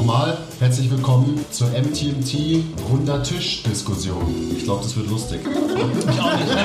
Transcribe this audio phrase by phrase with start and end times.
[0.00, 0.38] nochmal.
[0.58, 4.34] Herzlich willkommen zur MTMT Runder Tisch Diskussion.
[4.56, 5.40] Ich glaube, das wird lustig.
[5.44, 6.48] Ich auch nicht.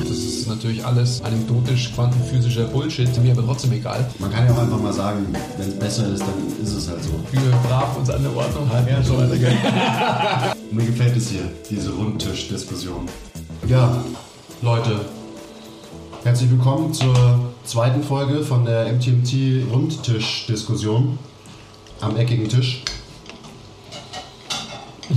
[0.00, 4.04] Das ist natürlich alles anekdotisch quantenphysischer Bullshit, mir aber trotzdem egal.
[4.18, 7.02] Man kann ja auch einfach mal sagen, wenn es besser ist, dann ist es halt
[7.02, 7.10] so.
[7.30, 8.90] Wir brav uns an der Ordnung halten.
[8.90, 9.52] Ja, so weiter, gell?
[10.72, 13.08] Mir gefällt es hier, diese Rundtisch-Diskussion.
[13.68, 13.96] Ja,
[14.62, 15.00] Leute,
[16.24, 21.18] herzlich willkommen zur zweiten Folge von der MTMT Rundtisch-Diskussion
[22.00, 22.82] am eckigen Tisch.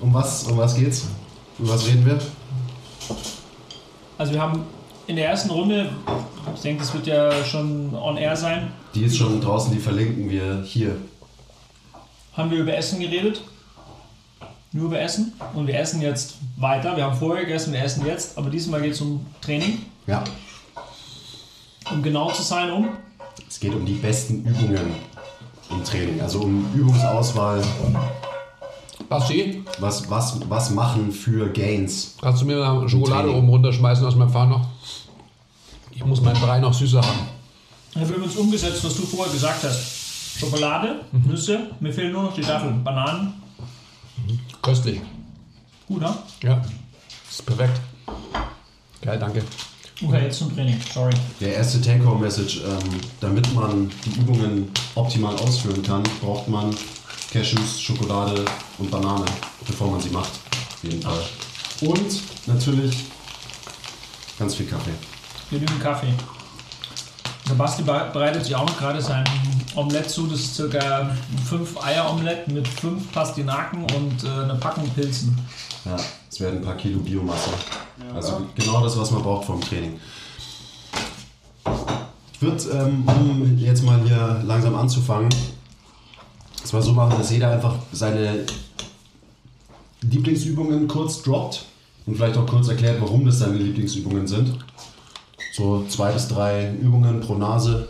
[0.00, 1.06] um, was, um was geht's?
[1.58, 2.18] Um was reden wir?
[4.18, 4.64] Also wir haben
[5.06, 5.90] in der ersten Runde,
[6.54, 10.28] ich denke, das wird ja schon on air sein, Die ist schon draußen, die verlinken
[10.30, 10.96] wir hier.
[12.32, 13.42] haben wir über Essen geredet.
[14.72, 15.32] Nur über Essen.
[15.54, 16.96] Und wir essen jetzt weiter.
[16.96, 18.36] Wir haben vorher gegessen, wir essen jetzt.
[18.36, 19.78] Aber diesmal geht es um Training.
[20.06, 20.22] Ja,
[21.92, 22.88] Um genau zu sein, um.
[23.48, 24.94] es geht um die besten Übungen
[25.70, 27.62] im Training, also um Übungsauswahl,
[29.08, 32.16] Basti, was, was, was machen für Gains.
[32.20, 34.66] kannst du mir mal Schokolade oben runterschmeißen aus meinem Fahren noch?
[35.92, 37.20] Ich muss meinen Brei noch süßer haben.
[37.94, 40.38] Ich habe übrigens umgesetzt, was du vorher gesagt hast.
[40.38, 42.84] Schokolade, Nüsse, mir fehlen nur noch die Tafeln.
[42.84, 43.34] Bananen.
[44.60, 45.00] Köstlich.
[45.86, 46.14] Gut, ne?
[46.42, 46.60] Ja,
[47.30, 47.80] ist perfekt.
[49.00, 49.42] Geil, danke.
[50.02, 50.78] Okay, jetzt zum Training.
[50.92, 51.12] Sorry.
[51.40, 56.74] Der erste Take-Home-Message, ähm, damit man die Übungen optimal ausführen kann, braucht man
[57.32, 58.44] Cashews, Schokolade
[58.78, 59.24] und Banane,
[59.66, 60.30] bevor man sie macht.
[60.74, 61.22] Auf jeden Fall.
[61.80, 63.04] Und natürlich
[64.38, 64.92] ganz viel Kaffee.
[65.50, 66.12] Genügend Kaffee.
[67.48, 69.24] Der Basti be- bereitet sich auch gerade sein
[69.76, 70.26] Omelett zu.
[70.26, 75.38] Das ist circa ein 5 Eier Omelett mit 5 Pastinaken und äh, eine Packung Pilzen.
[75.84, 75.96] Ja,
[76.30, 77.50] es werden ein paar Kilo Biomasse.
[78.14, 79.98] Also genau das, was man braucht vom Training.
[82.32, 85.30] Ich würde, ähm, um jetzt mal hier langsam anzufangen,
[86.62, 88.44] es mal so machen, dass jeder einfach seine
[90.02, 91.64] Lieblingsübungen kurz droppt
[92.06, 94.58] und vielleicht auch kurz erklärt, warum das seine Lieblingsübungen sind.
[95.52, 97.88] So zwei bis drei Übungen pro Nase.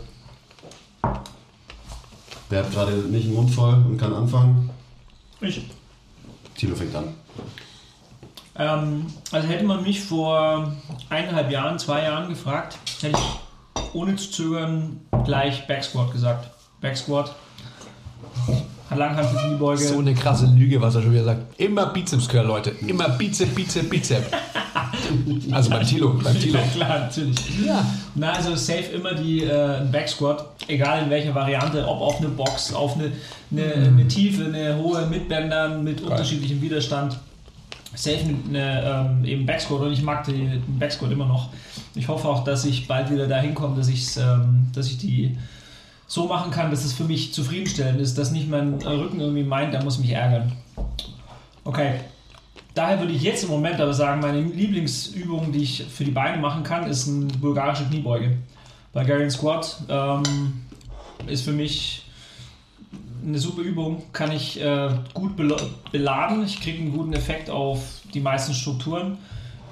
[2.49, 4.69] Wer hat gerade nicht den Mund voll und kann anfangen?
[5.41, 5.65] Ich.
[6.55, 7.13] Tilo fängt an.
[8.57, 10.73] Ähm, also hätte man mich vor
[11.09, 16.49] eineinhalb Jahren, zwei Jahren gefragt, hätte ich ohne zu zögern gleich Backsquat gesagt.
[16.81, 17.35] Backsquat.
[18.89, 19.83] Hat Langhantel Kniebeuge.
[19.83, 21.59] So eine krasse Lüge, was er schon wieder sagt.
[21.59, 22.69] Immer Bizeps Curl, Leute.
[22.87, 24.25] Immer Bizep, Bizep, Bizep.
[25.51, 26.57] Also beim Tilo, beim Tilo.
[26.59, 27.37] Ja, klar, natürlich.
[27.65, 27.85] Ja.
[28.15, 32.73] Na, also safe immer die äh, Backsquat, egal in welcher Variante, ob auf eine Box,
[32.73, 33.11] auf eine,
[33.51, 37.17] eine, eine Tiefe, eine hohe mit Bändern, mit unterschiedlichem Widerstand.
[37.95, 41.49] Safe eine, ähm, eben Backsquat und ich mag den Backsquat immer noch.
[41.95, 45.37] Ich hoffe auch, dass ich bald wieder dahin komme, dass, ähm, dass ich die
[46.05, 49.73] so machen kann, dass es für mich zufriedenstellend ist, dass nicht mein Rücken irgendwie meint,
[49.73, 50.51] der muss mich ärgern.
[51.63, 51.95] Okay,
[52.77, 56.39] Daher würde ich jetzt im Moment aber sagen, meine Lieblingsübung, die ich für die Beine
[56.39, 58.37] machen kann, ist eine bulgarische Kniebeuge.
[58.93, 60.21] Bulgarian Squat ähm,
[61.25, 62.05] ist für mich
[63.25, 65.35] eine super Übung, kann ich äh, gut
[65.91, 66.45] beladen.
[66.45, 67.79] Ich kriege einen guten Effekt auf
[68.13, 69.17] die meisten Strukturen,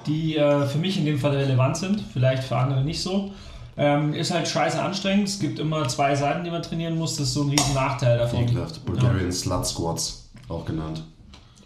[0.07, 3.33] die äh, für mich in dem Fall relevant sind, vielleicht für andere nicht so.
[3.77, 5.27] Ähm, ist halt scheiße anstrengend.
[5.27, 7.17] Es gibt immer zwei Seiten, die man trainieren muss.
[7.17, 8.45] Das ist so ein riesen Nachteil davon.
[8.45, 8.83] Ekelhaft.
[8.83, 11.03] Bulgarian Slut Squats, auch genannt.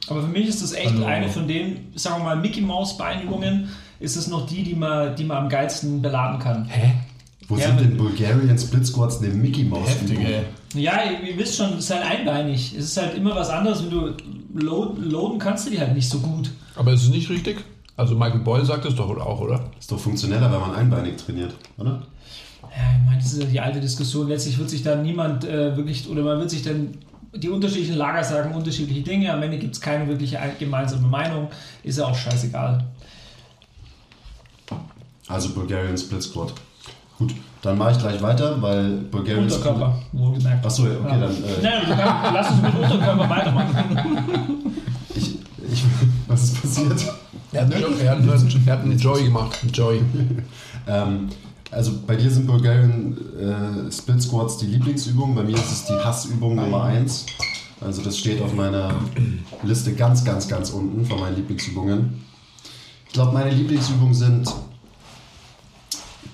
[0.10, 3.70] Aber für mich ist das echt eine von den, sagen wir mal, Mickey Maus Beinübungen,
[4.00, 6.66] ist es noch die, die man, die man am geilsten beladen kann.
[6.66, 6.94] Hä?
[7.48, 10.26] Wo Ja, sind denn Bulgarian Split Squats eine Mickey Heftig, Übung?
[10.76, 12.76] Ja, ihr, ihr wisst schon, es ist halt einbeinig.
[12.78, 14.14] Es ist halt immer was anderes, wenn du
[14.54, 16.52] loaden, loaden kannst du die halt nicht so gut.
[16.76, 17.64] Aber ist es nicht richtig?
[17.98, 19.72] Also Michael Boyle sagt es doch auch, oder?
[19.80, 22.04] Ist doch funktioneller, wenn man einbeinig trainiert, oder?
[22.62, 24.28] Ja, ich meine, das ist ja die alte Diskussion.
[24.28, 26.92] Letztlich wird sich dann niemand äh, wirklich, oder man wird sich dann,
[27.36, 29.32] die unterschiedlichen Lager sagen unterschiedliche Dinge.
[29.32, 31.48] Am Ende gibt es keine wirkliche ein- gemeinsame Meinung.
[31.84, 32.84] Ist ja auch scheißegal.
[35.28, 36.54] Also Bulgarian Split Squat.
[37.18, 40.66] Gut, dann mache ich gleich weiter, weil Bulgarian Unterkörper, wohlgemerkt.
[40.66, 41.18] Achso, okay, Ja.
[41.18, 41.32] dann.
[41.32, 44.74] Äh, Nein, du kannst, lass uns mit Unterkörper weitermachen.
[45.16, 45.36] ich,
[45.72, 45.84] ich,
[46.28, 47.14] was ist passiert?
[47.52, 49.58] Er hat, einen, er hat, einen, er hat einen Joy gemacht.
[49.74, 50.02] Joy.
[50.88, 51.30] Ähm,
[51.72, 55.94] also bei dir sind Bulgarian äh, Split Squats die Lieblingsübung, bei mir ist es die
[55.94, 57.26] Hassübung Nummer 1.
[57.82, 58.94] Also das steht auf meiner
[59.64, 62.26] Liste ganz, ganz, ganz unten von meinen Lieblingsübungen.
[63.08, 64.54] Ich glaube, meine Lieblingsübungen sind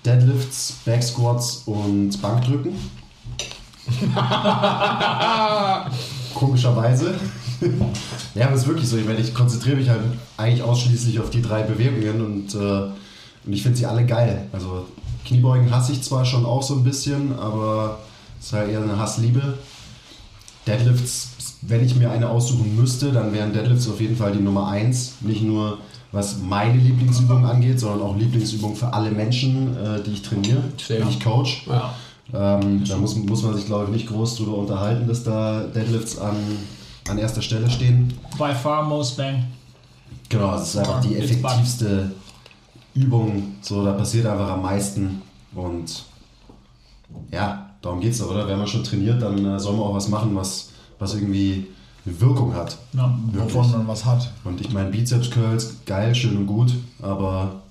[0.05, 2.75] Deadlifts, Back Squats und Bankdrücken.
[6.33, 7.13] Komischerweise.
[8.33, 8.97] ja, aber es ist wirklich so.
[8.97, 10.01] Ich, meine, ich konzentriere mich halt
[10.37, 14.47] eigentlich ausschließlich auf die drei Bewegungen und, äh, und ich finde sie alle geil.
[14.51, 14.85] Also
[15.25, 17.99] Kniebeugen hasse ich zwar schon auch so ein bisschen, aber
[18.39, 19.57] ist halt eher eine Hassliebe.
[20.67, 24.67] Deadlifts, wenn ich mir eine aussuchen müsste, dann wären Deadlifts auf jeden Fall die Nummer
[24.67, 25.15] 1.
[25.21, 25.79] Nicht nur
[26.11, 31.01] was meine Lieblingsübung angeht, sondern auch Lieblingsübung für alle Menschen, äh, die ich trainiere, Sehr.
[31.01, 31.67] die ich coach.
[31.67, 31.93] Ja.
[32.33, 36.17] Ähm, da muss, muss man sich, glaube ich, nicht groß drüber unterhalten, dass da Deadlifts
[36.17, 36.35] an,
[37.09, 38.13] an erster Stelle stehen.
[38.37, 39.43] By far most bang.
[40.29, 42.11] Genau, es ist einfach die effektivste
[42.95, 43.55] Übung.
[43.61, 45.21] So, da passiert einfach am meisten.
[45.53, 46.03] Und
[47.31, 48.47] ja, darum geht es doch, oder?
[48.47, 50.69] Wenn man schon trainiert, dann äh, soll man auch was machen, was,
[50.99, 51.67] was irgendwie
[52.05, 52.77] eine Wirkung hat.
[52.93, 53.17] Ja.
[53.33, 54.31] Wovon man was hat.
[54.43, 57.61] Und ich meine, Bizeps Curls, geil, schön und gut, aber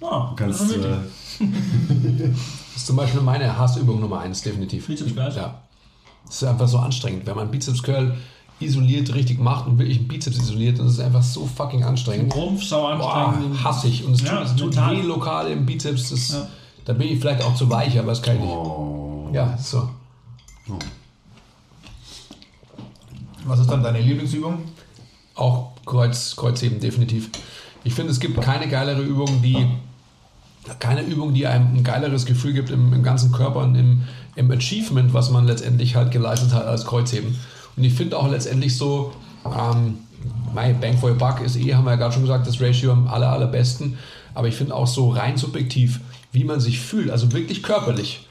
[0.00, 0.60] Ah, du kannst.
[0.60, 0.96] das ist Äh.
[1.40, 4.86] Das ist zum Beispiel meine Hassübung Nummer 1, definitiv.
[4.86, 5.36] Bizeps Curls?
[5.36, 5.54] Ja.
[6.26, 7.26] Das ist einfach so anstrengend.
[7.26, 8.14] Wenn man Bizeps Curl
[8.60, 12.34] isoliert richtig macht und wirklich einen Bizeps isoliert, dann ist es einfach so fucking anstrengend.
[12.34, 13.64] Rumpf, sau Boah, anstrengend.
[13.64, 14.04] hasse ich.
[14.04, 16.10] Und es Ja, tut, das ist weh lokal im Bizeps.
[16.10, 16.48] Das, Ja.
[16.84, 18.50] Da bin ich vielleicht auch zu weich, aber das kann ich nicht.
[18.52, 19.30] oh.
[19.32, 19.88] Ja, ist so.
[23.44, 24.58] Was ist dann deine Lieblingsübung?
[25.34, 27.30] Auch Kreuz, Kreuzheben, definitiv.
[27.84, 29.66] Ich finde, es gibt keine geilere Übung, die
[30.78, 34.04] keine Übung, die einem ein geileres Gefühl gibt im, im ganzen Körper und im,
[34.36, 37.36] im Achievement, was man letztendlich halt geleistet hat als Kreuzheben.
[37.76, 39.12] Und ich finde auch letztendlich so,
[39.44, 39.98] ähm,
[40.54, 42.92] my Bang for your Buck ist eh, haben wir ja gerade schon gesagt, das Ratio
[42.92, 43.98] am aller, allerbesten.
[44.34, 46.00] Aber ich finde auch so rein subjektiv,
[46.32, 48.26] wie man sich fühlt, also wirklich körperlich,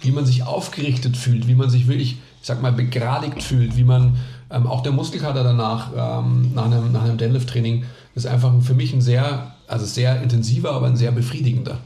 [0.00, 3.84] wie man sich aufgerichtet fühlt, wie man sich wirklich, ich sag mal, begradigt fühlt, wie
[3.84, 4.16] man
[4.50, 7.84] ähm, auch der Muskelkater danach, ähm, nach einem, nach einem Deadlift-Training,
[8.14, 11.78] ist einfach für mich ein sehr, also sehr intensiver, aber ein sehr befriedigender.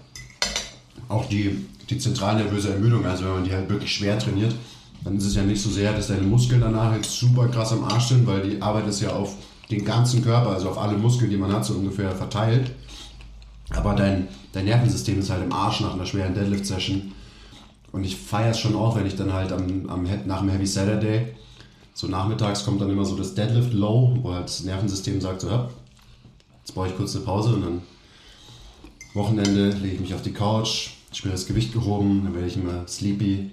[1.09, 4.55] Auch die, die zentralnervöse Ermüdung, also wenn man die halt wirklich schwer trainiert,
[5.05, 7.85] dann ist es ja nicht so sehr, dass deine Muskeln danach jetzt super krass am
[7.85, 9.35] Arsch sind, weil die Arbeit ist ja auf
[9.71, 12.71] den ganzen Körper, also auf alle Muskeln, die man hat, so ungefähr verteilt.
[13.71, 17.13] Aber dein, dein Nervensystem ist halt im Arsch nach einer schweren Deadlift-Session.
[17.91, 20.67] Und ich feiere es schon auch, wenn ich dann halt am, am, nach dem Heavy
[20.67, 21.35] Saturday,
[21.95, 25.49] so nachmittags kommt dann immer so das Deadlift Low, wo halt das Nervensystem sagt so,
[25.49, 25.69] ja,
[26.61, 27.83] jetzt brauche ich kurz eine Pause und dann
[29.15, 32.89] Wochenende lege ich mich auf die Couch, spiele das Gewicht gehoben, dann werde ich immer
[32.89, 33.51] sleepy,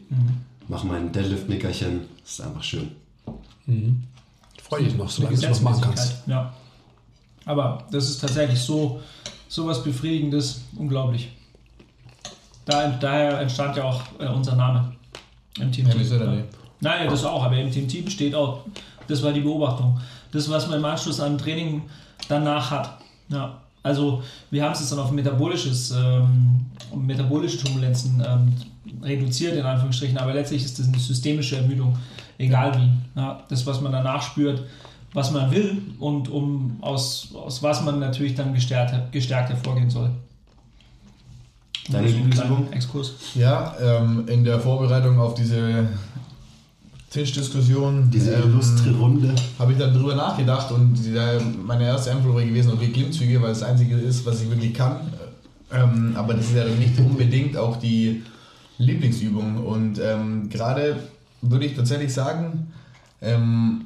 [0.69, 2.01] mache mein Deadlift-Nickerchen.
[2.21, 2.91] Das ist einfach schön.
[4.63, 6.27] Freue dich noch, solange du was machen kannst.
[6.27, 6.53] Ja.
[7.45, 9.01] Aber das ist tatsächlich so,
[9.47, 11.29] so was Befriedigendes, unglaublich.
[12.65, 14.93] Da, daher entstand ja auch äh, unser Name.
[15.57, 15.87] MTMT.
[15.87, 16.43] Heavy Saturday.
[16.81, 18.63] Nein, das auch, aber MTMT besteht auch.
[19.07, 19.99] Das war die Beobachtung.
[20.31, 21.81] Das, was man im Anschluss an Training
[22.27, 22.99] danach hat.
[23.29, 23.59] Ja.
[23.81, 26.65] Also wir haben es jetzt dann auf metabolisches, ähm,
[26.95, 28.53] metabolische Turbulenzen ähm,
[29.01, 31.97] reduziert, in Anführungsstrichen, aber letztlich ist das eine systemische Ermüdung,
[32.37, 33.19] egal wie.
[33.19, 34.63] Ja, das, was man danach spürt,
[35.13, 40.11] was man will und um aus, aus was man natürlich dann gestärkt, gestärkt hervorgehen soll.
[41.89, 42.57] Deine ein Lieblingsübung?
[42.57, 43.13] kleiner Exkurs.
[43.35, 45.87] Ja, ähm, in der Vorbereitung auf diese
[47.09, 49.33] Tischdiskussion Diese ähm, illustre Runde.
[49.57, 50.97] habe ich dann drüber nachgedacht und
[51.65, 54.73] meine erste Antwort wäre gewesen, okay, Klimmzüge, weil es das einzige ist, was ich wirklich
[54.73, 54.97] kann.
[55.71, 58.23] Ähm, aber das ist ja dann nicht unbedingt auch die
[58.79, 59.63] Lieblingsübung.
[59.63, 60.97] Und ähm, gerade
[61.41, 62.73] würde ich tatsächlich sagen,
[63.21, 63.85] ähm,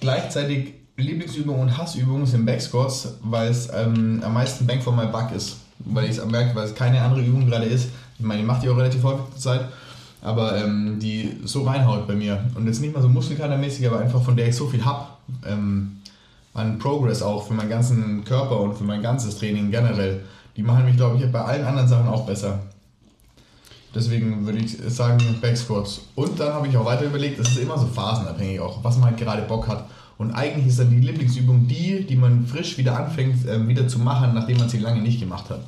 [0.00, 5.32] gleichzeitig Lieblingsübung und Hassübung sind Backsquats, weil es ähm, am meisten Bang for my Buck
[5.34, 5.56] ist.
[5.80, 7.88] Weil ich es merke, weil es keine andere Übung gerade ist.
[8.18, 9.68] Ich meine, ich mache die auch relativ häufig zur Zeit,
[10.22, 12.44] aber ähm, die so reinhaut bei mir.
[12.54, 15.18] Und jetzt nicht mal so muskelkatermäßig, aber einfach von der ich so viel hab.
[15.44, 15.96] Ähm,
[16.52, 20.20] an Progress auch für meinen ganzen Körper und für mein ganzes Training generell.
[20.56, 22.60] Die machen mich, glaube ich, bei allen anderen Sachen auch besser.
[23.94, 26.00] Deswegen würde ich sagen Back Squats.
[26.14, 29.10] Und dann habe ich auch weiter überlegt, das ist immer so phasenabhängig auch, was man
[29.10, 29.88] halt gerade Bock hat.
[30.18, 33.98] Und eigentlich ist dann die Lieblingsübung die, die man frisch wieder anfängt, ähm, wieder zu
[33.98, 35.60] machen, nachdem man sie lange nicht gemacht hat.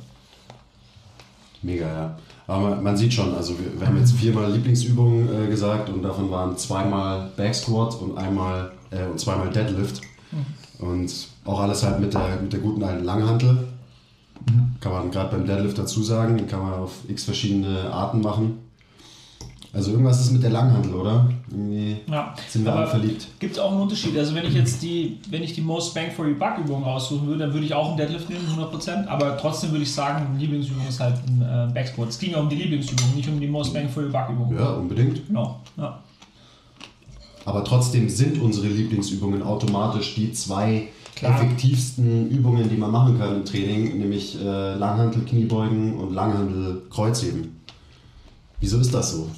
[1.61, 2.17] Mega, ja.
[2.47, 6.01] Aber man, man sieht schon, also wir, wir haben jetzt viermal Lieblingsübungen äh, gesagt und
[6.01, 10.01] davon waren zweimal Back Squat und einmal äh, und zweimal Deadlift.
[10.79, 11.11] Und
[11.45, 13.67] auch alles halt mit der, mit der guten alten Langhantel.
[14.79, 18.59] Kann man gerade beim Deadlift dazu sagen, den kann man auf x verschiedene Arten machen.
[19.73, 21.29] Also irgendwas ist mit der Langhantel, oder?
[21.51, 23.27] Irgendwie Ja, sind wir alle verliebt.
[23.37, 24.17] Gibt es auch einen Unterschied?
[24.17, 27.27] Also wenn ich jetzt die, wenn ich die Most Bang for Your Buck Übung raussuchen
[27.27, 29.07] würde, dann würde ich auch einen Deadlift nehmen, 100%.
[29.07, 32.09] Aber trotzdem würde ich sagen, Lieblingsübung ist halt ein äh, Backsquat.
[32.09, 34.57] Es ging ja um die Lieblingsübung, nicht um die Most Bang for Your Buck Übung.
[34.57, 35.27] Ja, unbedingt.
[35.27, 35.59] Genau.
[35.75, 35.99] Ja.
[37.45, 40.87] Aber trotzdem sind unsere Lieblingsübungen automatisch die zwei
[41.17, 41.41] Klar.
[41.41, 47.59] effektivsten Übungen, die man machen kann im Training, nämlich äh, Langhantel Kniebeugen und Langhantel Kreuzheben.
[48.59, 49.29] Wieso ist das so?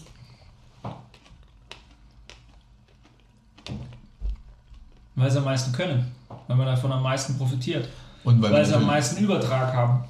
[5.16, 6.12] Weil sie am meisten können.
[6.48, 7.88] Weil man davon am meisten profitiert.
[8.26, 10.04] Und weil, Weil sie am meisten Übertrag haben.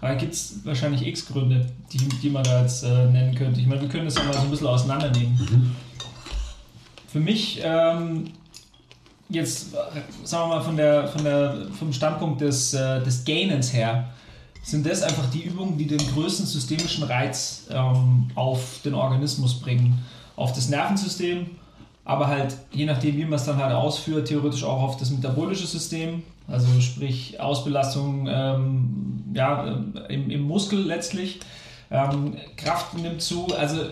[0.00, 3.60] Aber gibt es wahrscheinlich x Gründe, die, die man da jetzt äh, nennen könnte.
[3.60, 5.34] Ich meine, wir können das ja mal so ein bisschen auseinandernehmen.
[5.38, 5.76] Mhm.
[7.08, 8.32] Für mich, ähm,
[9.28, 9.72] jetzt
[10.24, 14.08] sagen wir mal von der, von der, vom Standpunkt des, äh, des Gainens her,
[14.62, 20.04] sind das einfach die Übungen, die den größten systemischen Reiz ähm, auf den Organismus bringen.
[20.34, 21.46] Auf das Nervensystem,
[22.04, 25.66] aber halt je nachdem, wie man es dann halt ausführt, theoretisch auch auf das metabolische
[25.66, 31.40] System, also sprich Ausbelastung ähm, ja, im, im, Muskel letztlich.
[31.90, 33.86] Ähm, Kraft nimmt zu, also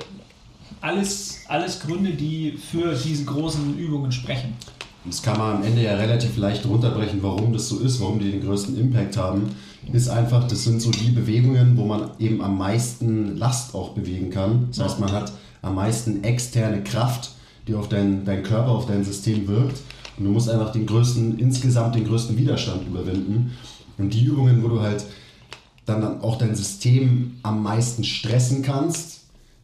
[0.81, 4.55] alles, alles Gründe, die für diese großen Übungen sprechen.
[5.05, 8.31] Das kann man am Ende ja relativ leicht runterbrechen, warum das so ist, warum die
[8.31, 9.55] den größten Impact haben.
[9.93, 14.31] Ist einfach, das sind so die Bewegungen, wo man eben am meisten Last auch bewegen
[14.31, 14.69] kann.
[14.71, 17.33] Das heißt, man hat am meisten externe Kraft,
[17.69, 19.83] die auf deinen dein Körper, auf dein System wirkt.
[20.17, 23.53] Und du musst einfach den größten, insgesamt den größten Widerstand überwinden.
[23.99, 25.05] Und die Übungen, wo du halt
[25.85, 29.21] dann auch dein System am meisten stressen kannst,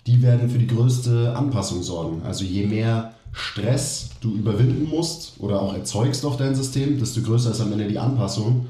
[0.07, 2.23] die werden für die größte Anpassung sorgen.
[2.25, 7.53] Also je mehr Stress du überwinden musst oder auch erzeugst auf dein System, desto größer
[7.53, 8.67] ist am Ende die Anpassung.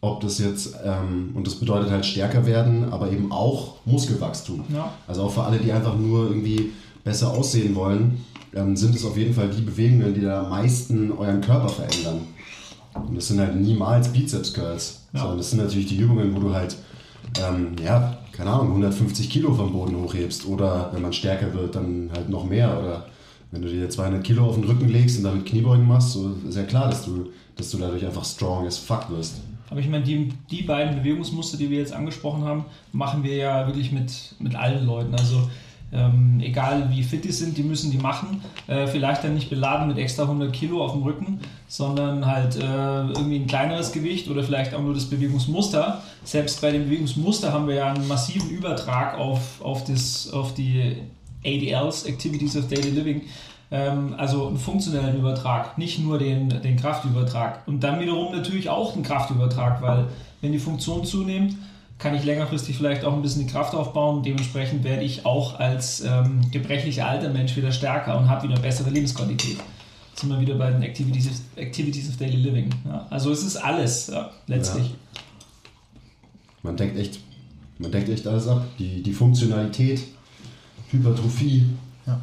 [0.00, 4.64] Ob das jetzt, ähm, und das bedeutet halt stärker werden, aber eben auch Muskelwachstum.
[4.72, 4.92] Ja.
[5.06, 6.72] Also auch für alle, die einfach nur irgendwie
[7.04, 8.22] besser aussehen wollen,
[8.54, 12.20] ähm, sind es auf jeden Fall die Bewegungen, die da am meisten euren Körper verändern.
[12.94, 15.20] Und das sind halt niemals Bizeps Curls, ja.
[15.20, 16.76] sondern das sind natürlich die Übungen, wo du halt,
[17.40, 22.10] ähm, ja, keine Ahnung, 150 Kilo vom Boden hochhebst oder wenn man stärker wird, dann
[22.14, 23.06] halt noch mehr oder
[23.54, 26.56] wenn du dir 200 Kilo auf den Rücken legst und damit Kniebeugen machst, so ist
[26.56, 29.40] ja klar, dass du, dass du dadurch einfach strong as fuck wirst.
[29.70, 33.66] Aber ich meine, die, die beiden Bewegungsmuster, die wir jetzt angesprochen haben, machen wir ja
[33.66, 35.14] wirklich mit, mit allen Leuten.
[35.14, 35.48] Also
[35.92, 38.42] ähm, egal wie fit die sind, die müssen die machen.
[38.66, 42.60] Äh, vielleicht dann nicht beladen mit extra 100 Kilo auf dem Rücken, sondern halt äh,
[42.60, 46.02] irgendwie ein kleineres Gewicht oder vielleicht auch nur das Bewegungsmuster.
[46.24, 50.96] Selbst bei dem Bewegungsmuster haben wir ja einen massiven Übertrag auf, auf, das, auf die
[51.44, 53.22] ADLs, Activities of Daily Living,
[53.70, 57.66] ähm, also einen funktionellen Übertrag, nicht nur den, den Kraftübertrag.
[57.66, 60.06] Und dann wiederum natürlich auch einen Kraftübertrag, weil
[60.40, 61.56] wenn die Funktion zunimmt,
[61.98, 64.22] kann ich längerfristig vielleicht auch ein bisschen die Kraft aufbauen.
[64.22, 68.90] Dementsprechend werde ich auch als ähm, gebrechlicher alter Mensch wieder stärker und habe wieder bessere
[68.90, 69.58] Lebensqualität.
[70.10, 72.70] Jetzt sind wir wieder bei den Activities, of, Activities of Daily Living.
[72.84, 74.88] Ja, also es ist alles ja, letztlich.
[74.88, 74.94] Ja.
[76.62, 77.20] Man deckt echt,
[77.78, 78.64] man deckt echt alles ab.
[78.78, 80.02] Die, die Funktionalität,
[80.94, 81.66] Hypertrophie,
[82.06, 82.20] ja.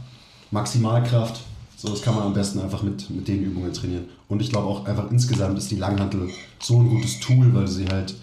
[0.51, 1.41] Maximalkraft.
[1.77, 4.05] So, das kann man am besten einfach mit, mit den Übungen trainieren.
[4.27, 7.87] Und ich glaube auch einfach insgesamt ist die Langhantel so ein gutes Tool, weil sie
[7.87, 8.13] halt,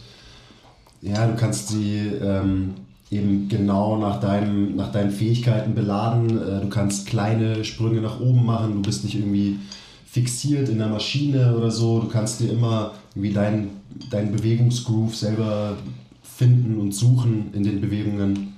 [1.03, 2.75] ja, du kannst sie ähm,
[3.11, 6.31] eben genau nach, deinem, nach deinen Fähigkeiten beladen.
[6.39, 8.75] Äh, du kannst kleine Sprünge nach oben machen.
[8.75, 9.59] Du bist nicht irgendwie
[10.07, 12.01] fixiert in der Maschine oder so.
[12.01, 13.71] Du kannst dir immer irgendwie deinen
[14.11, 15.77] dein Bewegungsgroove selber
[16.23, 18.55] finden und suchen in den Bewegungen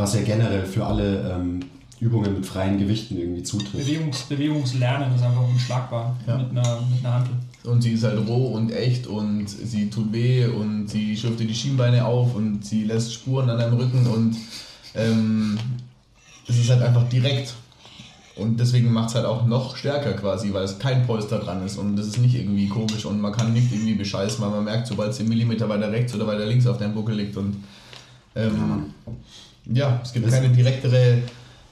[0.00, 1.60] was ja generell für alle ähm,
[2.00, 3.86] Übungen mit freien Gewichten irgendwie zutrifft.
[3.86, 6.38] Bewegungs, Bewegungslernen ist einfach unschlagbar ja.
[6.38, 7.34] mit, einer, mit einer Handel.
[7.64, 11.46] Und sie ist halt roh und echt und sie tut weh und sie schürft dir
[11.46, 14.36] die Schienbeine auf und sie lässt Spuren an deinem Rücken und
[14.94, 15.58] ähm,
[16.48, 17.52] es ist halt einfach direkt.
[18.36, 21.76] Und deswegen macht es halt auch noch stärker quasi, weil es kein Polster dran ist
[21.76, 24.86] und das ist nicht irgendwie komisch und man kann nicht irgendwie bescheißen, weil man merkt,
[24.86, 27.62] sobald es einen Millimeter weiter rechts oder weiter links auf deinem Buckel liegt und
[28.34, 28.54] ähm,
[29.06, 29.12] ja,
[29.72, 31.22] ja, es gibt das keine direktere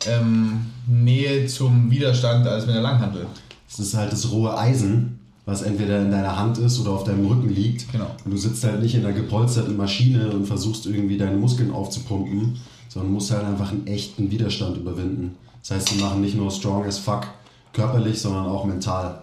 [0.07, 3.27] ähm, Nähe zum Widerstand als mit der Langhantel.
[3.69, 7.27] Es ist halt das rohe Eisen, was entweder in deiner Hand ist oder auf deinem
[7.27, 7.91] Rücken liegt.
[7.93, 8.11] Genau.
[8.25, 12.59] Und du sitzt halt nicht in einer gepolsterten Maschine und versuchst irgendwie deine Muskeln aufzupumpen,
[12.89, 15.37] sondern musst halt einfach einen echten Widerstand überwinden.
[15.61, 17.27] Das heißt, die machen nicht nur strong as fuck
[17.73, 19.23] körperlich, sondern auch mental.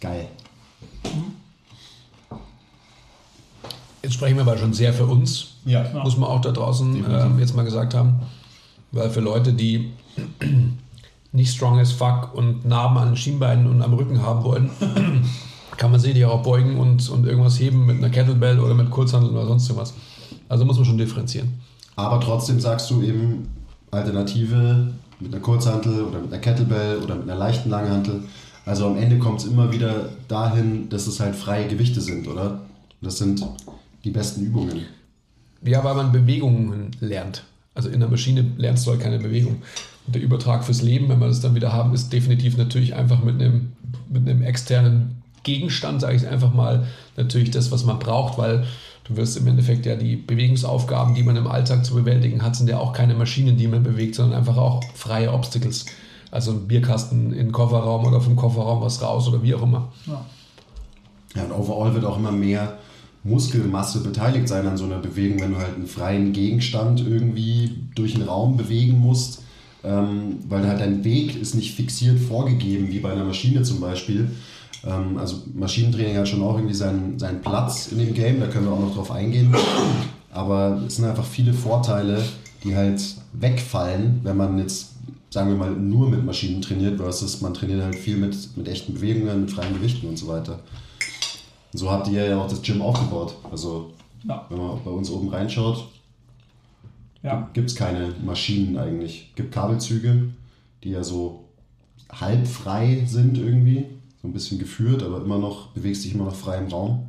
[0.00, 0.28] Geil.
[4.02, 5.54] Jetzt sprechen wir aber schon sehr für uns.
[5.64, 5.84] Ja.
[6.02, 8.20] Muss man auch da draußen äh, jetzt mal gesagt haben.
[8.90, 9.92] Weil für Leute, die
[11.32, 14.70] nicht strong as fuck und Narben an den Schienbeinen und am Rücken haben wollen,
[15.76, 19.30] kann man sich auch beugen und, und irgendwas heben mit einer Kettlebell oder mit Kurzhandel
[19.30, 19.94] oder sonst was.
[20.48, 21.60] Also muss man schon differenzieren.
[21.96, 23.48] Aber trotzdem sagst du eben
[23.90, 24.88] Alternative
[25.20, 28.24] mit einer Kurzhantel oder mit einer Kettlebell oder mit einer leichten Langhantel.
[28.64, 32.60] Also am Ende kommt es immer wieder dahin, dass es halt freie Gewichte sind, oder?
[33.00, 33.44] Das sind
[34.04, 34.86] die besten Übungen.
[35.64, 37.44] Ja, weil man Bewegungen lernt.
[37.74, 39.62] Also in der Maschine lernst du halt keine Bewegung.
[40.06, 43.22] Und der Übertrag fürs Leben, wenn wir das dann wieder haben, ist definitiv natürlich einfach
[43.22, 43.72] mit einem,
[44.08, 48.66] mit einem externen Gegenstand, sage ich einfach mal, natürlich das, was man braucht, weil
[49.04, 52.68] du wirst im Endeffekt ja die Bewegungsaufgaben, die man im Alltag zu bewältigen hat, sind
[52.68, 55.86] ja auch keine Maschinen, die man bewegt, sondern einfach auch freie Obstacles.
[56.30, 59.92] Also ein Bierkasten in den Kofferraum oder vom Kofferraum was raus oder wie auch immer.
[60.06, 60.24] Ja,
[61.34, 62.78] ja und overall wird auch immer mehr
[63.24, 68.14] Muskelmasse beteiligt sein an so einer Bewegung, wenn du halt einen freien Gegenstand irgendwie durch
[68.14, 69.42] den Raum bewegen musst,
[69.84, 74.30] ähm, weil halt dein Weg ist nicht fixiert vorgegeben, wie bei einer Maschine zum Beispiel.
[74.84, 78.66] Ähm, also Maschinentraining hat schon auch irgendwie seinen, seinen Platz in dem Game, da können
[78.66, 79.54] wir auch noch drauf eingehen.
[80.32, 82.22] Aber es sind einfach viele Vorteile,
[82.64, 83.00] die halt
[83.34, 84.92] wegfallen, wenn man jetzt,
[85.30, 88.94] sagen wir mal, nur mit Maschinen trainiert, versus man trainiert halt viel mit, mit echten
[88.94, 90.58] Bewegungen, mit freien Gewichten und so weiter.
[91.72, 93.34] So habt ihr ja auch das Gym aufgebaut.
[93.50, 93.92] Also,
[94.24, 94.44] Ja.
[94.48, 95.88] wenn man bei uns oben reinschaut,
[97.22, 97.48] Ja.
[97.52, 99.28] gibt es keine Maschinen eigentlich.
[99.30, 100.30] Es gibt Kabelzüge,
[100.84, 101.44] die ja so
[102.10, 103.86] halb frei sind irgendwie.
[104.20, 107.08] So ein bisschen geführt, aber immer noch, bewegst dich immer noch frei im Raum.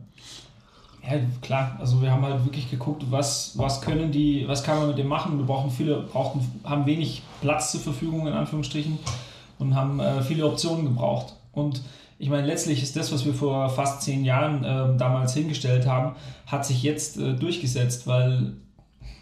[1.04, 1.76] Ja, klar.
[1.80, 5.08] Also wir haben halt wirklich geguckt, was, was können die, was kann man mit dem
[5.08, 5.38] machen.
[5.38, 8.98] Wir brauchen viele, brauchten, haben wenig Platz zur Verfügung in Anführungsstrichen
[9.60, 11.34] und haben äh, viele Optionen gebraucht.
[11.52, 11.82] Und
[12.24, 16.16] ich meine, letztlich ist das, was wir vor fast zehn Jahren äh, damals hingestellt haben,
[16.48, 18.54] hat sich jetzt äh, durchgesetzt, weil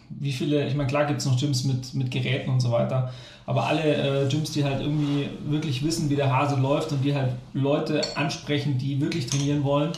[0.08, 3.12] wie viele, ich meine, klar gibt es noch Gyms mit, mit Geräten und so weiter,
[3.48, 7.15] aber alle äh, Gyms, die halt irgendwie wirklich wissen, wie der Hase läuft und die
[7.15, 9.93] halt Leute ansprechen, die wirklich trainieren wollen,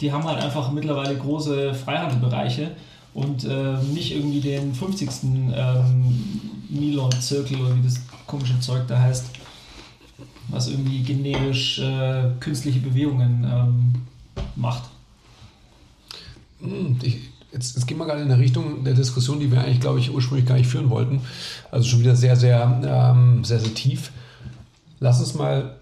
[0.00, 2.70] die haben halt einfach mittlerweile große Freihandelbereiche
[3.12, 5.08] und äh, nicht irgendwie den 50.
[5.52, 6.14] Ähm,
[6.68, 9.30] Milon-Zirkel oder wie das komische Zeug da heißt,
[10.48, 13.94] was irgendwie generisch äh, künstliche Bewegungen ähm,
[14.54, 14.84] macht.
[16.60, 17.18] Hm, Ich,
[17.52, 20.12] jetzt, jetzt gehen wir gerade in der Richtung der Diskussion, die wir eigentlich, glaube ich,
[20.12, 21.20] ursprünglich gar nicht führen wollten.
[21.70, 24.12] Also schon wieder sehr, sehr, ähm, sehr, sehr tief.
[25.00, 25.76] Lass uns mal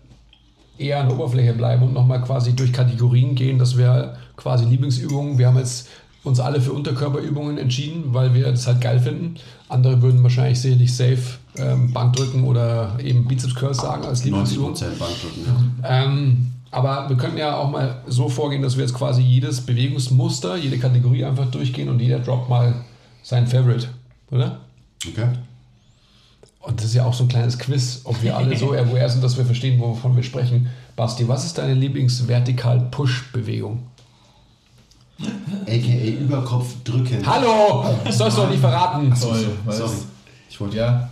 [0.78, 5.38] eher an der Oberfläche bleiben und nochmal quasi durch Kategorien gehen, dass wir quasi Lieblingsübungen,
[5.38, 5.88] wir haben jetzt
[6.25, 9.37] uns alle für Unterkörperübungen entschieden, weil wir das halt geil finden.
[9.75, 14.75] Andere würden wahrscheinlich sicherlich safe ähm, Bankdrücken oder eben Bizeps Curls sagen als 90% Lieblingsübung.
[14.75, 15.81] Bankdrücken.
[15.83, 16.04] Ja.
[16.04, 20.57] Ähm, aber wir können ja auch mal so vorgehen, dass wir jetzt quasi jedes Bewegungsmuster,
[20.57, 22.75] jede Kategorie einfach durchgehen und jeder droppt mal
[23.23, 23.88] sein Favorite,
[24.31, 24.59] oder?
[25.07, 25.28] Okay.
[26.61, 29.23] Und das ist ja auch so ein kleines Quiz, ob wir alle so aware sind,
[29.23, 30.69] dass wir verstehen, wovon wir sprechen.
[30.97, 33.82] Basti, was ist deine Lieblings-Vertikal-Push-Bewegung?
[35.67, 37.25] AKA Überkopf drücken.
[37.25, 37.85] Hallo!
[38.05, 39.15] Das sollst du doch nicht verraten.
[39.19, 39.93] Toll, weil Sorry.
[40.50, 41.09] Ich wollte Ja.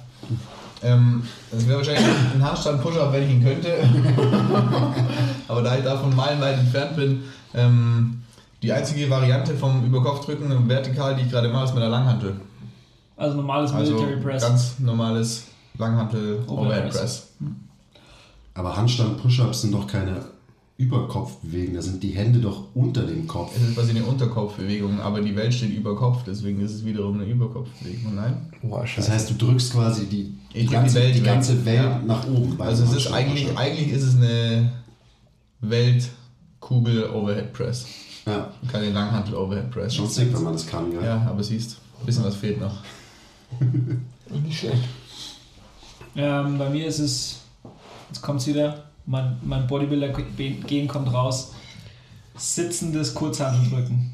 [0.84, 3.68] Ähm, das wäre wahrscheinlich ein Handstand-Push-Up, wenn ich ihn könnte.
[5.48, 7.22] Aber da ich davon meilenweit entfernt bin,
[7.54, 8.22] ähm,
[8.62, 12.34] die einzige Variante vom Überkopfdrücken und vertikal, die ich gerade mache, ist mit der Langhantel.
[13.16, 14.42] Also normales Also Military Press.
[14.42, 15.44] ganz normales
[15.78, 16.96] Langhantel Overhead Overhead Press.
[16.98, 17.28] Press.
[18.54, 20.20] Aber Handstand-Push-Ups sind doch keine
[20.78, 23.52] Überkopfbewegungen, da sind die Hände doch unter dem Kopf.
[23.56, 27.20] Es ist quasi eine Unterkopfbewegung, aber die Welt steht über Kopf, deswegen ist es wiederum
[27.20, 28.14] eine Überkopfbewegung.
[28.14, 28.50] Nein?
[28.62, 31.76] Boah, Das heißt, du drückst quasi die, die, drück die ganze, Welt die ganze Welt
[31.84, 31.98] Ja.
[32.06, 32.60] nach oben.
[32.60, 34.72] Also es ist eigentlich, eigentlich ist es eine
[35.60, 37.86] Weltkugel Overhead Press.
[38.26, 39.94] Ja, Keine Langhantel Overhead Press.
[39.94, 41.02] schon sick, wenn man das kann, ja.
[41.04, 42.74] Ja, aber siehst, ein bisschen was fehlt noch.
[44.44, 44.82] Nicht schlecht.
[46.16, 47.40] Ähm, bei mir ist es,
[48.08, 51.52] jetzt kommt es wieder, mein, mein Bodybuilder-Gen kommt raus.
[52.36, 54.12] Sitzendes Kurzhanteldrücken.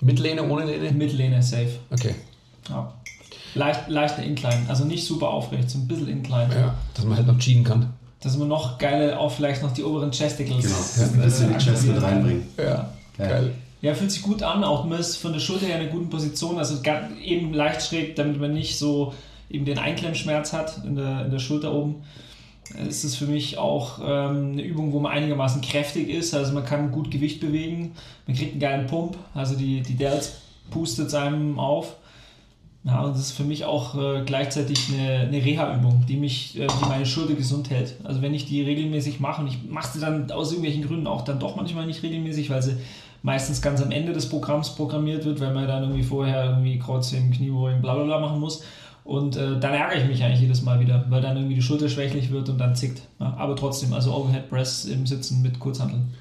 [0.00, 0.92] Mit Lehne, ohne Lehne?
[0.92, 1.78] Mit Lehne safe.
[1.90, 2.14] Okay.
[2.68, 2.92] Ja.
[3.54, 6.54] Leicht, leichter Incline, also nicht super aufrecht, so ein bisschen Incline.
[6.54, 7.94] Ja, dass man halt noch cheaten kann.
[8.20, 10.62] Dass man noch geile, auch vielleicht noch die oberen Chesticles.
[10.96, 12.46] Genau, ein bisschen die Chest mit reinbringen.
[12.58, 13.28] Ja, Geil.
[13.28, 13.54] geil.
[13.80, 16.10] Ja, fühlt sich gut an, auch man ist von der Schulter her in einer guten
[16.10, 16.82] Position, also
[17.22, 19.14] eben leicht schräg, damit man nicht so
[19.48, 21.96] eben den Einklemmschmerz hat in der, in der Schulter oben.
[22.88, 26.64] Es ist für mich auch ähm, eine Übung, wo man einigermaßen kräftig ist, also man
[26.64, 27.92] kann gut Gewicht bewegen,
[28.26, 30.38] man kriegt einen geilen Pump, also die, die Delts
[30.70, 31.96] pustet es einem auf.
[32.84, 36.68] Ja, und das ist für mich auch äh, gleichzeitig eine, eine Reha-Übung, die mich, äh,
[36.68, 37.96] die meine Schulter gesund hält.
[38.04, 41.22] Also wenn ich die regelmäßig mache und ich mache sie dann aus irgendwelchen Gründen auch
[41.22, 42.76] dann doch manchmal nicht regelmäßig, weil sie
[43.22, 47.32] meistens ganz am Ende des Programms programmiert wird, weil man dann irgendwie vorher irgendwie Kreuzheben,
[47.32, 48.62] Kniebeugen, bla bla bla machen muss.
[49.06, 51.88] Und äh, dann ärgere ich mich eigentlich jedes Mal wieder, weil dann irgendwie die Schulter
[51.88, 53.02] schwächlich wird und dann zickt.
[53.20, 56.12] Ja, aber trotzdem, also Overhead Press im Sitzen mit Kurzhanteln.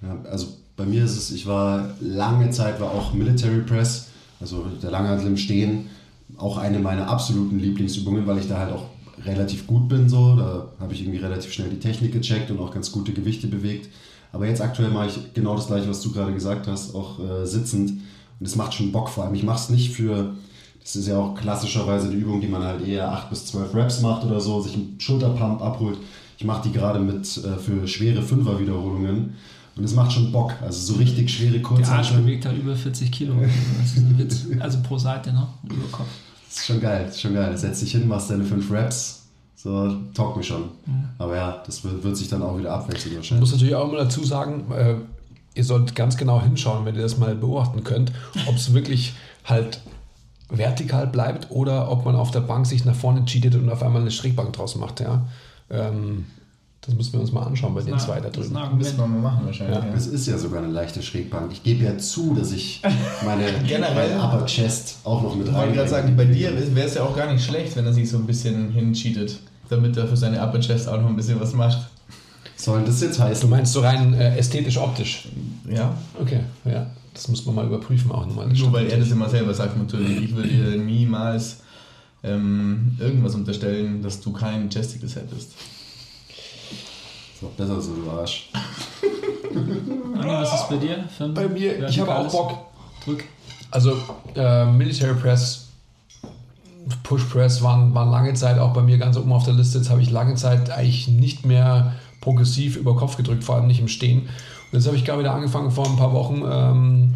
[0.00, 4.08] Ja, also bei mir ist es, ich war lange Zeit war auch Military Press,
[4.40, 5.90] also der Langhantel im Stehen,
[6.38, 8.86] auch eine meiner absoluten Lieblingsübungen, weil ich da halt auch
[9.26, 12.72] relativ gut bin so, da habe ich irgendwie relativ schnell die Technik gecheckt und auch
[12.72, 13.90] ganz gute Gewichte bewegt.
[14.32, 17.46] Aber jetzt aktuell mache ich genau das gleiche, was du gerade gesagt hast, auch äh,
[17.46, 17.90] sitzend
[18.40, 19.34] und es macht schon Bock vor allem.
[19.34, 20.34] Ich mache es nicht für,
[20.82, 24.00] das ist ja auch klassischerweise eine Übung, die man halt eher 8 bis 12 Reps
[24.00, 25.98] macht oder so, sich einen Schulterpump abholt.
[26.38, 29.34] Ich mache die gerade mit äh, für schwere Fünfer-Wiederholungen.
[29.74, 30.52] Und es macht schon Bock.
[30.60, 33.34] Also so richtig schwere Der Arsch bewegt halt über 40 Kilo.
[33.80, 34.46] Das ist ein Witz.
[34.60, 35.46] Also pro Seite, ne?
[35.64, 36.08] Über Kopf.
[36.48, 37.56] Das ist schon geil, das ist schon geil.
[37.56, 39.22] Setz dich hin, machst deine 5 Raps.
[39.54, 40.64] So, taugt mir schon.
[41.18, 43.40] Aber ja, das wird, wird sich dann auch wieder abwechseln Ich wahrscheinlich.
[43.40, 44.96] muss natürlich auch immer dazu sagen, äh,
[45.54, 48.12] ihr sollt ganz genau hinschauen, wenn ihr das mal beobachten könnt,
[48.46, 49.14] ob es wirklich
[49.44, 49.80] halt
[50.56, 54.02] vertikal bleibt oder ob man auf der Bank sich nach vorne cheatet und auf einmal
[54.02, 55.00] eine Schrägbank draus macht.
[55.00, 55.26] Ja.
[55.70, 56.26] Ähm,
[56.84, 58.48] das müssen wir uns mal anschauen bei den zwei da Das drüben.
[58.48, 58.98] Müssen Argument.
[58.98, 59.78] wir mal machen wahrscheinlich.
[59.78, 59.86] Ja.
[59.86, 59.94] Ja.
[59.94, 61.52] Es ist ja sogar eine leichte Schrägbank.
[61.52, 62.82] Ich gebe ja zu, dass ich
[63.24, 66.94] meine, Generell- Upper Chest auch noch mit Ich wollte gerade sagen, bei dir wäre es
[66.94, 69.38] ja auch gar nicht schlecht, wenn er sich so ein bisschen hincheatet,
[69.68, 71.78] damit er für seine Upper Chest auch noch ein bisschen was macht.
[72.56, 73.48] Soll das jetzt Du heißen?
[73.48, 75.28] meinst so rein äh, ästhetisch-optisch?
[75.70, 76.86] Ja, Okay, ja.
[77.14, 78.48] Das muss man mal überprüfen auch nochmal.
[78.48, 80.22] Nur weil er das immer selber sagt natürlich.
[80.22, 81.58] Ich würde dir niemals
[82.22, 85.52] ähm, irgendwas unterstellen, dass du keinen Chesticles hättest.
[87.34, 88.48] Ist doch besser so, du Arsch.
[90.14, 91.04] Anni, was ist bei dir?
[91.16, 92.58] Für ein Bei mir, ich habe auch Bock.
[93.04, 93.24] Drück.
[93.70, 93.96] Also
[94.36, 95.68] äh, Military Press,
[97.02, 99.78] Push Press waren, waren lange Zeit auch bei mir ganz oben auf der Liste.
[99.78, 103.80] Jetzt habe ich lange Zeit eigentlich nicht mehr progressiv über Kopf gedrückt, vor allem nicht
[103.80, 104.28] im Stehen.
[104.72, 107.14] Jetzt habe ich gerade wieder angefangen vor ein paar Wochen ähm,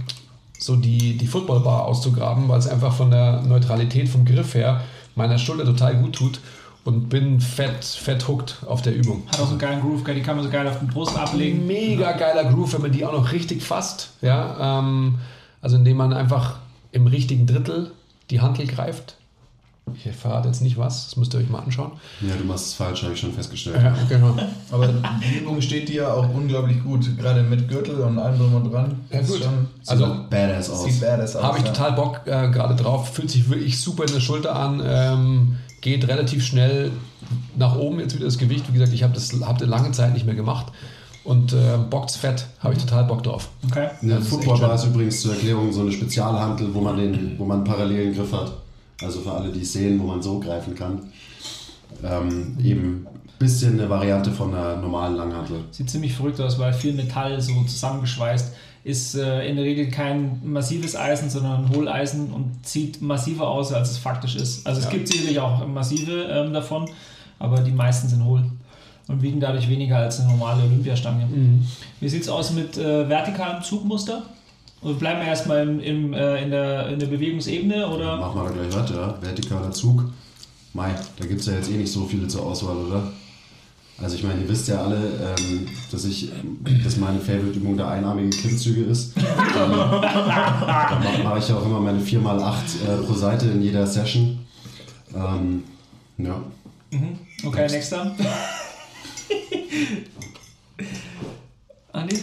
[0.58, 4.82] so die, die Footballbar auszugraben, weil es einfach von der Neutralität vom Griff her
[5.14, 6.40] meiner Schulter total gut tut
[6.84, 9.22] und bin fett, fett hooked auf der Übung.
[9.26, 11.66] Hat auch so einen geilen Groove, die kann man so geil auf den Brust ablegen.
[11.66, 14.12] Mega geiler Groove, wenn man die auch noch richtig fasst.
[14.20, 15.18] Ja, ähm,
[15.60, 16.58] also indem man einfach
[16.92, 17.90] im richtigen Drittel
[18.30, 19.16] die Hantel greift.
[19.94, 21.92] Ich verrate jetzt nicht was, das müsst ihr euch mal anschauen.
[22.20, 23.76] Ja, du machst es falsch, habe ich schon festgestellt.
[23.80, 24.36] Ja, genau.
[24.72, 28.72] Aber die Übung steht dir auch unglaublich gut, gerade mit Gürtel und allem drum und
[28.72, 29.04] dran.
[29.10, 29.38] Ja, gut.
[29.38, 30.84] Schon, Also Also badass aus.
[30.84, 31.42] sieht badass aus.
[31.44, 31.70] habe ich ja.
[31.72, 33.14] total Bock äh, gerade drauf.
[33.14, 34.82] Fühlt sich wirklich super in der Schulter an.
[34.84, 36.90] Ähm, geht relativ schnell
[37.56, 38.64] nach oben jetzt wieder das Gewicht.
[38.68, 40.66] Wie gesagt, ich habe das hab das lange Zeit nicht mehr gemacht.
[41.22, 43.50] Und äh, bockt's fett, habe ich total Bock drauf.
[43.68, 43.88] Okay.
[44.02, 47.66] Eine Footballbar ist übrigens zur Erklärung so eine Spezialhantel, wo man den, wo man einen
[47.66, 48.52] parallelen Griff hat.
[49.02, 51.00] Also für alle, die es sehen, wo man so greifen kann.
[52.02, 55.60] Ähm, eben ein bisschen eine Variante von einer normalen Langhantel.
[55.70, 58.54] Sieht ziemlich verrückt aus, weil viel Metall so zusammengeschweißt.
[58.84, 63.72] Ist äh, in der Regel kein massives Eisen, sondern ein Hohleisen und sieht massiver aus,
[63.72, 64.64] als es faktisch ist.
[64.66, 64.92] Also es Ja.
[64.92, 66.88] gibt sicherlich auch massive ähm, davon,
[67.40, 68.44] aber die meisten sind hohl
[69.08, 71.26] und wiegen dadurch weniger als eine normale Olympiastange.
[72.00, 74.22] Wie sieht es aus mit äh, vertikalem Zugmuster?
[74.80, 78.18] Und bleiben wir erstmal im, im, äh, in, der, in der Bewegungsebene oder?
[78.18, 79.18] Machen wir da gleich weiter.
[79.20, 80.04] Vertikaler Zug.
[80.74, 83.12] Mai, da gibt es ja jetzt eh nicht so viele zur Auswahl, oder?
[83.98, 84.96] Also ich meine, ihr wisst ja alle,
[85.38, 86.30] ähm, dass ich,
[86.84, 89.16] dass meine Favorite-Übung der einarmige Klimmzüge ist.
[89.16, 89.66] ähm, da
[91.02, 92.52] mache mach ich ja auch immer meine 4x8
[92.84, 94.46] äh, pro Seite in jeder Session.
[95.14, 95.64] Ähm,
[96.18, 96.42] ja.
[97.44, 97.74] Okay, Next.
[97.74, 98.14] nächster.
[101.92, 102.18] Andi?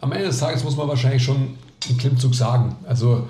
[0.00, 1.58] Am Ende des Tages muss man wahrscheinlich schon
[1.88, 2.76] einen Klimmzug sagen.
[2.86, 3.26] Also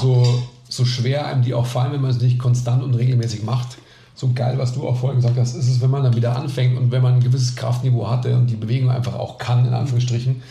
[0.00, 3.78] so, so schwer einem die auch fallen, wenn man es nicht konstant und regelmäßig macht.
[4.14, 6.76] So geil, was du auch vorhin gesagt hast, ist es, wenn man dann wieder anfängt
[6.76, 10.42] und wenn man ein gewisses Kraftniveau hatte und die Bewegung einfach auch kann, in Anführungsstrichen,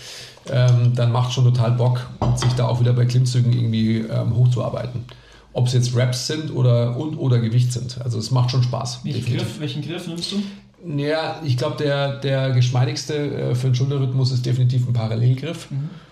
[0.50, 5.06] ähm, dann macht schon total Bock, sich da auch wieder bei Klimmzügen irgendwie ähm, hochzuarbeiten.
[5.54, 8.00] Ob es jetzt Raps sind oder und oder Gewicht sind.
[8.02, 9.02] Also es macht schon Spaß.
[9.04, 9.38] Welchen.
[9.38, 10.42] Griff, welchen Griff nimmst du?
[10.98, 15.68] Ja, ich glaube, der, der geschmeidigste äh, für den Schulterrhythmus ist definitiv ein Parallelgriff.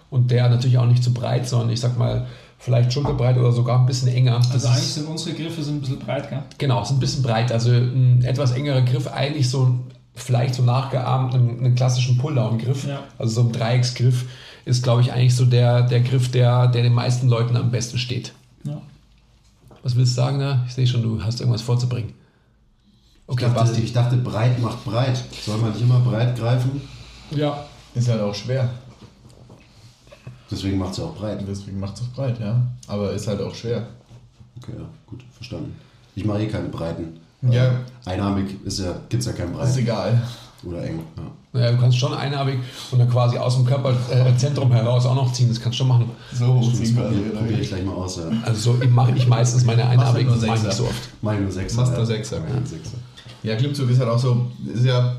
[0.10, 2.26] Und der natürlich auch nicht zu breit, sondern ich sag mal,
[2.58, 4.38] vielleicht schulterbreit oder sogar ein bisschen enger.
[4.40, 6.44] Das Also eigentlich ist, sind unsere Griffe sind ein bisschen breit, gell?
[6.58, 7.52] genau, ist ein bisschen breit.
[7.52, 9.80] Also ein etwas engerer Griff, eigentlich so ein-
[10.16, 12.86] vielleicht so nachgeahmt einen, einen klassischen Pulldown-Griff.
[12.88, 13.04] Ja.
[13.18, 14.26] Also so ein Dreiecksgriff
[14.66, 17.98] ist, glaube ich, eigentlich so der, der Griff, der, der den meisten Leuten am besten
[17.98, 18.34] steht.
[18.66, 18.82] Ja.
[19.84, 20.64] Was willst du sagen da?
[20.68, 22.14] Ich sehe schon, du hast irgendwas vorzubringen.
[23.28, 23.82] Okay, ich, dachte, Basti.
[23.84, 25.24] ich dachte, breit macht breit.
[25.46, 26.82] Soll man nicht immer breit greifen?
[27.32, 28.70] Ja, Ist halt auch schwer.
[30.52, 31.44] Deswegen macht es ja auch breit.
[31.48, 32.62] Deswegen macht es auch breit, ja.
[32.88, 33.86] Aber ist halt auch schwer.
[34.62, 35.76] Okay, ja, gut, verstanden.
[36.16, 37.20] Ich mache eh keine Breiten.
[37.42, 37.72] Ja.
[38.06, 39.78] Einarmig ist ja, gibt es ja kein Ist Breit.
[39.78, 40.22] egal.
[40.66, 41.00] Oder eng.
[41.16, 41.24] Ja.
[41.54, 42.60] Naja, du kannst schon einarmig
[42.92, 45.48] und dann quasi aus dem Körperzentrum heraus auch noch ziehen.
[45.48, 46.12] Das kannst du schon machen.
[46.34, 47.16] So Das hochziehen quasi.
[47.16, 48.18] probiere probier ich gleich mal aus.
[48.18, 48.24] Ja.
[48.46, 50.84] Also so mache ich meistens meine einarmig, nur das mache ich nicht Sechser.
[50.84, 51.10] so oft.
[51.22, 51.74] Mach ich nur sechs.
[51.76, 52.38] Machst nur Sechser.
[52.40, 52.98] Ja, Sechser.
[53.44, 55.16] Ja, Klimmzug ist halt auch so, ist ja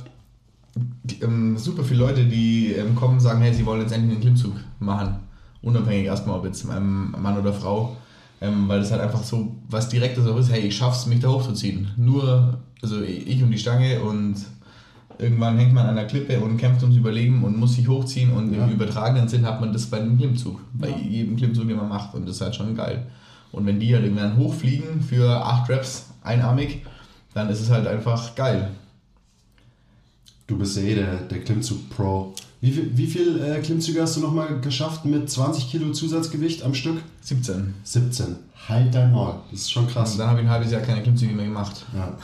[1.22, 4.20] ähm, super viele Leute, die ähm, kommen und sagen, hey, sie wollen jetzt endlich einen
[4.20, 5.16] Klimmzug machen.
[5.62, 7.96] Unabhängig erstmal, ob jetzt ähm, Mann oder Frau.
[8.42, 11.28] Ähm, weil das halt einfach so was Direktes auch ist, hey, ich schaff's, mich da
[11.28, 11.88] hochzuziehen.
[11.98, 14.36] Nur, also ich und die Stange und
[15.18, 18.54] irgendwann hängt man an der Klippe und kämpft ums Überleben und muss sich hochziehen und
[18.54, 18.64] Ja.
[18.64, 22.14] im übertragenen Sinn hat man das bei dem Klimmzug, bei jedem Klimmzug, den man macht
[22.14, 23.06] und das ist halt schon geil.
[23.52, 26.82] Und wenn die halt irgendwann hochfliegen für 8 Reps einarmig,
[27.34, 28.70] dann ist es halt einfach geil.
[30.50, 32.34] Du bist ja eh der, der Klimmzug-Pro.
[32.60, 36.74] Wie viel, wie viel äh, Klimmzüge hast du nochmal geschafft mit 20 Kilo Zusatzgewicht am
[36.74, 37.00] Stück?
[37.20, 37.72] 17.
[37.84, 38.34] 17.
[38.68, 39.34] Halt dein Maul.
[39.52, 40.16] Das ist schon Und krass.
[40.16, 41.86] dann habe ich ein halbes Jahr keine Klimmzüge mehr gemacht.
[41.96, 42.18] Ja.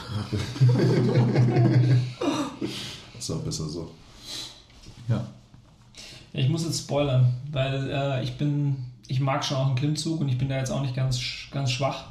[3.17, 3.91] ist auch besser so.
[5.07, 5.25] Ja.
[6.33, 8.75] Ich muss jetzt spoilern, weil äh, ich bin,
[9.07, 11.17] ich mag schon auch einen Klimmzug und ich bin da jetzt auch nicht ganz,
[11.49, 12.07] ganz schwach.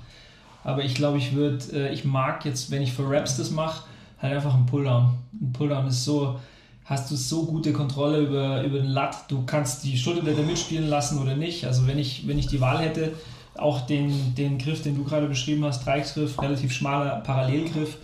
[0.64, 3.82] Aber ich glaube, ich würde, äh, ich mag jetzt, wenn ich für Raps das mache,
[4.20, 5.10] halt einfach einen Pulldown.
[5.40, 6.38] Ein Pulldown ist so,
[6.84, 9.30] hast du so gute Kontrolle über, über den Lat.
[9.30, 11.66] Du kannst die Schulterblätter mitspielen lassen oder nicht.
[11.66, 13.12] Also wenn ich, wenn ich die Wahl hätte,
[13.58, 17.96] auch den, den Griff, den du gerade beschrieben hast, Dreiecksgriff, relativ schmaler Parallelgriff.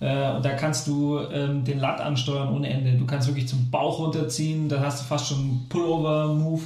[0.00, 2.92] Äh, und da kannst du ähm, den Lat ansteuern ohne Ende.
[2.92, 6.62] Du kannst wirklich zum Bauch runterziehen, dann hast du fast schon einen Pullover-Move.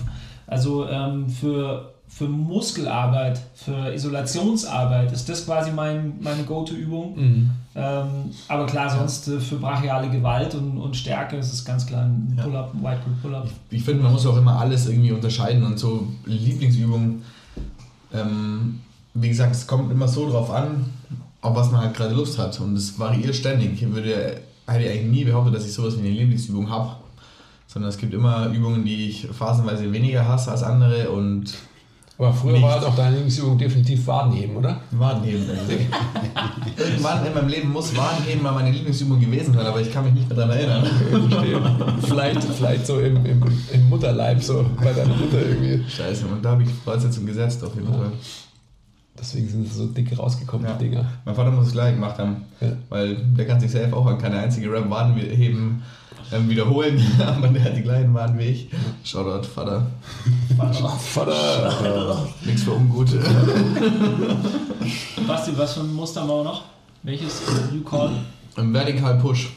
[0.46, 7.16] Also ähm, für, für Muskelarbeit, für Isolationsarbeit ist das quasi mein, meine Go-To-Übung.
[7.16, 7.50] Mhm.
[7.74, 8.08] Ähm,
[8.48, 12.38] aber klar, sonst äh, für brachiale Gewalt und, und Stärke ist es ganz klar ein.
[12.40, 13.48] Pull-Up, ein White Grip Pull-Up.
[13.70, 17.22] Ich finde, man muss auch immer alles irgendwie unterscheiden und so Lieblingsübungen.
[18.12, 18.80] Ähm,
[19.14, 20.84] wie gesagt, es kommt immer so drauf an,
[21.40, 23.80] auf was man halt gerade Lust hat und es variiert ständig.
[23.80, 26.96] Ich würde hätte ich eigentlich nie behauptet, dass ich sowas wie eine Lieblingsübung habe,
[27.66, 31.54] sondern es gibt immer Übungen, die ich phasenweise weniger hasse als andere und
[32.22, 32.62] Aber früher Nicht.
[32.62, 34.80] war auch deine Lieblingsübung definitiv Wadenheben, oder?
[34.92, 35.44] Wadenheben.
[36.78, 40.14] Irgendwann in meinem Leben muss Wadenheben mal meine Lieblingsübung gewesen sein, aber ich kann mich
[40.14, 40.86] nicht mehr daran erinnern.
[42.00, 45.82] vielleicht, vielleicht so im, im, im Mutterleib, so bei deiner Mutter irgendwie.
[45.90, 47.98] Scheiße, und da habe ich Voraussetzungen gesetzt auf jeden Ja.
[47.98, 48.12] Fall.
[49.18, 50.74] Deswegen sind sie so dick rausgekommen, Ja.
[50.74, 51.04] die Dinger.
[51.24, 52.68] Mein Vater muss es gleich gemacht haben, Ja.
[52.88, 55.82] weil der kann sich selbst auch an keine einzige Rap-Wadenheben
[56.32, 58.68] ähm, wiederholen, aber der hat die gleichen Waden wie ich.
[59.04, 59.86] Shoutout, Vater.
[60.98, 62.26] Vater!
[62.44, 63.08] Nichts für ungut.
[65.26, 66.62] Basti, was für ein Muster machen wir noch?
[67.02, 67.42] Welches
[67.72, 68.10] You Call?
[68.56, 69.50] Im Vertikal Push.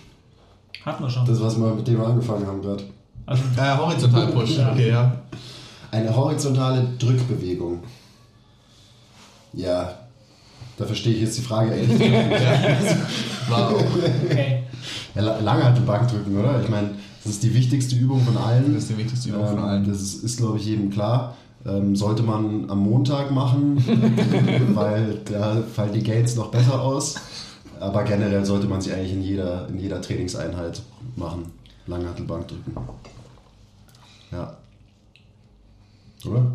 [0.86, 1.26] Hatten wir schon.
[1.26, 2.84] Das, was wir mit dem wir angefangen haben gerade.
[3.26, 4.58] Also, Äh, horizontal Push.
[4.58, 4.72] Ja.
[4.72, 5.12] Okay, ja.
[5.92, 7.84] Eine horizontale Drückbewegung.
[9.54, 9.94] Ja,
[10.78, 12.12] da verstehe ich jetzt die Frage ehrlich nicht.
[13.50, 13.72] War
[15.16, 15.22] auch.
[15.22, 15.26] okay.
[15.28, 16.62] Ja, la- Langhantelbank drücken, oder?
[16.62, 16.90] Ich meine,
[17.24, 18.74] das ist die wichtigste Übung von allen.
[18.74, 19.88] Das ist die wichtigste Übung von Ähm, allen.
[19.88, 21.36] Das ist, ist glaube ich, jedem klar.
[21.66, 23.78] Ähm, sollte man am Montag machen,
[24.76, 27.16] weil da fallen die Gains noch besser aus.
[27.80, 30.82] Aber generell sollte man sie eigentlich in jeder, in jeder Trainingseinheit
[31.16, 31.46] machen.
[31.88, 32.74] Langhantelbank drücken.
[34.32, 34.56] Ja.
[36.28, 36.52] Oder?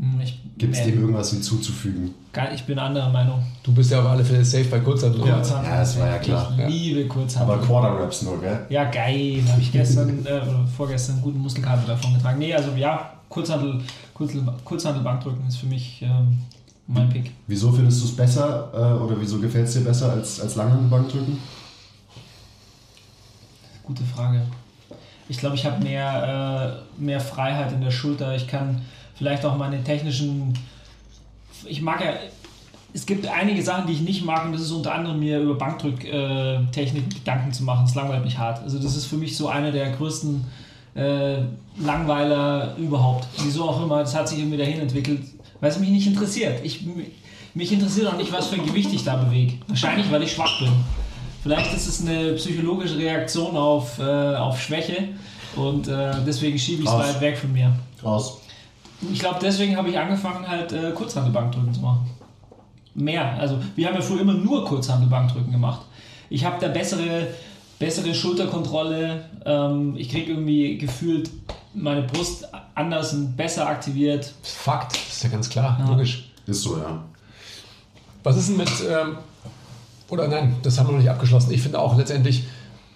[0.00, 0.18] Hm,
[0.56, 2.14] Gibt es dem irgendwas hinzuzufügen?
[2.54, 3.42] ich bin anderer Meinung.
[3.62, 5.26] Du bist ja auf alle Fälle safe bei Kurzhantel.
[5.26, 5.34] Ja.
[5.34, 5.70] Kurzhantel.
[5.70, 6.52] das war ja klar.
[6.52, 6.68] Ich Ja.
[6.68, 7.54] liebe Kurzhantel.
[7.54, 8.60] Aber Quarter Raps nur, gell?
[8.70, 9.42] Ja, geil.
[9.46, 12.38] Habe ich gestern äh, oder vorgestern einen guten Muskelkater davon getragen.
[12.38, 13.82] Nee, also ja, Kurzhandel,
[14.14, 16.38] Kurzhandel, Kurzhantelbankdrücken ist für mich ähm,
[16.86, 17.32] mein Pick.
[17.46, 21.10] Wieso findest du es besser äh, oder wieso gefällt es dir besser als, als Langhantelbank
[21.10, 21.38] drücken?
[23.82, 24.42] Gute Frage.
[25.28, 28.34] Ich glaube, ich habe mehr, äh, mehr Freiheit in der Schulter.
[28.34, 28.82] Ich kann
[29.20, 30.54] vielleicht auch meine technischen.
[31.66, 32.14] Ich mag ja.
[32.92, 35.54] Es gibt einige Sachen, die ich nicht mag, und das ist unter anderem mir über
[35.54, 37.84] Bankdrücktechnik Gedanken zu machen.
[37.84, 38.60] Das langweilt mich hart.
[38.64, 40.44] Also, das ist für mich so einer der größten
[40.96, 41.36] äh,
[41.78, 43.28] Langweiler überhaupt.
[43.44, 45.20] Wieso auch immer, das hat sich irgendwie dahin entwickelt,
[45.60, 46.64] weil es mich nicht interessiert.
[46.64, 46.84] Ich,
[47.54, 49.52] mich interessiert auch nicht, was für ein Gewicht ich da bewege.
[49.68, 50.72] Wahrscheinlich, weil ich schwach bin.
[51.44, 55.10] Vielleicht ist es eine psychologische Reaktion auf, äh, auf Schwäche
[55.54, 57.72] und äh, deswegen schiebe ich es weit weg von mir.
[58.02, 58.39] Raus.
[59.12, 62.10] Ich glaube, deswegen habe ich angefangen, halt äh, Kurzhantelbankdrücken zu machen.
[62.94, 63.34] Mehr.
[63.38, 65.82] Also, wir haben ja früher immer nur Kurzhantelbankdrücken gemacht.
[66.28, 67.28] Ich habe da bessere,
[67.78, 69.24] bessere Schulterkontrolle.
[69.46, 71.30] Ähm, ich kriege irgendwie gefühlt
[71.72, 74.32] meine Brust anders und besser aktiviert.
[74.42, 75.88] Fakt, das ist ja ganz klar, Ja.
[75.88, 76.30] logisch.
[76.46, 77.02] Ist so, ja.
[78.22, 79.16] Was ist denn mit, ähm,
[80.08, 81.52] oder nein, das haben wir noch nicht abgeschlossen.
[81.52, 82.44] Ich finde auch letztendlich,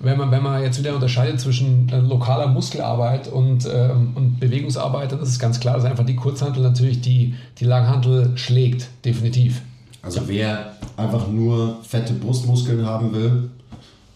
[0.05, 5.13] wenn man, wenn man jetzt wieder unterscheidet zwischen äh, lokaler Muskelarbeit und, ähm, und Bewegungsarbeit,
[5.13, 9.63] dann ist es ganz klar, dass einfach die Kurzhantel natürlich die, die Langhantel schlägt, definitiv.
[10.03, 13.51] Also wer einfach nur fette Brustmuskeln haben will,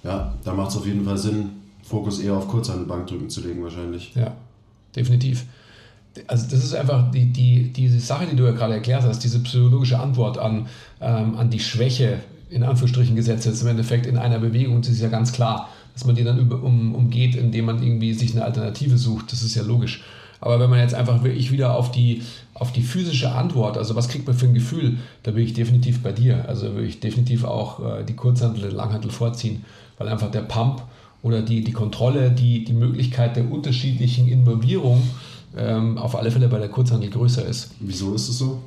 [0.05, 1.51] ja, da macht es auf jeden Fall Sinn,
[1.83, 4.13] Fokus eher auf Kurzhantelbankdrücken zu legen wahrscheinlich.
[4.15, 4.33] Ja,
[4.95, 5.47] definitiv.
[6.27, 9.39] Also das ist einfach die, die, diese Sache, die du ja gerade erklärt hast, diese
[9.41, 10.67] psychologische Antwort an,
[11.01, 12.19] ähm, an die Schwäche,
[12.51, 15.69] in Anführungsstrichen gesetzt jetzt im Endeffekt in einer Bewegung, das ist ja ganz klar,
[15.99, 19.57] dass man die dann um, umgeht, indem man irgendwie sich eine Alternative sucht, das ist
[19.57, 20.05] ja logisch.
[20.41, 22.23] Aber wenn man jetzt einfach wirklich wieder auf die,
[22.55, 26.01] auf die physische Antwort, also was kriegt man für ein Gefühl, da bin ich definitiv
[26.01, 26.49] bei dir.
[26.49, 29.65] Also würde ich definitiv auch äh, die Kurzhantel, den Langhantel vorziehen,
[29.99, 30.83] weil einfach der Pump
[31.23, 35.03] oder die, die Kontrolle, die, die Möglichkeit der unterschiedlichen Involvierung
[35.57, 37.73] ähm, auf alle Fälle bei der Kurzhandel größer ist.
[37.81, 38.63] Wieso ist es so?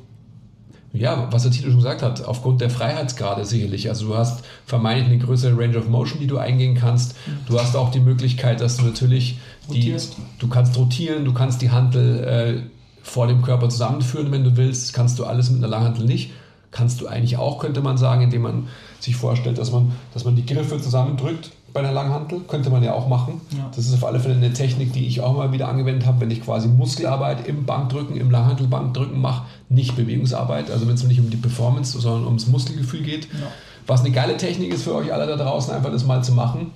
[0.94, 3.88] Ja, was der Tito schon gesagt hat, aufgrund der Freiheitsgrade sicherlich.
[3.88, 7.16] Also du hast vermeintlich eine größere Range of Motion, die du eingehen kannst.
[7.46, 9.38] Du hast auch die Möglichkeit, dass du natürlich
[9.72, 9.96] die,
[10.38, 12.62] du kannst rotieren, du kannst die Handel äh,
[13.02, 14.92] vor dem Körper zusammenführen, wenn du willst.
[14.92, 16.32] Kannst du alles mit einer Langhantel nicht.
[16.72, 18.68] kannst du eigentlich auch, könnte man sagen, indem man
[19.00, 22.40] sich vorstellt, dass man, dass man die Griffe zusammendrückt bei einer Langhantel.
[22.48, 23.40] Könnte man ja auch machen.
[23.50, 23.70] Ja.
[23.74, 26.30] Das ist auf alle Fälle eine Technik, die ich auch mal wieder angewendet habe, wenn
[26.30, 30.70] ich quasi Muskelarbeit im Bankdrücken, im Langhantelbankdrücken mache, nicht Bewegungsarbeit.
[30.70, 33.24] Also wenn es nicht um die Performance, sondern ums Muskelgefühl geht.
[33.24, 33.48] Ja.
[33.86, 36.70] Was eine geile Technik ist für euch alle da draußen, einfach das mal zu machen.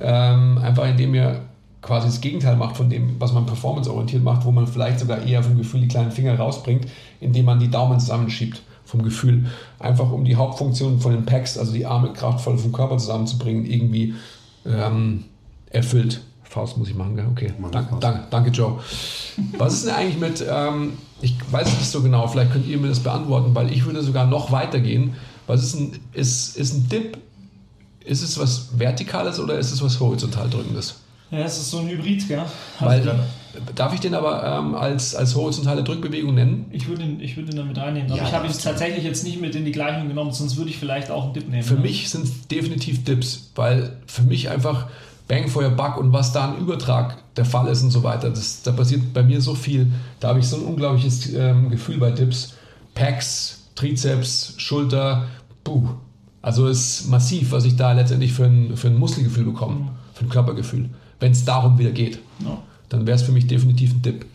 [0.00, 1.40] Ähm, einfach indem ihr
[1.82, 5.42] quasi das Gegenteil macht von dem, was man performanceorientiert macht, wo man vielleicht sogar eher
[5.42, 6.86] vom Gefühl die kleinen Finger rausbringt,
[7.20, 9.46] indem man die Daumen zusammenschiebt vom Gefühl.
[9.78, 14.14] Einfach um die Hauptfunktion von den Packs, also die Arme kraftvoll vom Körper zusammenzubringen, irgendwie
[14.66, 15.24] ähm,
[15.70, 16.20] erfüllt.
[16.44, 17.26] Faust muss ich machen, gell?
[17.30, 17.52] Okay.
[17.72, 18.78] Danke, danke, danke, Joe.
[19.56, 22.76] Was ist denn eigentlich mit, ähm, ich weiß es nicht so genau, vielleicht könnt ihr
[22.76, 25.14] mir das beantworten, weil ich würde sogar noch weitergehen.
[25.46, 27.16] Was ist ein, ist, ist ein Dip,
[28.04, 30.96] ist es was Vertikales oder ist es was horizontal drückendes?
[31.30, 32.42] Ja, es ist so ein Hybrid, gell?
[32.80, 33.22] Weil, Also,
[33.74, 36.66] darf ich den aber ähm, als, als horizontale Drückbewegung nennen?
[36.70, 38.10] ich würde ihn, ich würde ihn damit reinnehmen.
[38.10, 40.70] Aber Ja, ich habe ihn tatsächlich jetzt nicht mit in die Gleichung genommen, sonst würde
[40.70, 41.62] ich vielleicht auch einen Dip nehmen.
[41.62, 41.80] Für ne?
[41.80, 44.86] mich sind es definitiv Dips, weil für mich einfach
[45.28, 48.30] Bang for your Buck und was da ein Übertrag der Fall ist und so weiter,
[48.30, 49.90] das, da passiert bei mir so viel.
[50.20, 52.54] Da habe ich so ein unglaubliches ähm, Gefühl bei Dips.
[52.94, 55.26] Packs, Trizeps, Schulter,
[55.64, 55.88] buh.
[56.42, 60.28] Also ist massiv, was ich da letztendlich für ein, für ein Muskelgefühl bekomme, für ein
[60.28, 60.90] Körpergefühl.
[61.20, 62.58] Wenn es darum wieder geht, Ja,
[62.92, 64.26] dann wäre es für mich definitiv ein Dip.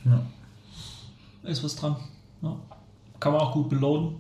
[1.44, 1.96] ist was dran.
[2.42, 2.56] Ja.
[3.20, 4.16] Kann man auch gut belohnen.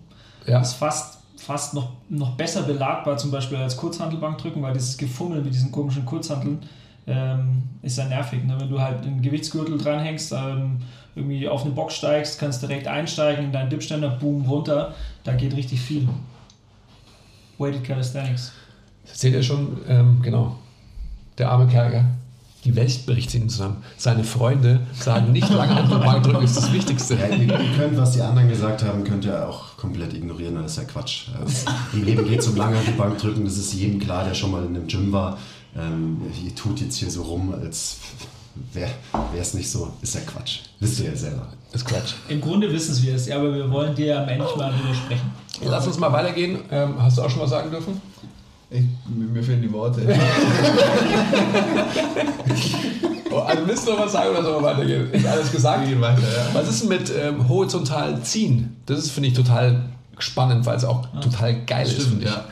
[0.45, 5.41] Ja, ist fast, fast noch, noch besser belagbar, zum Beispiel als Kurzhantelbankdrücken, weil dieses Gefummel
[5.41, 6.59] mit diesen komischen Kurzhanteln
[7.07, 8.43] ähm, ist ja nervig.
[8.43, 8.55] Ne?
[8.59, 10.77] Wenn du halt einen Gewichtsgürtel dranhängst, ähm,
[11.15, 15.55] irgendwie auf eine Box steigst, kannst direkt einsteigen in deinen Dipständer, boom, runter, da geht
[15.55, 16.07] richtig viel.
[17.57, 18.53] Weighted Calisthenics.
[19.03, 20.57] seht ihr schon, ähm, genau,
[21.39, 22.05] der arme Kerl, gell?
[22.63, 23.83] Die Welt bricht ihn zusammen.
[23.97, 27.15] Seine Freunde sagen nicht lange an den Bank drücken ist das Wichtigste.
[27.15, 30.77] Ja, ihr, könnt, was die anderen gesagt haben, könnt ihr auch komplett ignorieren, das ist
[30.77, 31.27] ja Quatsch.
[31.39, 34.63] Also, Im Leben geht es um lange Bankdrücken, das ist jedem klar, der schon mal
[34.63, 35.37] in einem Gym war.
[35.77, 37.97] Ähm, ihr tut jetzt hier so rum, als
[38.73, 38.89] wäre
[39.39, 40.59] es nicht so, ist ja Quatsch.
[40.79, 41.47] Wisst ihr ja selber.
[41.71, 42.13] ist Quatsch.
[42.27, 45.31] Im Grunde wissen wir es, ja, aber wir wollen dir am Ende mal widersprechen.
[45.63, 46.59] Lass uns mal weitergehen.
[46.71, 48.01] Ähm, hast du auch schon was sagen dürfen?
[48.69, 50.01] Ich, mir fehlen die Worte.
[53.29, 55.11] Oh, also willst du noch was sagen oder soll wir weitergehen?
[55.11, 55.85] Ist alles gesagt?
[55.87, 56.47] Gehen weiter, ja.
[56.53, 58.77] Was ist denn mit ähm, horizontal ziehen?
[58.85, 59.81] Das ist, finde ich, total
[60.17, 62.01] spannend, weil es auch total geil ist.
[62.01, 62.31] Stimmt, finde ich.
[62.31, 62.45] ja.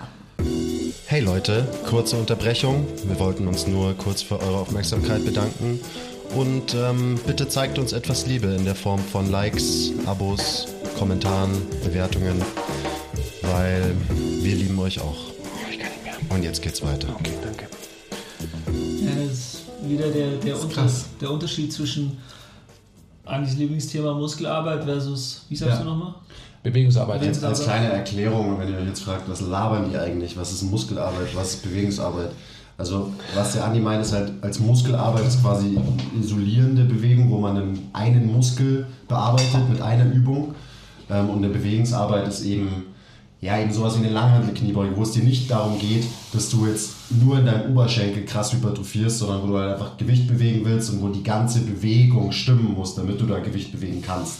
[1.08, 2.86] Hey Leute, kurze Unterbrechung.
[3.06, 5.80] Wir wollten uns nur kurz für eure Aufmerksamkeit bedanken.
[6.36, 10.67] Und ähm, bitte zeigt uns etwas Liebe in der Form von Likes, Abos,
[10.99, 11.51] Kommentaren,
[11.84, 12.41] Bewertungen,
[13.41, 13.95] weil
[14.41, 15.35] wir lieben euch auch.
[16.29, 17.07] Und jetzt geht's weiter.
[17.19, 17.65] Okay, danke.
[18.67, 20.85] Das ist wieder der, der, Unter,
[21.21, 22.17] der Unterschied zwischen
[23.25, 25.83] Andis Lieblingsthema Muskelarbeit versus, wie sagst Ja.
[25.83, 26.15] du nochmal?
[26.63, 27.19] Bewegungsarbeit.
[27.19, 27.57] Bewegungsarbeit.
[27.57, 31.35] Als kleine Erklärung, wenn ihr euch jetzt fragt, was labern die eigentlich, was ist Muskelarbeit,
[31.35, 32.31] was ist Bewegungsarbeit?
[32.77, 35.77] Also was der Andi meint, ist halt, als Muskelarbeit ist quasi
[36.19, 40.53] isolierende Bewegung, wo man einen, einen Muskel bearbeitet mit einer Übung.
[41.09, 42.88] Ähm, und eine Bewegungsarbeit ist eben,
[43.45, 46.03] ja, eben sowas wie eine Langhantel-Kniebeuge, wo es dir nicht darum geht,
[46.34, 50.27] dass du jetzt nur in deinem Oberschenkel krass hypertrophierst, sondern wo du halt einfach Gewicht
[50.27, 54.38] bewegen willst und wo die ganze Bewegung stimmen muss, damit du da Gewicht bewegen kannst.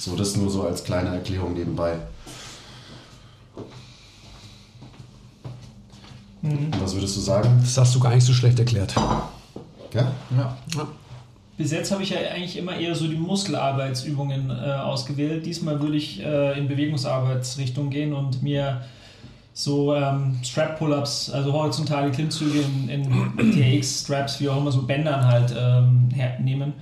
[0.00, 2.00] So, das nur so als kleine Erklärung nebenbei.
[6.80, 7.60] Was würdest du sagen?
[7.60, 8.92] Das hast du gar nicht so schlecht erklärt.
[9.94, 10.12] Ja?
[10.36, 10.56] ja.
[11.58, 15.44] Bis jetzt habe ich ja eigentlich immer eher so die Muskelarbeitsübungen äh, ausgewählt.
[15.44, 18.80] Diesmal würde ich äh, in Bewegungsarbeitsrichtung gehen und mir
[19.54, 25.52] so ähm, Strap-Pull-Ups, also horizontale Klimmzüge in, in TX-Straps, wie auch immer, so Bändern halt
[25.58, 26.74] ähm, hernehmen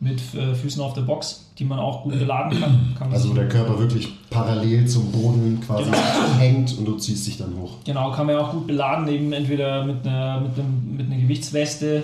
[0.00, 2.94] mit äh, Füßen auf der Box, die man auch gut beladen kann.
[2.98, 6.38] kann Also wo der Körper wirklich parallel zum Boden quasi Genau.
[6.38, 7.72] hängt und du ziehst dich dann hoch.
[7.84, 11.20] Genau, kann man ja auch gut beladen, eben entweder mit einer, mit einem, mit einer
[11.20, 12.02] Gewichtsweste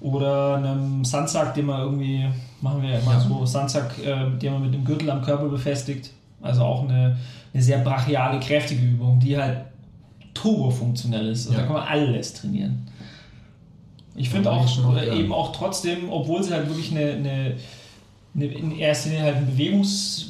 [0.00, 2.26] oder einem Sandsack, den man irgendwie,
[2.60, 6.10] machen wir ja immer so, Sandsack, äh, den man mit dem Gürtel am Körper befestigt.
[6.40, 7.16] Also auch eine,
[7.52, 9.58] eine sehr brachiale, kräftige Übung, die halt
[10.34, 11.46] turbofunktionell ist.
[11.48, 11.60] Also Ja.
[11.60, 12.86] Da kann man alles trainieren.
[14.14, 15.14] Ich finde Ja, auch, ja.
[15.14, 17.54] eben auch trotzdem, obwohl sie halt wirklich eine, eine
[18.34, 20.26] in erster Linie halt eine, Bewegungs,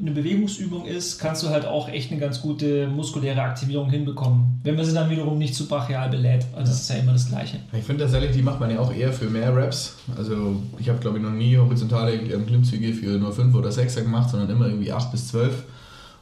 [0.00, 4.60] eine Bewegungsübung ist, kannst du halt auch echt eine ganz gute muskuläre Aktivierung hinbekommen.
[4.62, 6.46] Wenn man sie dann wiederum nicht zu brachial belädt.
[6.54, 7.58] Also das ist ja immer das Gleiche.
[7.72, 9.96] Ich finde tatsächlich, die macht man ja auch eher für mehr Raps.
[10.16, 14.30] Also ich habe glaube ich noch nie horizontale Klimmzüge für nur 5 oder 6 gemacht,
[14.30, 15.64] sondern immer irgendwie 8 bis 12.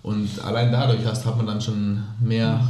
[0.02, 2.60] Und allein dadurch hast, hat man dann schon mehr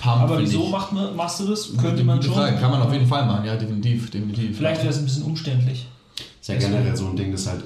[0.00, 0.22] Pump.
[0.22, 1.76] Aber wieso macht man, machst du das?
[1.76, 2.34] Könnte man schon.
[2.34, 2.56] Frage.
[2.56, 4.56] Kann man auf jeden Fall machen, ja, definitiv, definitiv.
[4.56, 5.86] Vielleicht wäre es ein bisschen umständlich.
[6.46, 7.64] Ist ja generell so ein Ding, das halt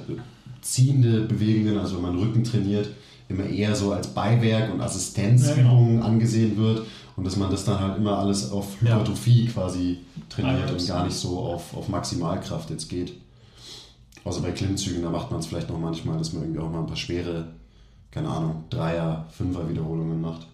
[0.61, 2.89] ziehende Bewegungen, also wenn man Rücken trainiert,
[3.29, 7.97] immer eher so als Beiwerk und Assistenzübungen angesehen wird und dass man das dann halt
[7.97, 12.89] immer alles auf Hypertrophie quasi trainiert ja, und gar nicht so auf, auf Maximalkraft jetzt
[12.89, 13.13] geht.
[14.23, 16.79] Außer bei Klimmzügen, da macht man es vielleicht noch manchmal, dass man irgendwie auch mal
[16.79, 17.49] ein paar schwere,
[18.09, 20.47] keine Ahnung, Dreier, Fünfer Wiederholungen macht.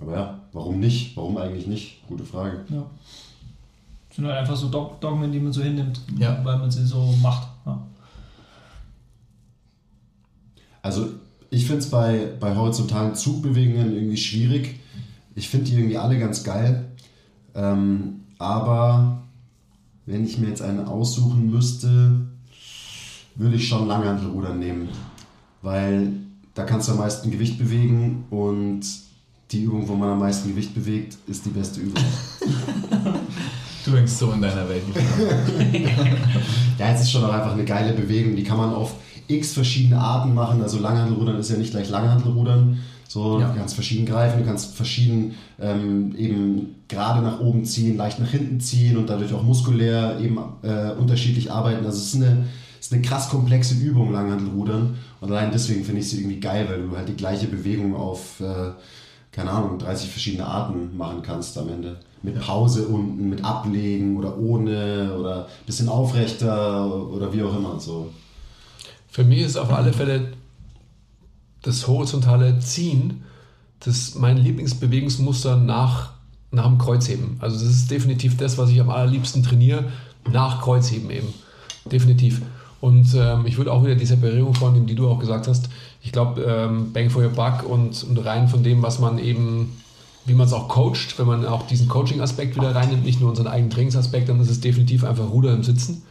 [0.00, 1.14] Aber ja, warum nicht?
[1.14, 2.06] Warum eigentlich nicht?
[2.08, 2.64] Gute Frage.
[2.70, 2.86] Ja.
[4.14, 6.38] Sind halt einfach so Dog Dogmen, die man so hinnimmt, Ja.
[6.44, 7.48] weil man sie so macht.
[7.64, 7.80] Ja.
[10.82, 11.08] Also
[11.50, 14.80] ich finde es bei, bei horizontalen Zugbewegungen irgendwie schwierig.
[15.34, 16.86] Ich finde die irgendwie alle ganz geil.
[17.54, 19.22] Ähm, aber
[20.06, 22.20] wenn ich mir jetzt eine aussuchen müsste,
[23.36, 24.88] würde ich schon Langhantelrudern nehmen.
[25.62, 26.12] Weil
[26.54, 28.80] da kannst du am meisten Gewicht bewegen und
[29.52, 32.02] die Übung, wo man am meisten Gewicht bewegt, ist die beste Übung.
[33.84, 34.82] Du hängst so in deiner Welt.
[36.78, 38.34] Ja, es ist schon auch einfach eine geile Bewegung.
[38.34, 38.94] Die kann man auf
[39.28, 40.62] x verschiedene Arten machen.
[40.62, 42.78] Also Langhantelrudern ist ja nicht gleich Langhantelrudern.
[43.06, 43.50] So, Ja.
[43.52, 48.30] du kannst verschieden greifen, du kannst verschieden ähm, eben gerade nach oben ziehen, leicht nach
[48.30, 51.84] hinten ziehen und dadurch auch muskulär eben äh, unterschiedlich arbeiten.
[51.84, 52.46] Also es ist eine,
[52.80, 54.96] es ist eine krass komplexe Übung, Langhantelrudern.
[55.20, 58.40] Und allein deswegen finde ich sie irgendwie geil, weil du halt die gleiche Bewegung auf,
[58.40, 58.70] äh,
[59.30, 61.98] keine Ahnung, 30 verschiedene Arten machen kannst am Ende.
[62.22, 67.80] Mit Pause unten, mit Ablegen oder ohne oder bisschen aufrechter oder wie auch immer.
[67.80, 68.10] So.
[69.08, 70.32] Für mich ist auf alle Fälle
[71.62, 73.24] das horizontale Ziehen
[73.84, 76.10] das mein Lieblingsbewegungsmuster nach,
[76.50, 77.36] nach dem Kreuzheben.
[77.40, 79.84] Also das ist definitiv das, was ich am allerliebsten trainiere,
[80.30, 81.28] nach Kreuzheben eben.
[81.90, 82.42] Definitiv.
[82.80, 85.68] Und ähm, ich würde auch wieder die Separierung vornehmen, die du auch gesagt hast.
[86.02, 89.76] Ich glaube, ähm, Bang for your Buck und, und rein von dem, was man eben,
[90.24, 93.48] wie man es auch coacht, wenn man auch diesen Coaching-Aspekt wieder reinnimmt, nicht nur unseren
[93.48, 96.02] eigenen Trainingsaspekt, dann ist es definitiv einfach Ruder im Sitzen.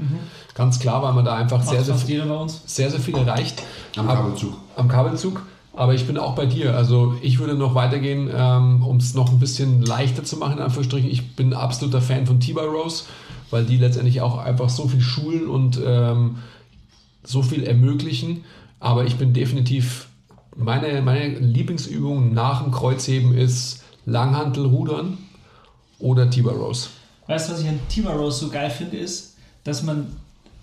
[0.53, 1.95] Ganz klar, weil man da einfach Macht sehr, sehr,
[2.39, 2.61] uns.
[2.65, 3.63] sehr, sehr viel erreicht.
[3.95, 4.53] Am Ab- Kabelzug.
[4.75, 5.41] Am Kabelzug.
[5.73, 6.75] Aber ich bin auch bei dir.
[6.75, 10.63] Also ich würde noch weitergehen, ähm, um es noch ein bisschen leichter zu machen, in
[10.63, 11.09] Anführungsstrichen.
[11.09, 13.05] Ich bin absoluter Fan von T-Bar Rose,
[13.49, 16.39] weil die letztendlich auch einfach so viel schulen und ähm,
[17.23, 18.43] so viel ermöglichen.
[18.81, 20.09] Aber ich bin definitiv,
[20.57, 23.80] meine, meine Lieblingsübung nach dem Kreuzheben ist
[24.11, 25.17] Langhantelrudern
[25.99, 26.89] oder T-Bar Rose.
[27.27, 30.15] Weißt du, was ich an Rose so geil finde, ist, dass man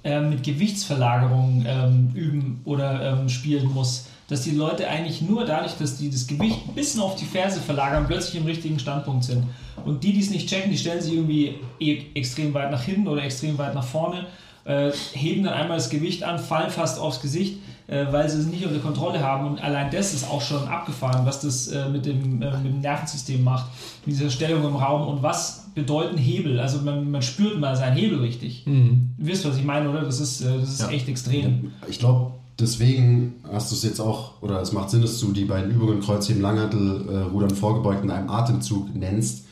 [0.04, 4.06] ähm, mit Gewichtsverlagerung ähm, üben oder ähm, spielen muss.
[4.28, 7.60] Dass die Leute eigentlich nur dadurch, dass die das Gewicht ein bisschen auf die Ferse
[7.60, 9.44] verlagern, plötzlich im richtigen Standpunkt sind.
[9.86, 13.08] Und die, die es nicht checken, die stellen sich irgendwie e extrem weit nach hinten
[13.08, 14.26] oder extrem weit nach vorne,
[14.64, 17.56] äh, heben dann einmal das Gewicht an, fallen fast aufs Gesicht,
[17.88, 19.46] äh, weil sie es nicht unter Kontrolle haben.
[19.48, 22.80] Und allein das ist auch schon abgefahren, was das äh, mit, dem, äh, mit dem
[22.80, 23.66] Nervensystem macht,
[24.06, 26.60] mit dieser Stellung im Raum und was bedeuten Hebel.
[26.60, 28.64] Also man, man spürt mal seinen Hebel richtig.
[28.64, 30.02] Du wisst, was ich meine, oder?
[30.02, 30.88] Das ist, äh, das ist Ja.
[30.90, 31.72] echt extrem.
[31.88, 35.44] Ich glaube, deswegen hast du es jetzt auch, oder es macht Sinn, dass du die
[35.44, 39.44] beiden Übungen Kreuzheben, Langhantel, äh, Rudern vorgebeugt in einem Atemzug nennst,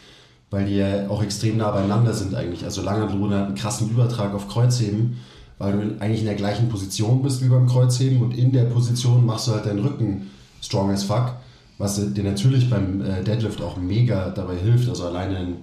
[0.50, 2.64] weil die ja auch extrem nah beieinander sind eigentlich.
[2.64, 5.16] Also Langhantelrudern hat einen krassen Übertrag auf Kreuzheben,
[5.58, 9.24] weil du eigentlich in der gleichen Position bist wie beim Kreuzheben und in der Position
[9.24, 10.30] machst du halt deinen Rücken
[10.60, 11.34] strong as fuck,
[11.78, 15.56] was dir natürlich beim äh, Deadlift auch mega dabei hilft, also alleine ein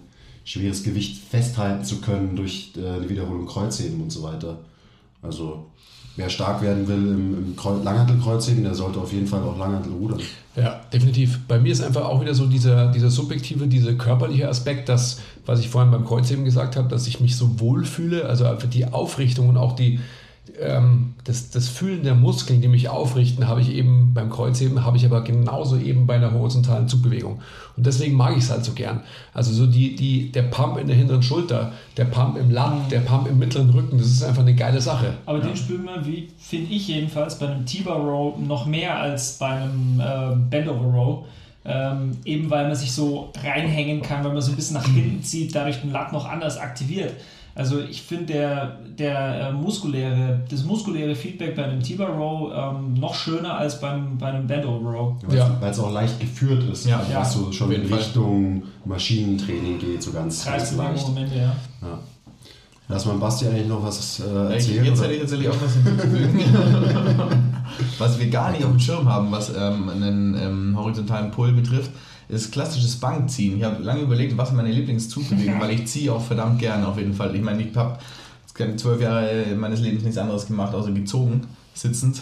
[0.46, 4.60] schweres Gewicht festhalten zu können durch äh, eine Wiederholung Kreuzheben und so weiter.
[5.22, 5.68] Also
[6.16, 9.94] wer stark werden will im, im Kreu- Langhantelkreuzheben, der sollte auf jeden Fall auch Langhantel
[9.94, 10.20] rudern.
[10.56, 11.40] Ja, definitiv.
[11.48, 15.60] Bei mir ist einfach auch wieder so dieser, dieser subjektive, dieser körperliche Aspekt, dass, was
[15.60, 17.86] ich vorhin beim Kreuzheben gesagt habe, dass ich mich so wohl
[18.28, 20.00] also einfach die Aufrichtung und auch die,
[20.60, 24.98] ähm, das, das Fühlen der Muskeln, die mich aufrichten, habe ich eben beim Kreuzheben, habe
[24.98, 27.42] ich aber genauso eben bei einer horizontalen Zugbewegung.
[27.78, 29.02] Und deswegen mag ich es halt so gern.
[29.34, 33.00] Also so die, die, der Pump in der hinteren Schulter, der Pump im Lat, der
[33.00, 35.14] Pump im mittleren Rücken, das ist einfach eine geile Sache.
[35.26, 39.38] Aber den spürt man, wie finde ich jedenfalls, bei einem T-Bar Row noch mehr als
[39.38, 41.26] bei einem äh, Bend Over Row.
[41.66, 45.24] Ähm, eben weil man sich so reinhängen kann, wenn man so ein bisschen nach hinten
[45.24, 47.14] zieht, dadurch den Lat noch anders aktiviert.
[47.56, 52.96] Also ich finde der, der äh, muskuläre, das muskuläre Feedback bei einem T-Bar Row ähm,
[52.96, 55.14] noch schöner als beim, bei einem Bend Over Row.
[55.28, 55.60] Weil Ja.
[55.62, 56.98] es auch leicht geführt ist, Ja.
[57.00, 57.20] also Ja.
[57.22, 57.94] was so schon in.
[57.94, 61.06] Richtung Maschinentraining geht, so ganz, ganz leicht.
[61.06, 61.56] am Ende, ja.
[61.82, 62.00] Ja.
[62.90, 64.28] Lass mal Basti eigentlich noch was äh, Ich,
[64.68, 64.86] erzählen.
[64.86, 65.04] jetzt oder?
[65.08, 65.78] hätte ich tatsächlich auch was
[68.00, 71.92] was wir gar nicht auf dem Schirm haben, was ähm, einen ähm, horizontalen Pull betrifft,
[72.30, 73.58] ist klassisches Bankziehen.
[73.58, 77.14] Ich habe lange überlegt, was meine Lieblingszugbewegung, weil ich ziehe auch verdammt gerne auf jeden
[77.14, 77.36] Fall.
[77.36, 77.98] Ich meine, ich habe
[78.78, 82.22] zwölf Jahre meines Lebens nichts anderes gemacht, außer gezogen, sitzend.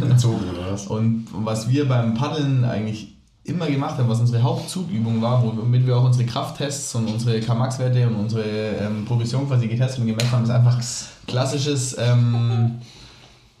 [0.00, 0.86] Gezogen, oder was?
[0.86, 3.14] Und was wir beim Paddeln eigentlich
[3.44, 8.06] immer gemacht haben, was unsere Hauptzugübung war, womit wir auch unsere Krafttests und unsere K-Max-Werte
[8.08, 10.80] und unsere ähm, Progression quasi getestet und gemessen haben, ist einfach
[11.26, 12.76] klassisches ähm,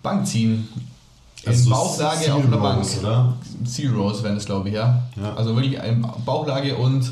[0.02, 0.68] Bankziehen.
[1.46, 2.84] In so Bauchlage auf einer Bank.
[3.00, 3.32] Oder?
[3.64, 5.02] Zeros wären es, glaube ich, ja.
[5.20, 5.34] Ja.
[5.34, 7.10] Also wirklich in Bauchlage und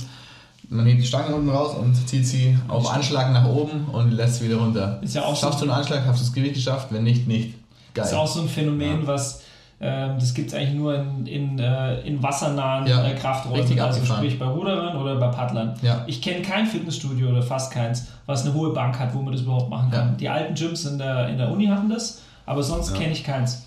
[0.68, 4.36] man hebt die Stange unten raus und zieht sie auf Anschlag nach oben und lässt
[4.38, 4.98] sie wieder runter.
[5.02, 7.26] Ist ja auch Schaffst so- du einen Anschlag, hast du das Gewicht geschafft, wenn nicht,
[7.28, 7.50] nicht.
[7.94, 8.04] Geil.
[8.04, 9.42] Das ist auch so ein Phänomen, was
[9.84, 13.82] ähm, das gibt es eigentlich nur in, in, äh, in wassernahen Ja, äh, Krafträumen, richtig
[13.82, 14.24] also abgefahren.
[14.24, 15.74] sprich bei Ruderern oder bei Paddlern.
[15.82, 16.04] Ja.
[16.06, 19.42] Ich kenne kein Fitnessstudio oder fast keins, was eine hohe Bank hat, wo man das
[19.42, 20.08] überhaupt machen kann.
[20.10, 20.14] Ja.
[20.14, 22.98] Die alten Gyms in der, in der Uni hatten das, aber sonst Ja.
[22.98, 23.64] kenne ich keins.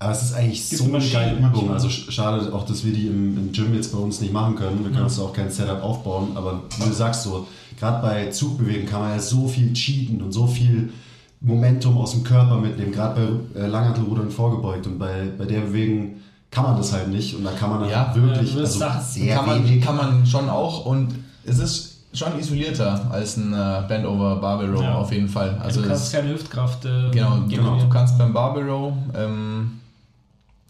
[0.00, 1.38] Aber es ist eigentlich Gibt so eine geile.
[1.38, 1.72] Übung.
[1.72, 4.54] Also sch- schade auch, dass wir die im, im Gym jetzt bei uns nicht machen
[4.54, 4.84] können.
[4.84, 6.28] Wir können uns auch kein Setup aufbauen.
[6.36, 7.48] Aber wie du sagst so,
[7.80, 10.92] gerade bei Zugbewegen kann man ja so viel cheaten und so viel
[11.40, 12.92] Momentum aus dem Körper mitnehmen.
[12.92, 14.86] Gerade bei äh, Langhantelrudern vorgebeugt.
[14.86, 16.16] Und bei, bei der Bewegung
[16.50, 17.34] kann man das halt nicht.
[17.34, 19.64] Und da kann man dann Ja, wirklich ja, du wirst also Sachen- sehr kann, man,
[19.68, 19.84] wenig.
[19.84, 21.08] kann man schon auch und
[21.44, 24.94] es ist schon isolierter als ein äh, Band over Barbell Row Ja.
[24.94, 25.58] auf jeden Fall.
[25.62, 26.84] Also du kannst keine Hüftkraft.
[26.84, 29.72] Äh, genau, genau, du kannst beim Barbell Row ähm,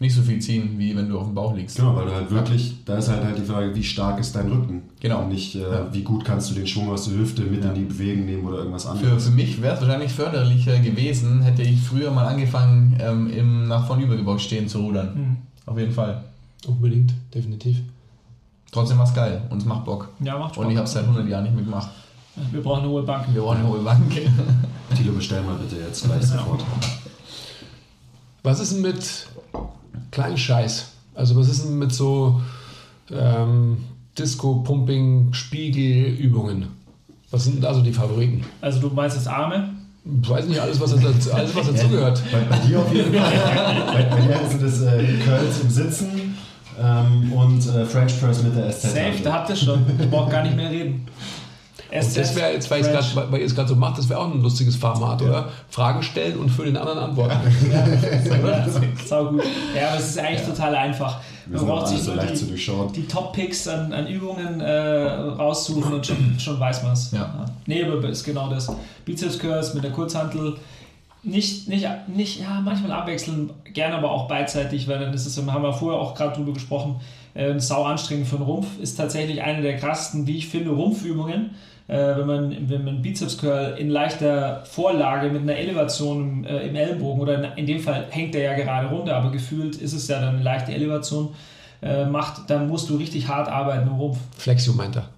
[0.01, 1.75] nicht so viel ziehen, wie wenn du auf dem Bauch liegst.
[1.75, 4.49] Genau, weil du halt wirklich, da ist halt, halt die Frage, wie stark ist dein
[4.49, 4.83] Rücken?
[5.01, 5.23] Genau.
[5.23, 5.87] Und nicht, äh, Ja.
[5.93, 8.59] wie gut kannst du den Schwung aus der Hüfte mit in die Bewegung nehmen oder
[8.59, 9.25] irgendwas Für, anderes.
[9.25, 13.87] für mich wäre es wahrscheinlich förderlicher gewesen, hätte ich früher mal angefangen, ähm, im nach
[13.87, 15.13] vorn übergebeugt stehen zu rudern.
[15.15, 15.37] Hm.
[15.65, 16.23] Auf jeden Fall.
[16.65, 17.77] Unbedingt, definitiv.
[18.71, 20.09] Trotzdem war es geil und es macht Bock.
[20.21, 20.63] Ja, macht Spaß.
[20.65, 21.89] Und ich habe es seit 100 Jahren nicht mehr gemacht.
[22.51, 23.25] Wir brauchen eine hohe Bank.
[23.33, 24.01] Wir wollen eine hohe Bank.
[24.95, 26.63] Tilo, bestell mal bitte jetzt gleich sofort.
[28.43, 29.27] Was ist denn mit
[30.11, 30.91] kleinen Scheiß?
[31.15, 32.41] Also was ist denn mit so
[33.11, 33.77] ähm,
[34.17, 36.67] Disco, Pumping, Spiegelübungen?
[37.31, 38.43] Was sind also die Favoriten?
[38.61, 39.69] Also du meinst das Arme?
[40.21, 42.21] Ich weiß nicht, alles was, dazu, alles, was dazugehört.
[42.31, 43.83] Bei, bei dir auf jeden Fall.
[43.93, 46.37] bei, bei dir sind das äh, Curls im Sitzen
[46.81, 48.93] ähm, und äh, French Press mit der SZ.
[48.93, 49.85] Safe, da habt ihr schon.
[49.99, 51.05] Ich brauche gar nicht mehr reden.
[51.91, 54.75] Und das wäre jetzt, weil, ihr es gerade so macht, das wäre auch ein lustiges
[54.75, 55.49] Format, oder?
[55.69, 57.37] Fragen stellen und für den anderen antworten.
[57.71, 57.87] Ja,
[59.05, 59.43] sau gut.
[59.75, 61.19] Ja, aber es ist eigentlich total einfach.
[61.47, 66.39] Wir Man braucht sich so die, die Top-Picks an, an Übungen äh, raussuchen und schon,
[66.39, 67.11] schon weiß man es.
[67.11, 67.45] Ja.
[67.65, 68.71] Nee, aber ist genau das.
[69.03, 70.57] Bizeps Curls mit der Kurzhantel.
[71.23, 75.63] Nicht, nicht, nicht, ja, manchmal abwechseln, gerne aber auch beidseitig, weil dann ist es, haben
[75.63, 77.01] wir vorher auch gerade drüber gesprochen,
[77.33, 78.67] äh, sau anstrengend für den Rumpf.
[78.79, 81.51] Ist tatsächlich eine der krassesten, wie ich finde, Rumpfübungen.
[81.89, 86.67] Äh, wenn man, wenn man Bizeps Curl in leichter Vorlage mit einer Elevation im, äh,
[86.67, 89.93] im Ellenbogen oder in, in dem Fall hängt der ja gerade runter, aber gefühlt ist
[89.93, 91.33] es ja dann eine leichte Elevation
[91.81, 94.19] äh, macht, dann musst du richtig hart arbeiten im Rumpf.
[94.37, 95.09] Flexion meint er.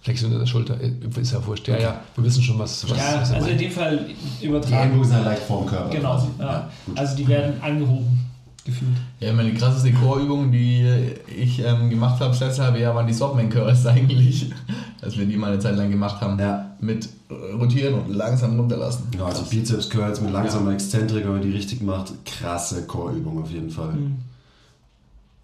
[0.00, 0.78] Flexion in der Schulter.
[0.80, 1.68] Ist ja wurscht.
[1.68, 2.00] Ja, ja.
[2.14, 3.60] Wir wissen schon, was, was, ja, was er also in meint.
[3.60, 4.06] dem Fall
[4.40, 4.90] Die übertragen.
[4.92, 5.90] Ellbogen sind leicht vorm Körper.
[5.90, 6.70] Genau, ja.
[6.86, 6.98] gut.
[6.98, 8.25] Also die werden angehoben,
[8.66, 8.96] gefühlt.
[9.20, 10.86] Ja, meine krasseste Core-Übung, die
[11.34, 14.52] ich ähm, gemacht habe, das letzte halbe Jahr, waren die Swapman Curls eigentlich.
[15.00, 16.38] Dass wir die mal eine Zeit lang gemacht haben.
[16.38, 16.72] Ja.
[16.80, 19.08] Mit rotieren und langsam runterlassen.
[19.10, 23.50] Genau, also Bizeps Curls mit langsamer Exzentrik, wenn man die richtig macht, krasse Core-Übung auf
[23.50, 23.92] jeden Fall.
[23.92, 24.16] Mhm.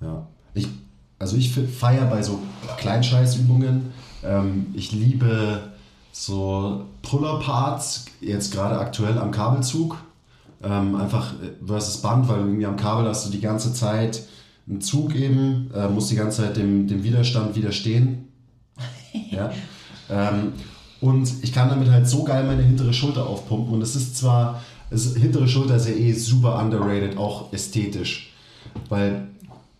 [0.00, 0.26] Ja.
[0.54, 0.68] Ich,
[1.18, 2.40] also ich feiere bei so
[2.78, 3.92] Kleinscheißübungen,
[4.24, 5.60] ähm, ich liebe
[6.12, 9.96] so Puller-Parts, jetzt gerade aktuell am Kabelzug.
[10.64, 14.22] Ähm, einfach äh, versus Band, weil irgendwie am Kabel hast du die ganze Zeit
[14.68, 18.28] einen Zug eben, äh, musst die ganze Zeit dem, dem Widerstand widerstehen.
[19.30, 19.50] ja.
[20.08, 20.52] Ähm,
[21.00, 23.74] und ich kann damit halt so geil meine hintere Schulter aufpumpen.
[23.74, 28.32] Und es ist zwar, es, hintere Schulter ist ja eh super underrated, auch ästhetisch.
[28.88, 29.26] Weil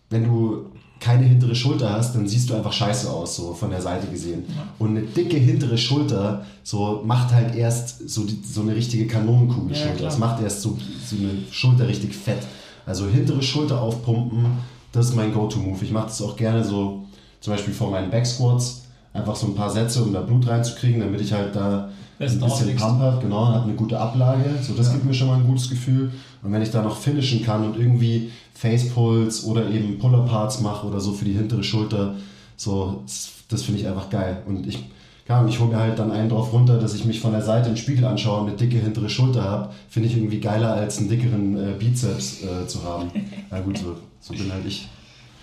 [0.09, 0.65] wenn du
[1.03, 4.45] keine hintere Schulter hast, dann siehst du einfach scheiße aus, so von der Seite gesehen.
[4.79, 9.97] Und eine dicke hintere Schulter so macht halt erst so, die, so eine richtige Kanonenkugelschulter.
[9.97, 12.39] Ja, das macht erst so, so eine Schulter richtig fett.
[12.85, 14.45] Also hintere Schulter aufpumpen,
[14.93, 15.83] das ist mein Go-To-Move.
[15.83, 17.03] Ich mache das auch gerne so,
[17.41, 21.19] zum Beispiel vor meinen Backsquats, einfach so ein paar Sätze, um da Blut reinzukriegen, damit
[21.19, 22.75] ich halt da Besten ein bisschen.
[22.77, 24.45] Pump habe, genau, und habe eine gute Ablage.
[24.61, 26.11] So, das gibt mir schon mal ein gutes Gefühl.
[26.41, 30.99] Und wenn ich da noch finishen kann und irgendwie Facepulls oder eben Puller-Parts mache oder
[30.99, 32.15] so für die hintere Schulter,
[32.55, 34.43] so, das, das finde ich einfach geil.
[34.47, 34.79] Und ich,
[35.27, 37.69] Ahnung, ich hole mir halt dann einen drauf runter, dass ich mich von der Seite
[37.69, 41.09] im Spiegel anschaue und eine dicke hintere Schulter habe, finde ich irgendwie geiler als einen
[41.09, 43.09] dickeren äh, Bizeps äh, zu haben.
[43.49, 44.87] Na gut, so, so bin halt ich.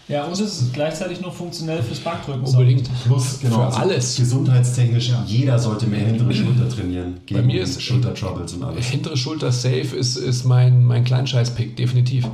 [0.08, 2.42] Ja, und es ist gleichzeitig noch funktionell fürs Bankdrücken.
[2.42, 2.90] Unbedingt.
[3.04, 4.16] Plus, genau, Für also alles.
[4.16, 7.20] Gesundheitstechnisch, jeder sollte mehr hintere Schulter trainieren.
[7.26, 8.86] Gegen mir ist- Schultertroubles und alles.
[8.86, 12.26] Hintere Schulter safe ist, ist mein, mein Kleinscheiß-Pick, definitiv.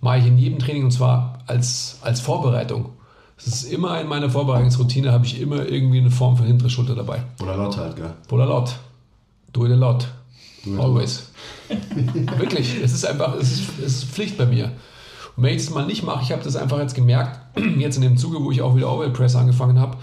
[0.00, 2.90] Mache ich in jedem Training und zwar als, als Vorbereitung.
[3.36, 6.94] Es ist immer in meiner Vorbereitungsroutine, habe ich immer irgendwie eine Form von hintere Schulter
[6.94, 7.22] dabei.
[7.40, 8.12] Oder laut halt, gell?
[8.30, 8.76] Oder laut.
[9.52, 10.08] Do it a lot.
[10.64, 11.30] Do it Always.
[12.38, 14.72] Wirklich, es ist einfach, es ist, es ist Pflicht bei mir.
[15.36, 17.38] Und wenn ich das mal nicht mache, ich habe das einfach jetzt gemerkt,
[17.78, 19.98] jetzt in dem Zuge, wo ich auch wieder Overhead Press angefangen habe,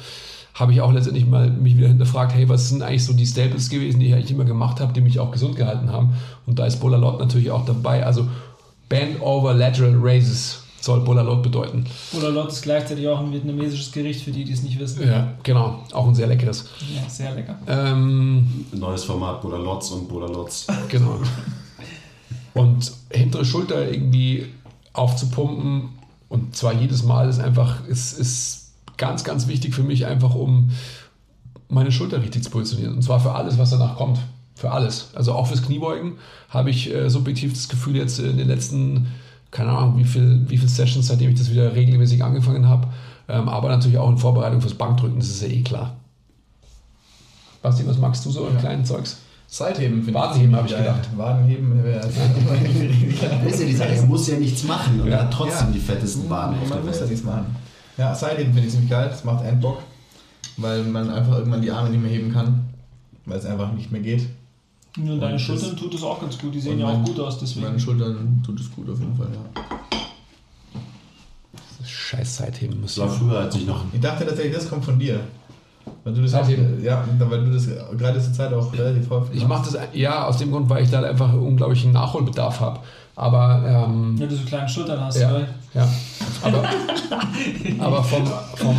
[0.54, 3.70] habe ich auch letztendlich mal mich wieder hinterfragt, hey, was sind eigentlich so die Staples
[3.70, 6.16] gewesen, die ich eigentlich immer gemacht habe, die mich auch gesund gehalten haben.
[6.46, 8.06] Und da ist Bolalot natürlich auch dabei.
[8.06, 8.30] Also
[8.90, 11.86] Band over Lateral Raises soll Bolalot bedeuten.
[12.12, 15.08] Bolalot ist gleichzeitig auch ein vietnamesisches Gericht, für die, die es nicht wissen.
[15.08, 15.84] Ja, genau.
[15.92, 16.70] Auch ein sehr leckeres.
[16.96, 17.58] Ja, sehr lecker.
[17.68, 20.68] Ähm, Neues Format Bolalotz und Bolalotz.
[20.90, 21.20] Genau.
[22.54, 24.46] Und hintere Schulter irgendwie
[24.94, 25.90] aufzupumpen
[26.30, 30.72] und zwar jedes Mal ist einfach, ist, ist ganz, ganz wichtig für mich, einfach um
[31.70, 32.96] meine Schulter richtig zu positionieren.
[32.96, 34.20] Und zwar für alles, was danach kommt.
[34.56, 35.10] Für alles.
[35.14, 36.14] Also auch fürs Kniebeugen
[36.50, 39.08] habe ich äh, subjektiv das Gefühl, jetzt in den letzten,
[39.52, 42.88] keine Ahnung, wie viel, wie viele Sessions, seitdem ich das wieder regelmäßig angefangen habe,
[43.28, 45.96] ähm, aber natürlich auch in Vorbereitung fürs Bankdrücken, das ist ja eh klar.
[47.62, 49.18] Basti, was magst du so an kleinen Zeugs?
[49.48, 51.10] Seitheben finde Wadenheben habe ich gedacht.
[51.18, 52.00] Wadenheben wäre
[53.44, 55.74] Das ist ja die Sache, er muss ja nichts machen und er hat trotzdem Ja.
[55.74, 57.56] die fettesten Waden auf Man muss ja nichts machen.
[57.98, 59.08] Ja, Seitheben finde ich ziemlich geil.
[59.10, 59.80] Das macht einen Bock,
[60.58, 62.66] weil man einfach irgendwann die Arme nicht mehr heben kann,
[63.26, 64.28] weil es einfach nicht mehr geht.
[64.98, 66.54] Und deine Und das- Schultern tut es auch ganz gut.
[66.56, 67.66] Die sehen ja auch gut aus, deswegen.
[67.66, 69.62] Meinen Schultern tut es gut auf jeden Fall, ja.
[71.86, 73.02] Scheiß Zeitheben Das müssen.
[73.02, 75.20] war früher, als ich noch Ich dachte tatsächlich, das kommt von dir.
[76.04, 76.84] Weil du das auch, Seitheben.
[76.84, 77.68] ja, weil du das
[77.98, 80.90] gerade zur Zeit auch relativ häufig Ich mache das ja aus dem Grund, weil ich
[80.90, 82.80] da einfach unglaublichen Nachholbedarf habe.
[83.16, 85.42] Aber ähm, Wenn du so kleine Schultern hast, ja,
[85.74, 85.88] ja.
[86.42, 86.64] Aber,
[87.80, 88.26] aber vom,
[88.56, 88.76] vom,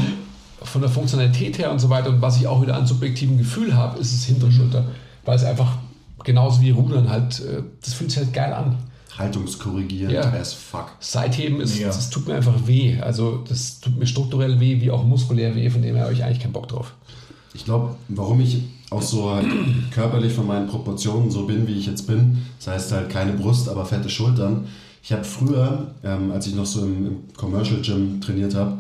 [0.63, 3.75] von der Funktionalität her und so weiter und was ich auch wieder an subjektivem Gefühl
[3.75, 4.85] habe, ist es hintere Schulter.
[5.25, 5.73] Weil es einfach
[6.25, 8.77] genauso wie Rudern halt, äh, das fühlt sich halt geil an.
[9.19, 10.31] haltungskorrigierend Ja.
[10.33, 10.91] as fuck.
[11.01, 11.87] Seitheben ist, Mega.
[11.87, 13.01] das tut mir einfach weh.
[13.01, 16.23] Also das tut mir strukturell weh, wie auch muskulär weh, von dem her habe ich
[16.23, 16.93] eigentlich keinen Bock drauf.
[17.55, 19.47] Ich glaube, warum ich auch so halt
[19.91, 23.69] körperlich von meinen Proportionen so bin, wie ich jetzt bin, das heißt halt keine Brust,
[23.71, 24.67] aber fette Schultern.
[25.03, 28.79] Ich habe früher, ähm, als ich noch so im, im Commercial Gym trainiert habe,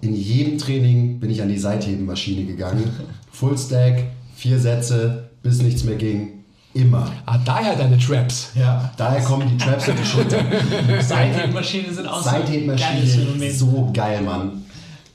[0.00, 2.84] in jedem Training bin ich an die Seitheben-Maschine gegangen.
[3.30, 4.04] Full Stack,
[4.34, 6.35] vier Sätze, bis nichts mehr ging.
[6.76, 7.10] Immer.
[7.24, 8.50] Ah, daher deine Traps.
[8.54, 8.90] Ja.
[8.96, 10.44] Daher kommen die Traps und die Schultern.
[11.00, 13.52] Seithebmaschinen sind auch so ein geiles Seithebmaschine, Phänomen.
[13.52, 14.64] so geil, Mann.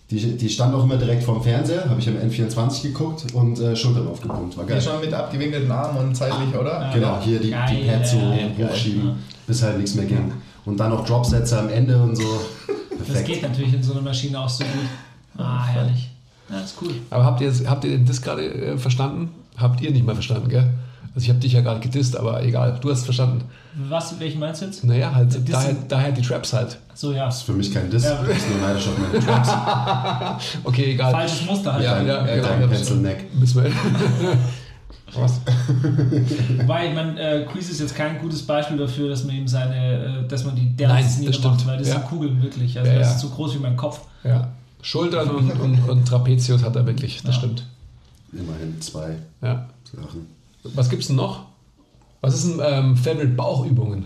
[0.09, 3.75] Die, die stand auch immer direkt vorm Fernseher, habe ich am N24 geguckt und äh,
[3.75, 4.57] Schultern aufgepumpt.
[4.57, 4.81] War Hier geil.
[4.81, 6.91] schon mit abgewinkelten Armen und zeitlich, oder?
[6.93, 9.13] Genau, hier die, die Pads so ja, hochschieben,
[9.47, 10.33] bis halt nichts mehr ging.
[10.65, 12.23] Und dann noch Dropsätze am Ende und so.
[12.97, 13.27] Das Perfekt.
[13.29, 14.85] geht natürlich in so einer Maschine auch so gut.
[15.35, 16.11] Ah, herrlich.
[16.51, 16.91] Ja, ist cool.
[17.09, 19.31] Aber habt ihr, habt ihr das gerade äh, verstanden?
[19.57, 20.69] Habt ihr nicht mal verstanden, gell?
[21.13, 23.43] Also ich habe dich ja gerade gedisst, aber egal, du hast es verstanden.
[23.89, 24.83] Was, welchen meinst du jetzt?
[24.85, 25.45] Naja, halt, Dissen.
[25.51, 26.77] daher, daher die Traps halt.
[26.93, 27.25] So, ja.
[27.25, 28.21] Das ist für mich kein Diss, Ja.
[28.23, 29.49] das ist nur neidisch auf meine Traps.
[30.63, 31.11] Okay, egal.
[31.11, 31.83] Falsches Muster halt.
[31.83, 32.47] Ja, ja, ja, genau.
[32.47, 33.25] Dein Pencil Neck.
[33.37, 33.71] Müssen wir.
[35.13, 35.41] Was?
[36.57, 40.21] Wobei, ich meine, äh, Quiz ist jetzt kein gutes Beispiel dafür, dass man ihm seine,
[40.23, 41.67] äh, dass man die Dance niedermacht, stimmt.
[41.67, 41.93] weil das Ja.
[41.95, 42.79] sind Kugeln wirklich.
[42.79, 43.13] Also Ja, das ja.
[43.15, 43.99] ist so groß wie mein Kopf.
[44.23, 44.47] Ja.
[44.81, 47.39] Schultern und, und, und Trapezius hat er wirklich, das Ja.
[47.41, 47.65] stimmt.
[48.31, 49.67] Immerhin zwei Ja.
[49.93, 50.27] Sachen.
[50.63, 51.45] Was gibt's denn noch?
[52.21, 54.05] Was ist ein ähm, Favorite Bauchübungen?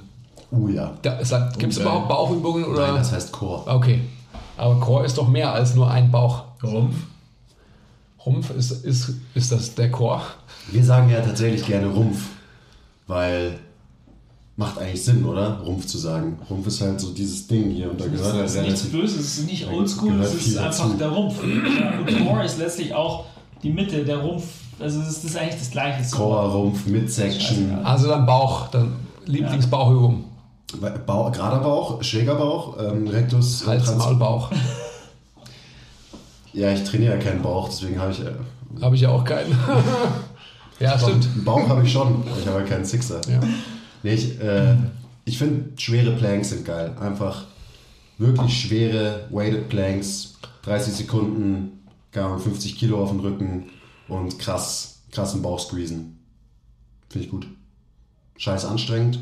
[0.51, 0.93] Uh ja.
[1.01, 1.81] Gibt es geil.
[1.81, 2.87] überhaupt Bauchübungen oder?
[2.87, 3.63] Nein, das heißt Core.
[3.67, 4.01] okay.
[4.57, 6.43] Aber Core ist doch mehr als nur ein Bauch.
[6.63, 6.95] Rumpf.
[8.25, 10.21] Rumpf ist, ist, ist das der Core?
[10.71, 12.29] Wir sagen ja tatsächlich gerne Rumpf,
[13.05, 13.59] weil
[14.55, 15.59] macht eigentlich Sinn, oder?
[15.59, 16.39] Rumpf zu sagen.
[16.49, 18.99] Rumpf ist halt so dieses Ding hier und da gehört halt Das ist nichts relativ
[18.99, 20.97] Böses, es ist nicht oldschool, es ist einfach dazu.
[20.97, 21.35] der Rumpf.
[21.43, 23.25] Ja, und Core ist letztlich auch
[23.61, 24.45] die Mitte, der Rumpf.
[24.79, 26.03] Also das ist, eigentlich das Gleiche.
[26.03, 26.17] So.
[26.17, 27.79] Core, Rumpf, Midsection.
[27.83, 28.95] Also dann Bauch, dann
[29.25, 30.25] Lieblingsbauchübung.
[31.05, 34.51] Bauch, gerader Bauch, schräger Bauch, ähm, Rectus, Hals, Maul, Bauch.
[36.51, 38.21] Ja, ich trainiere ja keinen Bauch, deswegen habe ich.
[38.21, 38.31] Äh,
[38.81, 39.51] Habe ich ja auch keinen.
[40.79, 41.27] ja, stimmt.
[41.33, 43.21] Einen Bauch habe ich schon, ich habe ja keinen Sixer.
[43.29, 43.39] Ja.
[44.03, 44.75] Nee, ich äh,
[45.25, 46.95] ich finde, schwere Planks sind geil.
[46.99, 47.45] Einfach
[48.17, 53.65] wirklich schwere Weighted Planks, 30 Sekunden, keine Ahnung, 50 Kilo auf dem Rücken
[54.07, 56.19] und krass, krassen Bauch squeezen.
[57.09, 57.47] Finde ich gut.
[58.37, 59.19] Scheiß anstrengend,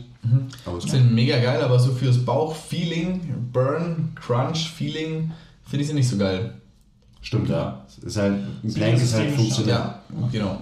[0.66, 0.92] aber ist gut.
[0.92, 5.32] Sind mega geil, aber so fürs Bauchfeeling, Burn, Crunch-Feeling,
[5.66, 6.56] finde ich sie nicht so geil.
[7.22, 7.86] Stimmt, ja.
[8.02, 9.76] Ist halt, ein Plank ist halt funktionell.
[9.76, 10.60] Ja, genau.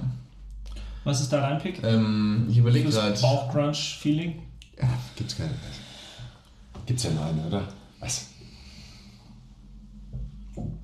[1.04, 1.82] Was ist da dein Pick?
[1.84, 3.20] Ähm, ich überlege gerade.
[3.20, 4.40] Bauchcrunch-Feeling?
[4.80, 5.52] Ja, gibt's keine.
[6.86, 7.64] Gibt's ja nur eine, oder?
[8.00, 8.28] Was?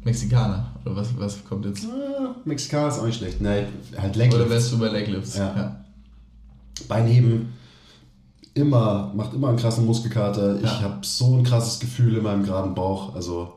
[0.03, 0.71] Mexikaner.
[0.85, 1.85] Oder was, was kommt jetzt?
[1.85, 3.41] Ah, Mexikaner ist auch nicht schlecht.
[3.41, 4.35] Nein, halt Leglifts.
[4.41, 5.37] Oder wärst du bei Leglifts?
[5.37, 5.83] Ja.
[6.87, 7.53] Beinheben
[8.53, 10.55] immer, macht immer einen krassen Muskelkater.
[10.57, 10.81] Ich Ja.
[10.81, 13.13] habe so ein krasses Gefühl in meinem geraden Bauch.
[13.15, 13.53] Also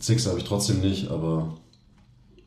[0.00, 1.54] Six habe ich trotzdem nicht, aber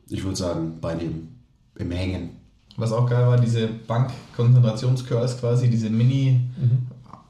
[0.08, 1.40] ich würde sagen Beinheben
[1.78, 2.30] im Hängen.
[2.76, 6.40] Was auch geil war, diese Bank-Konzentrationscurls quasi, diese Mini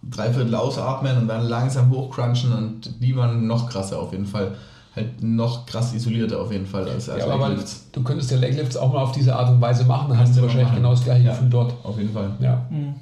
[0.03, 4.57] Dreiviertel ausatmen und dann langsam hochcrunchen und die waren noch krasser auf jeden Fall.
[4.97, 7.87] Halt noch krass isolierter auf jeden Fall als, als Ja, aber Leglifts.
[7.93, 10.43] du könntest ja Leglifts auch mal auf diese Art und Weise machen, dann hast du
[10.43, 10.77] wahrscheinlich machen.
[10.79, 11.33] genau das gleiche Ja.
[11.33, 11.75] Gefühl dort.
[11.85, 12.31] Auf jeden Fall.
[12.41, 12.67] Ja.
[12.71, 12.95] Mhm.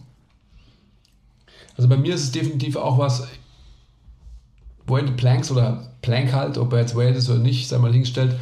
[1.77, 3.27] Also bei mir ist es definitiv auch was,
[4.87, 8.35] Weighted Planks oder Plank halt, ob er jetzt weighted ist oder nicht, sei mal hingestellt,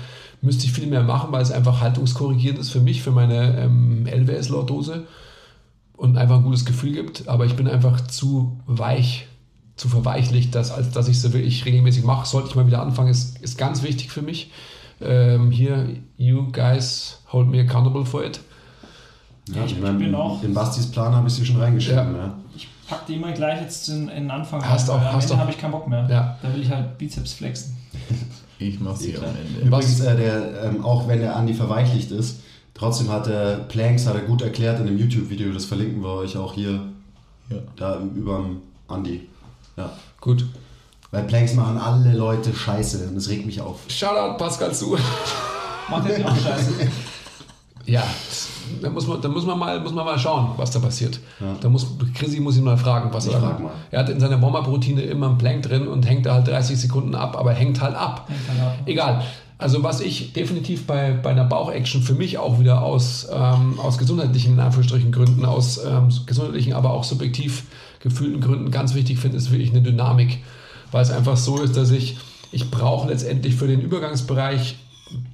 [0.42, 4.06] müsste ich viel mehr machen, weil es einfach haltungskorrigierend ist für mich, für meine ähm,
[4.06, 5.06] LWS-Lordose
[5.96, 7.26] und einfach ein gutes Gefühl gibt.
[7.28, 9.26] Aber ich bin einfach zu weich,
[9.76, 12.26] zu verweichlicht, dass, als dass ich es wirklich regelmäßig mache.
[12.26, 14.50] Sollte ich mal wieder anfangen, ist, ist ganz wichtig für mich.
[15.00, 18.40] Ähm, hier, you guys hold me accountable for it.
[19.54, 22.14] Ja, Ich ich meine, bin auch- in Bastis Plan habe ich sie schon reingeschrieben.
[22.16, 22.18] Ja.
[22.26, 22.34] Ja.
[22.56, 24.66] Ich pack die immer gleich jetzt in, in den Anfang.
[24.66, 26.08] Hast rein, auch- am hast Ende habe ich keinen Bock mehr.
[26.10, 26.38] Ja.
[26.42, 27.76] Da will ich halt Bizeps flexen.
[28.58, 29.66] Ich mach's hier am Ende.
[29.66, 32.40] Übrigens, äh, der, ähm, auch wenn der Andi verweichlicht ist,
[32.72, 36.38] trotzdem hat er Planks hat er gut erklärt in dem YouTube-Video, das verlinken wir euch
[36.38, 36.80] auch hier,
[37.50, 37.56] Ja.
[37.76, 39.28] da überm Andi.
[39.76, 39.92] Ja.
[40.20, 40.46] Gut.
[41.10, 43.80] Weil Planks machen alle Leute scheiße und das regt mich auf.
[43.88, 44.96] Shoutout Pascal zu.
[45.88, 46.72] Macht jetzt auch scheiße.
[47.86, 48.02] Ja,
[48.82, 51.20] da muss man, da muss man, mal, muss man mal schauen, was da passiert.
[51.38, 51.54] Ja.
[51.60, 53.70] Da muss, Chrissy muss ihn mal fragen, was Ich er frag mal.
[53.92, 57.14] Er hat in seiner Warm-Up-Routine immer einen Plank drin und hängt da halt 30 Sekunden
[57.14, 58.28] ab, aber hängt halt ab.
[58.28, 58.78] Hängt halt ab.
[58.86, 59.22] Egal.
[59.58, 63.98] Also was ich definitiv bei, bei einer Bauch-Action für mich auch wieder aus, ähm, aus
[63.98, 67.62] gesundheitlichen, in Anführungsstrichen, Gründen, aus ähm, gesundheitlichen, aber auch subjektiv
[68.08, 70.38] gefühlten Gründen ganz wichtig finde, ist wirklich eine Dynamik.
[70.92, 72.16] Weil es einfach so ist, dass ich,
[72.52, 74.76] ich brauche letztendlich für den Übergangsbereich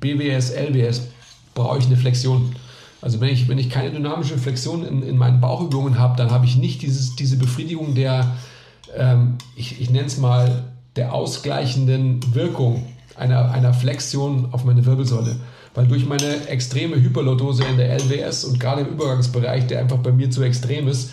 [0.00, 1.08] BWS, LWS,
[1.54, 2.54] brauche ich eine Flexion.
[3.00, 6.46] Also wenn ich, wenn ich keine dynamische Flexion in, in meinen Bauchübungen habe, dann habe
[6.46, 8.36] ich nicht dieses, diese Befriedigung der,
[8.96, 10.64] ähm, ich, ich nenne es mal,
[10.96, 15.36] der ausgleichenden Wirkung einer, einer Flexion auf meine Wirbelsäule.
[15.74, 20.12] Weil durch meine extreme Hyperlordose in der LWS und gerade im Übergangsbereich, der einfach bei
[20.12, 21.12] mir zu extrem ist,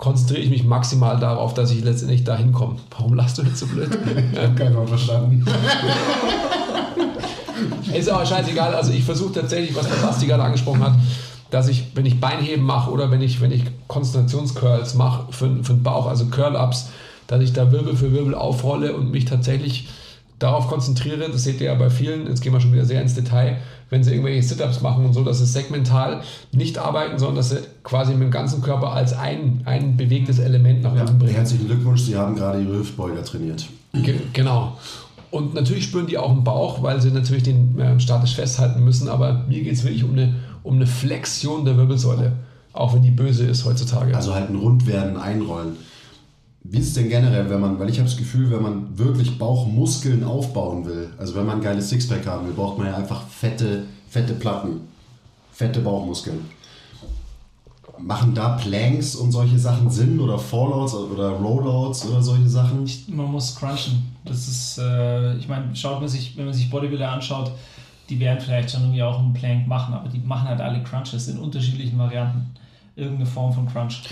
[0.00, 2.76] konzentriere ich mich maximal darauf, dass ich letztendlich da hinkomme.
[2.90, 3.90] Warum lachst du jetzt so blöd?
[4.32, 5.44] Ich habe keinen Wort verstanden.
[7.94, 8.74] Ist aber scheißegal.
[8.74, 10.94] Also ich versuche tatsächlich, was der Basti gerade angesprochen hat,
[11.50, 15.74] dass ich, wenn ich Beinheben mache oder wenn ich, wenn ich Konzentrationscurls mache für, für
[15.74, 16.88] den Bauch, also Curl-Ups,
[17.26, 19.88] dass ich da Wirbel für Wirbel aufrolle und mich tatsächlich
[20.40, 23.14] darauf konzentriere, das seht ihr ja bei vielen, jetzt gehen wir schon wieder sehr ins
[23.14, 23.58] Detail,
[23.90, 27.58] wenn sie irgendwelche Sit-Ups machen und so, dass sie segmental nicht arbeiten, sondern dass sie
[27.84, 31.34] quasi mit dem ganzen Körper als ein, ein bewegtes Element nach Ja, unten bringen.
[31.34, 33.66] herzlichen Glückwunsch, Sie haben gerade Ihre Hüftbeuger trainiert.
[33.92, 34.76] Ge genau.
[35.30, 39.08] Und natürlich spüren die auch im Bauch, weil sie natürlich den äh, statisch festhalten müssen.
[39.08, 40.34] Aber mir geht es wirklich um eine,
[40.64, 42.32] um eine Flexion der Wirbelsäule.
[42.72, 44.14] Auch wenn die böse ist heutzutage.
[44.16, 45.76] Also halt ein Rundwerden einrollen.
[46.62, 49.38] Wie ist es denn generell, wenn man, weil ich habe das Gefühl, wenn man wirklich
[49.38, 53.26] Bauchmuskeln aufbauen will, also wenn man ein geiles Sixpack haben will, braucht man ja einfach
[53.26, 54.82] fette, fette Platten,
[55.52, 56.40] fette Bauchmuskeln.
[57.98, 62.88] Machen da Planks und solche Sachen Sinn oder Fallouts oder Rollouts oder solche Sachen?
[63.08, 64.02] Man muss crunchen.
[64.24, 67.52] Das ist, äh, ich meine, schaut man sich, wenn man sich Bodybuilder anschaut,
[68.08, 71.28] die werden vielleicht schon irgendwie auch einen Plank machen, aber die machen halt alle Crunches
[71.28, 72.54] in unterschiedlichen Varianten.
[73.00, 74.02] Irgendeine Form von Crunch.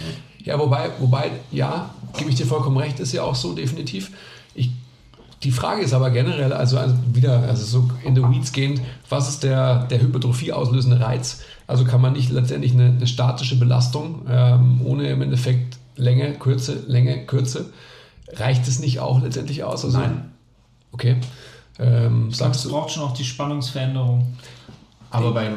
[0.42, 4.10] Ja, wobei, wobei, ja, gebe ich dir vollkommen recht, ist ja auch so definitiv.
[4.54, 4.70] Ich,
[5.42, 8.80] die Frage ist aber generell, also, also wieder, also so in the weeds gehend,
[9.10, 11.42] was ist der, der Hypertrophie auslösende Reiz?
[11.66, 16.82] Also kann man nicht letztendlich eine, eine statische Belastung ähm, ohne im Endeffekt Länge, Kürze,
[16.86, 17.66] Länge, Kürze,
[18.32, 19.84] reicht es nicht auch letztendlich aus?
[19.84, 20.30] Also, Nein.
[20.92, 21.16] Okay.
[21.78, 22.70] Ähm, sagst Es du?
[22.70, 24.26] braucht schon auch die Spannungsveränderung.
[25.10, 25.50] Aber bei.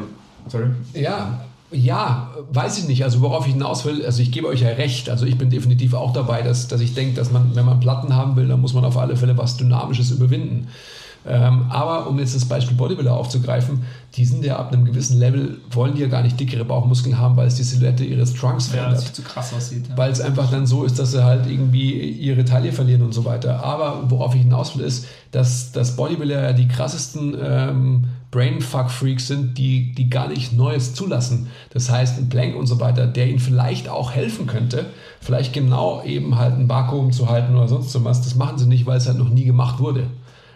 [0.48, 0.72] Sorry.
[0.94, 3.04] Ja, ja, weiß ich nicht.
[3.04, 5.10] Also worauf ich hinaus will, also ich gebe euch ja recht.
[5.10, 8.16] Also ich bin definitiv auch dabei, dass, dass ich denke, dass man, wenn man Platten
[8.16, 10.68] haben will, dann muss man auf alle Fälle was Dynamisches überwinden.
[11.24, 13.84] Ähm, aber um jetzt das Beispiel Bodybuilder aufzugreifen,
[14.16, 17.38] die sind ja ab einem gewissen Level, wollen die ja gar nicht dickere Bauchmuskeln haben,
[17.38, 19.88] weil es die Silhouette ihres Trunks Ja, verändert das sieht zu krass aussieht.
[19.88, 19.98] Ja.
[19.98, 23.24] weil es einfach dann so ist, dass sie halt irgendwie ihre Taille verlieren und so
[23.24, 23.64] weiter.
[23.64, 29.58] Aber worauf ich hinaus will, ist, dass, dass Bodybuilder ja die krassesten ähm, Brainfuck-Freaks sind,
[29.58, 31.48] die, die gar nicht Neues zulassen.
[31.72, 34.86] Das heißt, ein Plank und so weiter, der ihnen vielleicht auch helfen könnte,
[35.20, 38.68] vielleicht genau eben halt ein Vakuum zu halten oder sonst so was, das machen sie
[38.68, 40.08] nicht, weil es halt noch nie gemacht wurde.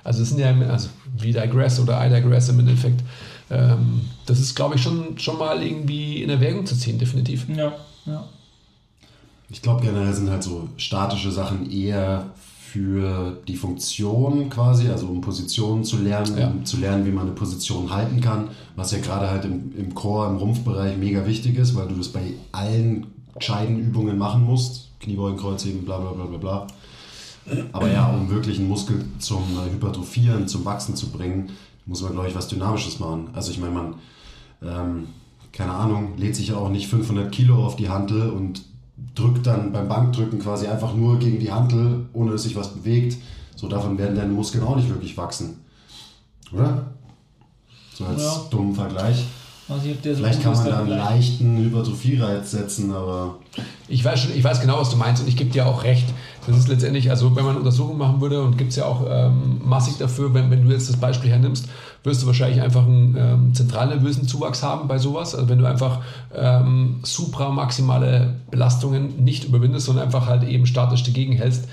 [0.03, 3.03] Also es sind ja, also wie Digress oder I Digress im Endeffekt,
[3.49, 7.47] ähm, das ist, glaube ich, schon, schon mal irgendwie in Erwägung zu ziehen, definitiv.
[7.49, 7.73] ja,
[8.05, 8.23] ja.
[9.47, 12.31] Ich glaube generell sind halt so statische Sachen eher
[12.75, 16.49] für die Funktion quasi, also um Positionen zu lernen, Ja.
[16.49, 19.95] um zu lernen, wie man eine Position halten kann, was ja gerade halt im, im
[19.95, 23.07] Core, im Rumpfbereich mega wichtig ist, weil du das bei allen
[23.39, 26.67] Scheidenübungen machen musst, Kniebeugen, Kreuzheben, bla bla bla bla bla.
[27.71, 31.51] Aber ja, um wirklich einen Muskel zum äh, Hypertrophieren, zum Wachsen zu bringen,
[31.85, 33.29] muss man, glaube ich, was Dynamisches machen.
[33.31, 33.93] Also ich meine, man,
[34.61, 35.07] ähm,
[35.53, 38.63] keine Ahnung, lädt sich ja auch nicht 500 Kilo auf die Hantel und
[39.13, 43.17] drückt dann beim Bankdrücken quasi einfach nur gegen die Hantel, ohne dass sich was bewegt.
[43.55, 45.61] So davon werden deine Muskeln auch nicht wirklich wachsen.
[46.51, 46.85] Oder?
[47.93, 48.41] So als Ja.
[48.49, 49.25] dummen Vergleich.
[49.67, 53.39] Also so Vielleicht kann man da einen dann leichten Hypertrophie-Reiz setzen, aber
[53.87, 56.05] Ich weiß schon, ich weiß genau, was du meinst und ich gebe dir auch recht.
[56.47, 59.61] Das ist letztendlich, also wenn man Untersuchungen machen würde und gibt es ja auch ähm,
[59.63, 61.67] massig dafür, wenn, wenn du jetzt das Beispiel hernimmst,
[62.03, 65.35] wirst du wahrscheinlich einfach einen ähm, zentralnervösen Zuwachs haben bei sowas.
[65.35, 66.01] Also wenn du einfach
[66.33, 71.67] ähm, supramaximale Belastungen nicht überwindest, sondern einfach halt eben statisch dagegen hältst.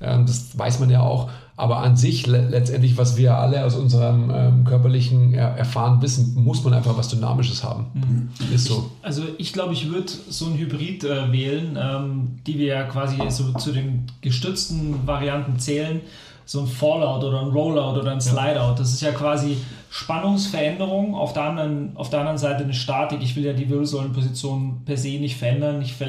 [0.00, 1.30] Ähm, das weiß man ja auch.
[1.58, 6.36] Aber an sich le letztendlich, was wir alle aus unserem ähm, körperlichen er Erfahren wissen,
[6.36, 8.30] muss man einfach was Dynamisches haben.
[8.54, 8.92] Ist so.
[9.02, 13.16] Also ich glaube, ich würde so ein Hybrid äh, wählen, ähm, die wir ja quasi
[13.30, 16.00] so zu den gestützten Varianten zählen.
[16.44, 18.76] So ein Fallout oder ein Rollout oder ein Slideout.
[18.78, 19.56] Das ist ja quasi
[19.90, 23.18] Spannungsveränderung, auf der anderen, auf der anderen Seite eine Statik.
[23.20, 25.82] Ich will ja die Wirbelsäulenposition per se nicht verändern.
[25.82, 26.06] Ich ver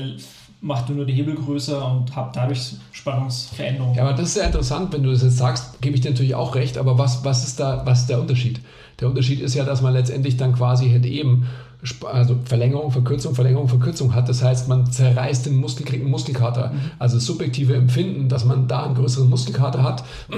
[0.62, 3.95] mache nur die Hebel größer und habe dadurch Spannungsveränderung.
[3.95, 6.36] Ja, aber das ist ja interessant, wenn du das jetzt sagst, gebe ich dir natürlich
[6.36, 8.60] auch recht, aber was, was, ist da, was ist der Unterschied?
[8.99, 11.47] Der Unterschied ist ja, dass man letztendlich dann quasi halt eben
[12.12, 14.28] also Verlängerung, Verkürzung, Verlängerung, Verkürzung hat.
[14.28, 16.74] Das heißt, man zerreißt den Muskel, kriegt einen Muskelkater.
[16.99, 20.03] Also das subjektive Empfinden, dass man da einen größeren Muskelkater hat,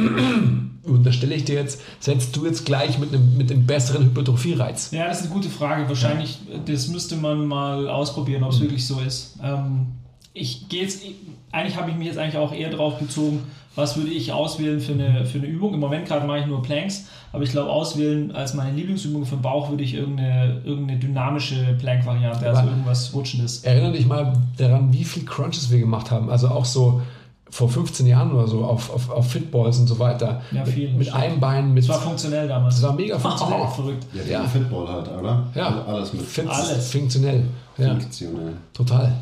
[0.84, 4.06] und da stelle ich dir jetzt, setzt du jetzt gleich mit einem, mit einem besseren
[4.06, 4.92] Hypertrophie-Reiz.
[4.92, 5.88] Ja, das ist eine gute Frage.
[5.88, 9.40] Wahrscheinlich, das müsste man mal ausprobieren, ob es wirklich so ist.
[9.44, 9.88] Ähm,
[10.34, 11.04] ich gehe jetzt,
[11.52, 13.44] eigentlich habe ich mich jetzt eigentlich auch eher darauf bezogen,
[13.76, 15.74] was würde ich auswählen für eine, für eine Übung.
[15.74, 19.36] Im Moment gerade mache ich nur Planks, aber ich glaube, auswählen als meine Lieblingsübung für
[19.36, 23.64] den Bauch würde ich irgendeine, irgendeine dynamische Plank-Variante, also irgendwas Rutschendes.
[23.64, 26.30] Erinnere dich mal daran, wie viel Crunches wir gemacht haben.
[26.30, 27.02] Also auch so
[27.50, 30.42] vor 15 Jahren oder so auf, auf, auf Fitballs und so weiter.
[30.52, 30.90] Ja, viel.
[30.90, 31.84] Mit, mit einem Bein, mit.
[31.84, 32.76] Das war funktionell damals.
[32.76, 33.68] Das war mega funktionell.
[33.68, 34.06] verrückt.
[34.14, 34.32] ja, Ja.
[34.42, 34.48] ja.
[34.48, 35.48] Fitball halt, oder?
[35.56, 35.84] Ja.
[35.86, 36.92] Alles mit Fit, Alles.
[36.92, 37.44] Funktionell.
[37.78, 38.54] Ja, Funktionell.
[38.74, 39.14] total.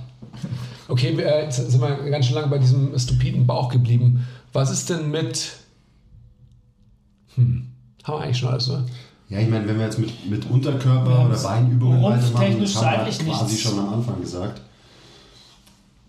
[0.89, 4.25] Okay, wir, äh, jetzt sind wir ganz schön lange bei diesem stupiden Bauch geblieben.
[4.53, 5.51] Was ist denn mit.
[7.35, 7.67] Hm,
[8.03, 8.85] haben wir eigentlich schon alles, oder?
[9.29, 13.23] Ja, ich meine, wenn wir jetzt mit, mit Unterkörper oder Beinübungen weitermachen, das haben wir
[13.23, 13.61] quasi nichts.
[13.61, 14.61] schon am Anfang gesagt.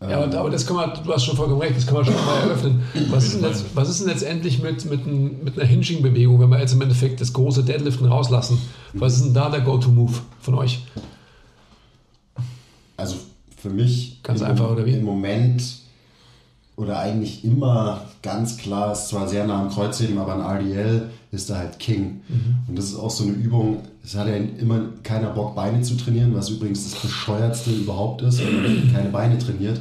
[0.00, 2.14] Ja, aber, aber das kann man, du hast schon vollkommen recht, das kann man schon
[2.14, 2.82] mal eröffnen.
[3.10, 6.48] Was ist denn, letzt, was ist denn letztendlich mit, mit, ein- mit einer Hinging-Bewegung, wenn
[6.48, 8.58] wir jetzt im Endeffekt das große Deadliften rauslassen?
[8.94, 10.80] Was ist denn da der Go-To-Move von euch?
[12.96, 13.16] Also
[13.60, 14.92] für mich Ganz im, einfach, oder wie?
[14.92, 15.62] im Moment
[16.76, 21.50] oder eigentlich immer ganz klar, ist zwar sehr nah am Kreuzheben, aber ein RDL ist
[21.50, 22.22] da halt King.
[22.28, 22.56] Mhm.
[22.68, 25.96] Und das ist auch so eine Übung, es hat ja immer keiner Bock, Beine zu
[25.96, 29.80] trainieren, was übrigens das bescheuertste überhaupt ist, wenn man keine Beine trainiert.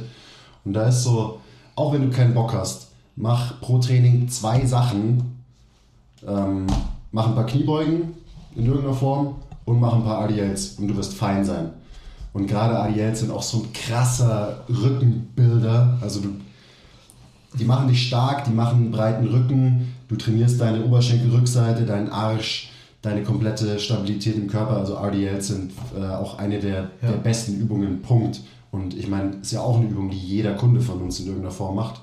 [0.64, 1.40] Und da ist so,
[1.74, 5.40] auch wenn du keinen Bock hast, mach pro Training zwei Sachen.
[6.26, 6.66] Ähm,
[7.12, 8.14] mach ein paar Kniebeugen
[8.54, 11.70] in irgendeiner Form und mach ein paar RDLs und du wirst fein sein.
[12.32, 15.98] Und gerade RDLs sind auch so ein krasser Rückenbilder.
[16.00, 16.28] Also du,
[17.58, 22.70] die machen dich stark, die machen einen breiten Rücken, du trainierst deine Oberschenkelrückseite, deinen Arsch,
[23.02, 24.76] deine komplette Stabilität im Körper.
[24.76, 28.40] Also RDLs sind äh, auch eine der, der besten Übungen, Punkt.
[28.70, 31.52] Und ich meine, ist ja auch eine Übung, die jeder Kunde von uns in irgendeiner
[31.52, 32.00] Form macht.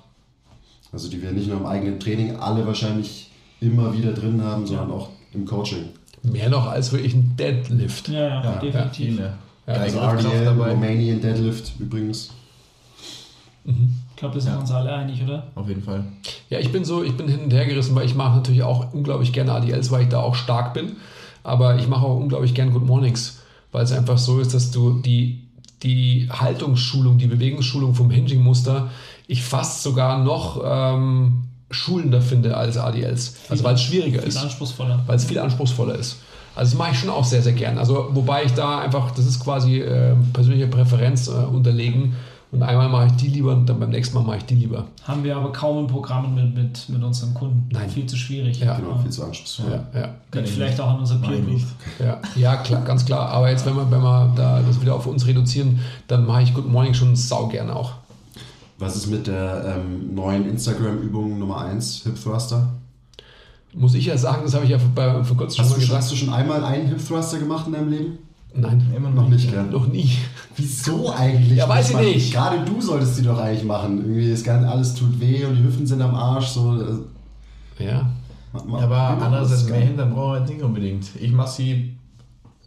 [0.92, 4.92] Also die wir nicht nur im eigenen Training alle wahrscheinlich immer wieder drin haben, sondern
[4.92, 5.86] auch im Coaching.
[6.24, 8.10] Mehr noch als wirklich ein Deadlift.
[8.10, 9.16] Ja, ja, Ja, definitiv.
[9.16, 9.34] Viele.
[9.68, 10.72] Ja, Also RDL, dabei.
[10.72, 12.30] Romanian Deadlift übrigens.
[13.66, 15.48] Ich glaube, da sind wir uns alle einig, oder?
[15.56, 16.06] Auf jeden Fall.
[16.50, 18.94] Ja, ich bin so, ich bin hin und her gerissen, weil ich mache natürlich auch
[18.94, 20.96] unglaublich gerne ADLs, weil ich da auch stark bin.
[21.44, 23.40] Aber ich mache auch unglaublich gerne Good Mornings,
[23.74, 25.44] weil es einfach so ist, dass du die,
[25.84, 28.90] die Haltungsschulung, die Bewegungsschulung vom Hinging-Muster,
[29.28, 33.36] ich fast sogar noch ähm, schulender finde als ADLs.
[33.50, 34.38] Also weil es schwieriger Viel ist.
[34.38, 35.04] anspruchsvoller.
[35.06, 36.18] weil es viel anspruchsvoller ist.
[36.58, 37.78] Also das mache ich schon auch sehr, sehr gern.
[37.78, 42.16] Also wobei ich da einfach, das ist quasi äh, persönliche Präferenz äh, unterlegen.
[42.50, 44.86] Und einmal mache ich die lieber und dann beim nächsten Mal mache ich die lieber.
[45.04, 47.68] Haben wir aber kaum in Programmen mit, mit, mit unseren Kunden.
[47.72, 47.90] Nein.
[47.90, 48.60] Viel zu schwierig.
[48.60, 48.78] Ja.
[48.78, 49.82] Genau, viel zu anspruchsvoll.
[49.94, 51.54] Ja, ja, Liegt vielleicht auch an unserer Mach Peer Group.
[51.54, 51.68] nicht.
[52.00, 53.30] ja, ja klar, ganz klar.
[53.30, 56.54] Aber jetzt, wenn wir, wenn wir da das wieder auf uns reduzieren, dann mache ich
[56.54, 57.92] Good Morning schon sau gerne auch.
[58.80, 62.70] Was ist mit der ähm, neuen Instagram-Übung Nummer 1, Hip Thruster?
[63.74, 65.82] Muss ich ja sagen, das habe ich ja vor, vor kurzem schon Hast mal du,
[65.82, 66.02] schon, gesagt.
[66.04, 68.18] hast du schon einmal einen Hip Thruster gemacht in deinem Leben?
[68.56, 69.64] Nein, Immer Noch nicht, gell?
[69.66, 70.10] noch nie.
[70.56, 71.58] Wieso eigentlich?
[71.60, 72.34] Ja, weiß ich nicht.
[72.34, 74.00] Gerade du solltest die doch eigentlich machen.
[74.00, 76.48] Irgendwie das ganze alles tut weh und die Hüften sind am Arsch.
[76.48, 78.10] So, äh, Ja,
[78.54, 81.06] ma- ma- Aber andererseits mehr Hintern brauchen wir jetzt nicht unbedingt.
[81.20, 81.98] Ich mache sie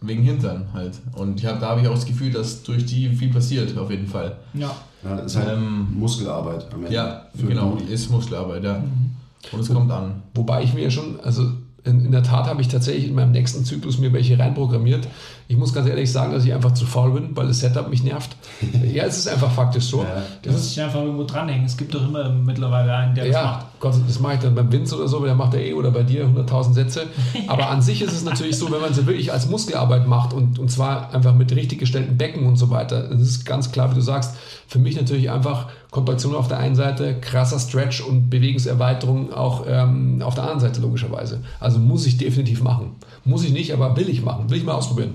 [0.02, 1.00] wegen Hintern halt.
[1.16, 3.90] Und ich hab, da habe ich auch das Gefühl, dass durch die viel passiert, auf
[3.90, 4.36] jeden Fall.
[4.54, 4.70] Ja.
[5.02, 6.94] Ja, das ist halt Ähm, Muskelarbeit am Ende.
[6.94, 7.76] Ja, genau.
[7.90, 8.78] Ist Muskelarbeit, ja.
[8.78, 9.10] Mhm.
[9.52, 10.22] Und es kommt an.
[10.34, 11.52] Wobei ich mir schon, also
[11.84, 15.08] in, in der Tat habe ich tatsächlich in meinem nächsten Zyklus mir welche reinprogrammiert.
[15.50, 18.04] Ich muss ganz ehrlich sagen, dass ich einfach zu faul bin, weil das Setup mich
[18.04, 18.36] nervt.
[18.94, 20.04] ja, es ist einfach faktisch so.
[20.04, 20.22] Ja.
[20.42, 21.66] Du musst dich einfach irgendwo dranhängen.
[21.66, 23.66] Es gibt doch immer mittlerweile einen, der das Ja, macht.
[23.80, 25.90] Gott, das mache ich dann beim Vince oder so, weil der macht ja eh oder
[25.90, 27.06] bei dir 100.000 Sätze.
[27.48, 30.60] Aber an sich ist es natürlich so, wenn man sie wirklich als Muskelarbeit macht und,
[30.60, 33.08] und zwar einfach mit richtig gestellten Becken und so weiter.
[33.08, 34.36] Das ist ganz klar, wie du sagst,
[34.68, 40.22] für mich natürlich einfach Kontraktion auf der einen Seite, krasser Stretch und Bewegungserweiterung auch ähm,
[40.22, 41.40] auf der anderen Seite logischerweise.
[41.58, 42.92] Also muss ich definitiv machen.
[43.24, 45.14] Muss ich nicht, aber will ich machen, will ich mal ausprobieren.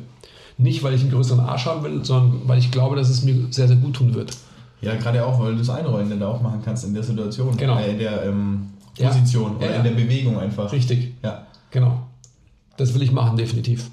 [0.57, 3.35] Nicht, weil ich einen größeren Arsch haben will, sondern weil ich glaube, dass es mir
[3.49, 4.31] sehr, sehr gut tun wird.
[4.81, 7.55] Ja, gerade auch, weil du das Einrollen dann da auch machen kannst in der Situation.
[7.57, 7.77] Genau.
[7.77, 8.67] Äh, in der ähm.
[8.97, 9.75] Position Ja, oder ja.
[9.77, 10.71] in der Bewegung einfach.
[10.71, 11.45] Richtig, Ja.
[11.69, 12.03] genau.
[12.77, 13.89] Das will ich machen, definitiv.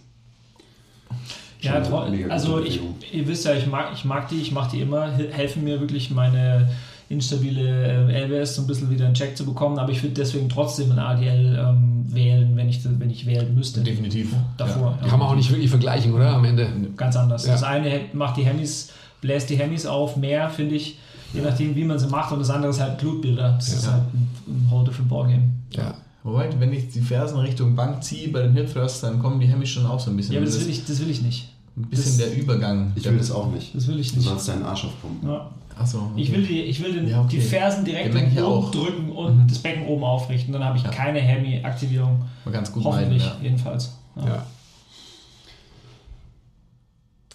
[1.60, 2.80] Ja, gute also ich,
[3.12, 5.80] ihr wisst ja, ich mag, ich mag die, ich mache die immer, Hel- helfen mir
[5.80, 6.70] wirklich meine
[7.12, 10.48] instabile äh, LBS so ein bisschen wieder in Check zu bekommen, aber ich würde deswegen
[10.48, 13.80] trotzdem ein ADL ähm, wählen, wenn ich, wenn ich wählen müsste.
[13.82, 14.34] Definitiv.
[14.56, 14.98] Davor.
[15.02, 15.08] Ja.
[15.08, 16.30] Kann man auch nicht wirklich vergleichen, oder?
[16.34, 16.68] Am Ende.
[16.96, 17.46] Ganz anders.
[17.46, 17.52] Ja.
[17.52, 18.90] Das eine macht die Hemis,
[19.20, 20.98] bläst die Hemis auf, mehr, finde ich,
[21.32, 23.52] je nachdem, wie man sie macht, und das andere ist halt Blutbilder.
[23.52, 23.92] Das ist Ja.
[23.92, 25.44] halt ein, ein whole different ballgame.
[25.70, 25.94] Ja.
[26.24, 29.46] Wobei, wenn ich die Fersen Richtung Bank ziehe bei den Hip Thrusts, dann kommen die
[29.46, 30.34] Hemmings schon auch so ein bisschen.
[30.34, 31.48] Ja, aber das will ich, das will ich nicht.
[31.76, 32.92] ein bisschen das- der Übergang.
[32.94, 33.74] Ich will das auch nicht.
[33.74, 34.28] Das will ich Du nicht.
[34.28, 35.28] sollst deinen Arsch aufpumpen.
[35.28, 35.50] Ja.
[35.79, 36.11] Achso.
[36.16, 37.29] Ich will, die, ich will den, Ja, okay.
[37.37, 38.70] die Fersen direkt Den ich oben auch.
[38.70, 39.49] drücken und Mhm.
[39.49, 40.53] das Becken oben aufrichten.
[40.53, 40.91] Dann habe ich Ja.
[40.91, 42.23] keine Hemi-Aktivierung.
[42.45, 43.43] mal ganz gut Hoffentlich, meiden, ja.
[43.49, 43.97] jedenfalls.
[44.16, 44.27] Ja.
[44.27, 44.47] Ja.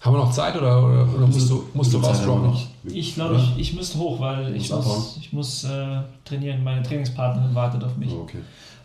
[0.00, 2.44] Haben wir noch Zeit oder, oder, oder musst du, musst du rausdroppen?
[2.52, 2.66] noch?
[2.84, 6.62] Ich glaube, ich, ich müsste hoch, weil ich muss, ich muss äh, trainieren.
[6.62, 8.10] Meine Trainingspartnerin wartet auf mich.
[8.12, 8.38] Oh, okay.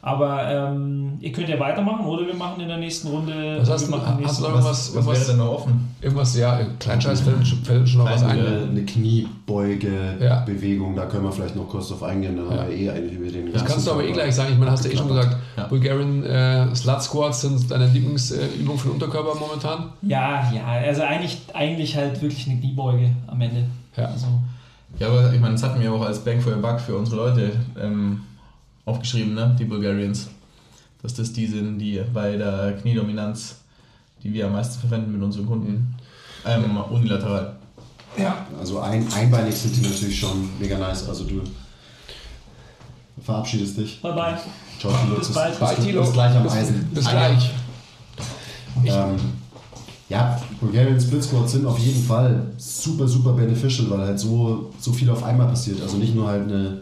[0.05, 3.57] Aber ähm, ihr könnt ja weitermachen oder wir machen in der nächsten Runde.
[3.61, 5.95] Was hast wir du- hast du noch Was, Irgendwas- was, wäre irgendwas- denn noch offen?
[6.01, 8.31] Irgendwas, ja, Kleinscheiß fällt, fällt schon noch was ein.
[8.31, 11.03] Eine, eine Kniebeuge-Bewegung, Ja.
[11.03, 12.57] da können wir vielleicht noch kurz drauf eingehen, dann Ja.
[12.63, 14.49] haben wir eh eigentlich über den Das kannst du aber eh gleich sagen.
[14.53, 15.67] Ich meine, hast du eh schon gesagt, Ja.
[15.67, 19.85] Bulgarian äh, Slut Squats sind deine Lieblingsübung für den Unterkörper momentan.
[20.01, 23.63] Ja, ja, also eigentlich, eigentlich halt wirklich eine Kniebeuge am Ende.
[23.95, 24.05] Ja.
[24.05, 24.27] Also,
[24.99, 27.17] Ja, aber ich meine, das hatten wir auch als Bang for your Buck für unsere
[27.29, 27.51] Leute
[27.81, 28.21] ähm,
[28.85, 29.55] aufgeschrieben, ne?
[29.57, 30.27] die Bulgarians.
[31.01, 33.55] Dass das die sind, die bei der Kniedominanz,
[34.23, 35.95] die wir am meisten verwenden mit unseren Kunden.
[36.45, 37.57] Ähm, unilateral.
[38.17, 38.45] Ja.
[38.59, 41.07] Also ein, einbeinig sind die natürlich schon mega nice.
[41.09, 41.41] Also du
[43.21, 44.01] verabschiedest dich.
[44.01, 44.37] bye bye.
[44.79, 45.17] Ciao, Tilo.
[45.17, 45.59] Bis bald.
[45.59, 46.01] Bis, Tilo.
[46.01, 46.89] bis gleich am Bis- Eisen.
[46.93, 47.51] Bis gleich.
[48.85, 49.15] Ähm,
[50.09, 54.91] ja, Bulgarian Split Squats sind auf jeden Fall super, super beneficial, weil halt so, so
[54.91, 55.81] viel auf einmal passiert.
[55.81, 56.81] Also nicht nur halt eine,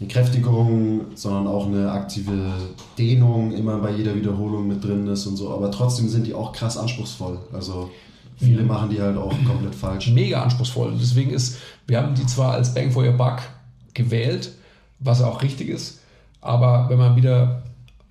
[0.00, 2.52] eine Kräftigung, sondern auch eine aktive
[2.96, 5.50] Dehnung immer bei jeder Wiederholung mit drin ist und so.
[5.50, 7.38] Aber trotzdem sind die auch krass anspruchsvoll.
[7.52, 7.90] Also
[8.36, 10.10] viele machen die halt auch komplett falsch.
[10.10, 10.94] Mega anspruchsvoll.
[11.00, 13.40] Deswegen ist, wir haben die zwar als Bang for your Buck
[13.94, 14.52] gewählt,
[15.00, 16.00] was auch richtig ist,
[16.40, 17.62] aber wenn man wieder,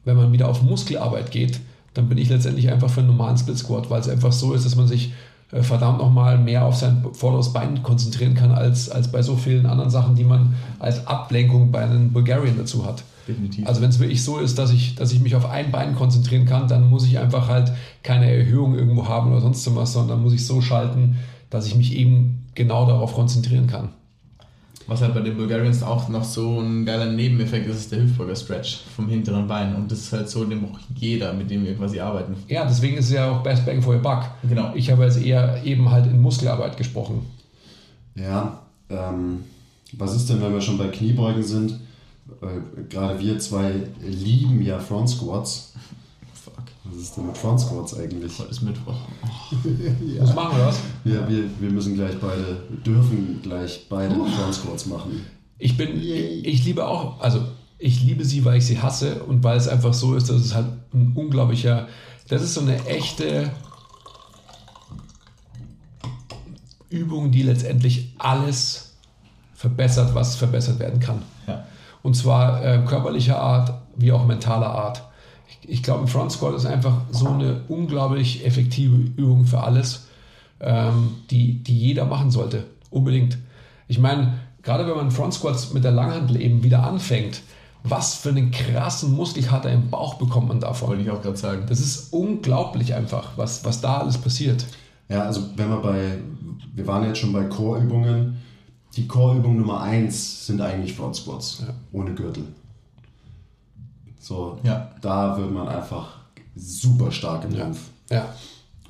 [0.03, 1.59] wenn man wieder auf Muskelarbeit geht,
[1.93, 4.65] dann bin ich letztendlich einfach für einen normalen Split Squat, weil es einfach so ist,
[4.65, 5.13] dass man sich
[5.51, 9.65] äh, verdammt nochmal mehr auf sein vorderes Bein konzentrieren kann, als, als bei so vielen
[9.65, 13.03] anderen Sachen, die man als Ablenkung bei einem Bulgarian dazu hat.
[13.27, 13.67] Definitiv.
[13.67, 16.45] Also wenn es wirklich so ist, dass ich, dass ich mich auf ein Bein konzentrieren
[16.45, 17.71] kann, dann muss ich einfach halt
[18.03, 21.17] keine Erhöhung irgendwo haben oder sonst was, sondern muss ich so schalten,
[21.49, 23.89] dass ich mich eben genau darauf konzentrieren kann.
[24.87, 28.35] Was halt bei den Bulgarians auch noch so ein geiler Nebeneffekt ist, ist der Hüftbeuger
[28.35, 29.75] Stretch vom hinteren Bein.
[29.75, 32.35] Und das ist halt so, den braucht jeder, mit dem wir quasi arbeiten.
[32.47, 34.23] Ja, deswegen ist es ja auch Best Bang for your Buck.
[34.47, 34.71] Genau.
[34.75, 37.25] Ich habe jetzt eher eben halt in Muskelarbeit gesprochen.
[38.15, 39.43] Ja, ähm,
[39.93, 41.71] was ist denn, wenn wir schon bei Kniebeugen sind?
[42.41, 45.73] Äh, Gerade wir zwei lieben ja Front Squats.
[46.89, 48.39] Was ist denn mit Front Squats eigentlich?
[48.39, 48.95] Heute ist Mittwoch.
[50.19, 50.79] Was machen wir das?
[51.03, 55.25] Ja, wir, wir müssen gleich beide, wir dürfen gleich beide Front Squats machen.
[55.57, 56.41] Ich bin, Yay.
[56.41, 57.41] ich liebe auch, also
[57.79, 60.53] ich liebe sie, weil ich sie hasse und weil es einfach so ist, dass es
[60.53, 61.87] halt ein unglaublicher,
[62.27, 63.51] das ist so eine echte
[66.89, 68.95] Übung, die letztendlich alles
[69.53, 71.21] verbessert, was verbessert werden kann.
[71.47, 71.65] Ja.
[72.03, 75.03] Und zwar äh, körperlicher Art wie auch mentaler Art.
[75.49, 80.07] Ich, ich glaube, ein Front Squat ist einfach so eine unglaublich effektive Übung für alles,
[80.59, 82.65] ähm, die, die jeder machen sollte.
[82.89, 83.37] Unbedingt.
[83.87, 84.33] Ich meine,
[84.63, 87.41] gerade wenn man Front Squats mit der Langhantel eben wieder anfängt,
[87.83, 90.89] was für einen krassen Muskelkater im Bauch bekommt man davon.
[90.89, 91.63] Wollte ich auch gerade sagen.
[91.69, 94.65] Das ist unglaublich einfach, was, was da alles passiert.
[95.09, 96.17] Ja, also wenn wir bei,
[96.75, 98.37] wir waren jetzt schon bei Core-Übungen.
[98.97, 101.73] Die Core-Übung Nummer 1 sind eigentlich Front Squats, Ja.
[101.93, 102.43] ohne Gürtel.
[104.27, 104.89] So, Ja.
[105.01, 106.07] da wird man einfach
[106.55, 107.63] super stark im Ja.
[107.63, 107.79] Rumpf.
[108.09, 108.25] Ja,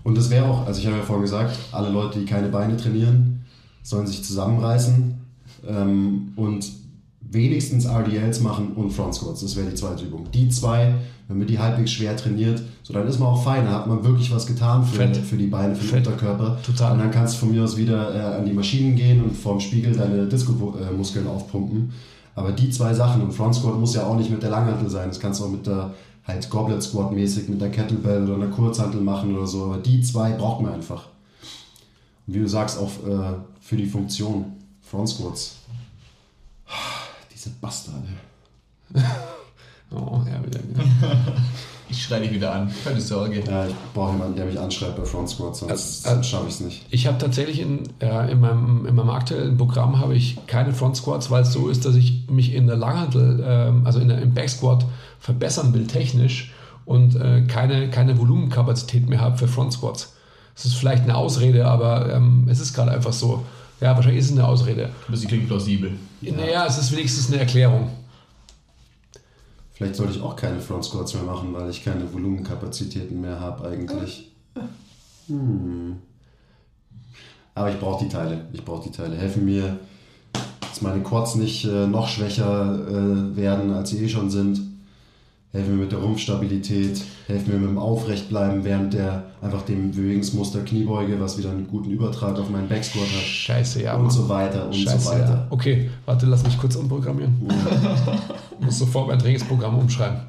[0.03, 2.77] Und das wäre auch, also ich habe ja vorhin gesagt, alle Leute, die keine Beine
[2.77, 3.45] trainieren,
[3.83, 5.13] sollen sich zusammenreißen
[5.67, 6.65] ähm, und
[7.29, 9.41] wenigstens RDLs machen und Front Squats.
[9.41, 10.31] Das wäre die zweite Übung.
[10.33, 10.93] Die zwei,
[11.27, 13.65] wenn man die halbwegs schwer trainiert, so dann ist man auch fein.
[13.65, 15.17] Da hat man wirklich was getan für, Fett.
[15.17, 16.07] für die Beine, für den Fett.
[16.07, 16.57] Unterkörper.
[16.65, 16.93] Total.
[16.93, 19.59] Und dann kannst du von mir aus wieder äh, an die Maschinen gehen und vorm
[19.59, 21.91] Spiegel deine Disco-Muskeln aufpumpen.
[22.38, 25.09] Aber die zwei Sachen, und Front Squat muss ja auch nicht mit der Langhantel sein.
[25.09, 28.53] Das kannst du auch mit der halt Goblet Squat mäßig, mit der Kettlebell oder einer
[28.53, 29.65] Kurzhantel machen oder so.
[29.65, 31.07] Aber die zwei braucht man einfach.
[32.27, 34.53] Und wie du sagst, auch äh, für die Funktion.
[34.83, 35.55] Front Squats.
[37.33, 38.07] Diese Bastarde.
[39.89, 40.59] Oh, ja, wieder.
[41.89, 42.71] Ich schreie dich wieder an.
[42.83, 43.41] Keine Sorge.
[43.47, 46.53] Ja, ich brauche jemanden, der mich anschreibt bei Front Squats, sonst, Also- sonst schaffe ich
[46.55, 46.85] es nicht.
[46.89, 50.97] Ich habe tatsächlich in, ja, in, meinem, in meinem aktuellen Programm habe ich keine Front
[50.97, 54.21] Squats, weil es so ist, dass ich mich in der Langhantel, ähm, also in der,
[54.21, 54.85] im Back Squat
[55.19, 56.51] verbessern will technisch
[56.85, 60.13] und äh, keine, keine Volumenkapazität mehr habe für Front Squats.
[60.55, 63.43] Das ist vielleicht eine Ausrede, aber ähm, es ist gerade einfach so.
[63.79, 64.89] Ja, wahrscheinlich ist es eine Ausrede.
[65.07, 65.91] Das klingt plausibel.
[66.21, 67.89] Naja, es ist wenigstens eine Erklärung.
[69.78, 73.69] Vielleicht sollte ich auch keine Front Squats mehr machen, weil ich keine Volumenkapazitäten mehr habe
[73.69, 74.32] eigentlich.
[75.28, 75.97] Hm.
[77.53, 78.47] Aber ich brauche die Teile.
[78.53, 79.15] Ich brauche die Teile.
[79.15, 79.78] Helfen mir,
[80.61, 84.61] dass meine Quads nicht äh, noch schwächer äh, werden, als sie eh schon sind.
[85.53, 87.01] Helfen mir mit der Rumpfstabilität.
[87.27, 91.89] Helfen mir mit dem Aufrechtbleiben während der einfach dem Bewegungsmuster Kniebeuge, was wieder einen guten
[91.89, 93.23] Übertrag auf meinen Backsquat hat.
[93.23, 93.95] Scheiße, ja.
[93.95, 94.11] und Mann.
[94.11, 95.29] so weiter und Scheiße, so weiter.
[95.29, 95.47] ja.
[95.49, 97.35] Okay, warte, lass mich kurz umprogrammieren.
[98.59, 100.19] Ich muss sofort mein Trainingsprogramm umschreiben.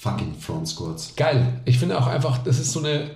[0.00, 1.14] Fucking Front Squats.
[1.16, 1.60] Geil.
[1.64, 3.10] Ich finde auch einfach, das ist so eine,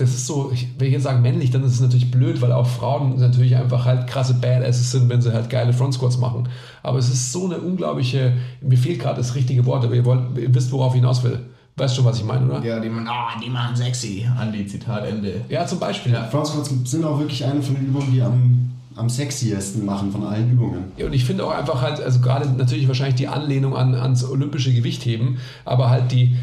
[0.00, 2.66] das ist so, ich will jetzt sagen männlich, dann ist es natürlich blöd, weil auch
[2.66, 6.48] Frauen natürlich einfach halt krasse Badasses sind, wenn sie halt geile Front Squats machen.
[6.82, 8.32] Aber es ist so eine unglaubliche,
[8.62, 11.40] mir fehlt gerade das richtige Wort, aber ihr, wollt, ihr wisst, worauf ich hinaus will.
[11.76, 12.64] Weißt schon, was ich meine, oder?
[12.64, 14.26] Ja, die, man, ah, die machen sexy.
[14.38, 15.42] Andi, Zitat Ende.
[15.50, 16.12] Ja, zum Beispiel.
[16.12, 16.24] Ja.
[16.24, 20.24] Front Squats sind auch wirklich eine von den Übungen, die am, am sexiesten machen von
[20.24, 20.84] allen Übungen.
[20.96, 24.24] Ja, und ich finde auch einfach halt, also gerade natürlich wahrscheinlich die Anlehnung an, ans
[24.24, 26.36] olympische Gewichtheben, aber halt die,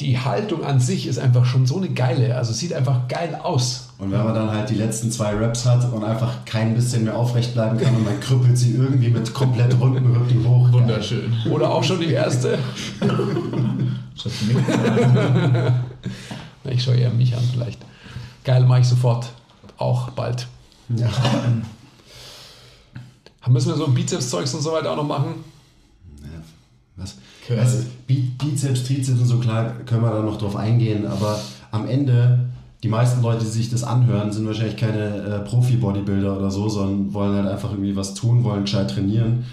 [0.00, 3.38] die Haltung an sich ist einfach schon so eine geile, also es sieht einfach geil
[3.40, 3.90] aus.
[3.98, 7.16] Und wenn man dann halt die letzten zwei Raps hat und einfach kein bisschen mehr
[7.16, 10.72] aufrecht bleiben kann und man krüppelt sie irgendwie mit komplett runden Rücken hoch.
[10.72, 11.32] Wunderschön.
[11.48, 12.58] Oder auch schon die erste.
[16.64, 17.80] Ich schaue eher mich an vielleicht.
[18.42, 19.28] Geil, mache ich sofort.
[19.76, 20.48] Auch bald.
[20.88, 21.08] Ja.
[23.46, 25.44] Müssen wir so ein Bizeps-Zeugs und so weiter auch noch machen?
[26.96, 27.16] Was?
[27.46, 27.58] Curl.
[27.58, 31.38] Also, Bizeps, Trizeps und so, klar, können wir da noch drauf eingehen, aber
[31.70, 32.40] am Ende,
[32.82, 37.14] die meisten Leute, die sich das anhören, sind wahrscheinlich keine äh, Profi-Bodybuilder oder so, sondern
[37.14, 39.44] wollen halt einfach irgendwie was tun, wollen gescheit trainieren.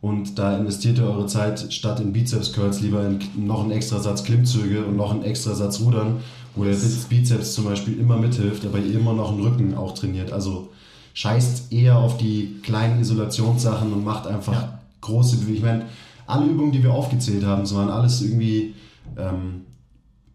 [0.00, 4.24] Und da investiert ihr eure Zeit statt in Bizeps-Curls lieber in noch einen extra Satz
[4.24, 6.16] Klimmzüge und noch einen extra Satz Rudern,
[6.56, 6.74] wo der
[7.08, 10.32] Bizeps zum Beispiel immer mithilft, aber ihr immer noch einen Rücken auch trainiert.
[10.32, 10.70] Also
[11.14, 14.78] scheißt eher auf die kleinen Isolationssachen und macht einfach Ja.
[15.02, 15.56] große Bewegungen.
[15.56, 15.82] Ich meine,
[16.30, 18.74] alle Übungen, die wir aufgezählt haben, das waren alles irgendwie
[19.16, 19.62] ähm,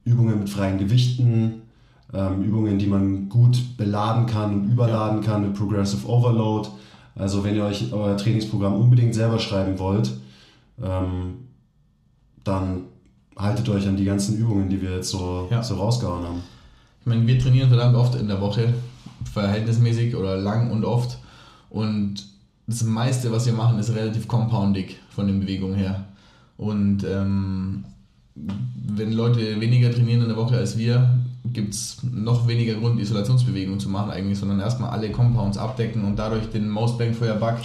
[0.03, 1.61] Übungen mit freien Gewichten,
[2.13, 6.69] ähm, Übungen, die man gut beladen kann und überladen kann mit Progressive Overload.
[7.15, 10.11] Also wenn ihr euch euer Trainingsprogramm unbedingt selber schreiben wollt,
[10.83, 11.35] ähm,
[12.43, 12.83] dann
[13.35, 15.63] haltet euch an die ganzen Übungen, die wir jetzt so, Ja.
[15.63, 16.43] so rausgehauen haben.
[17.01, 18.73] Ich meine, wir trainieren verdammt oft in der Woche,
[19.31, 21.17] verhältnismäßig oder lang und oft.
[21.69, 22.34] Und
[22.67, 26.05] das meiste, was wir machen, ist relativ compoundig von den Bewegungen her.
[26.57, 27.85] Und ähm,
[28.35, 33.79] wenn Leute weniger trainieren in der Woche als wir, gibt es noch weniger Grund, Isolationsbewegungen
[33.79, 37.35] zu machen eigentlich, sondern erstmal alle Compounds abdecken und dadurch den Most Bang for your
[37.35, 37.57] Buck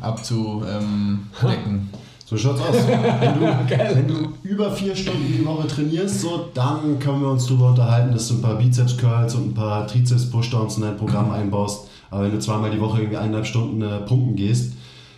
[0.00, 1.90] abzudecken.
[2.26, 2.74] So schaut's aus.
[2.88, 7.46] Wenn du, wenn du über vier Stunden die Woche trainierst, so, dann können wir uns
[7.46, 11.88] darüber unterhalten, dass du ein paar Bizeps-Curls und ein paar Trizeps-Pushdowns in dein Programm einbaust.
[12.14, 14.74] Aber wenn du zweimal die Woche irgendwie eineinhalb Stunden äh, pumpen gehst,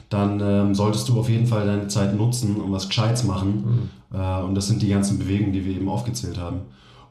[0.09, 3.91] dann ähm, solltest du auf jeden Fall deine Zeit nutzen und was Gescheites machen.
[4.15, 6.61] Äh, und das sind die ganzen Bewegungen, die wir eben aufgezählt haben.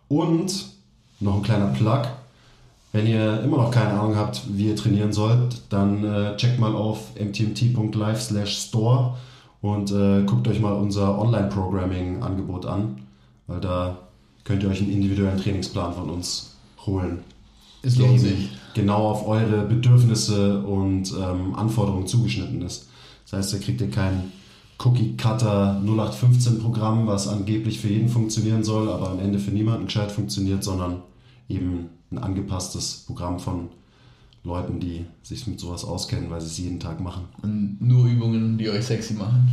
[0.08, 0.66] Und
[1.20, 2.02] noch ein kleiner Plug.
[2.94, 6.74] Wenn ihr immer noch keine Ahnung habt, wie ihr trainieren sollt, dann äh, checkt mal
[6.74, 9.14] auf mtmt.live slash store
[9.62, 13.04] und äh, guckt euch mal unser Online-Programming-Angebot an,
[13.46, 14.00] weil da
[14.46, 16.56] könnt ihr euch einen individuellen Trainingsplan von uns
[16.88, 17.20] holen.
[17.84, 18.50] Es der lohnt sich.
[18.76, 22.90] Genau auf eure Bedürfnisse und ähm, Anforderungen zugeschnitten ist.
[23.24, 24.32] Das heißt, da kriegt ihr kein
[24.80, 30.64] Cookie-Cutter 0815-Programm, was angeblich für jeden funktionieren soll, aber am Ende für niemanden gescheit funktioniert,
[30.64, 31.02] sondern
[31.48, 33.70] eben ein angepasstes Programm von
[34.44, 37.24] Leuten, die sich mit sowas auskennen, weil sie es jeden Tag machen.
[37.42, 39.52] Und nur Übungen, die euch sexy machen.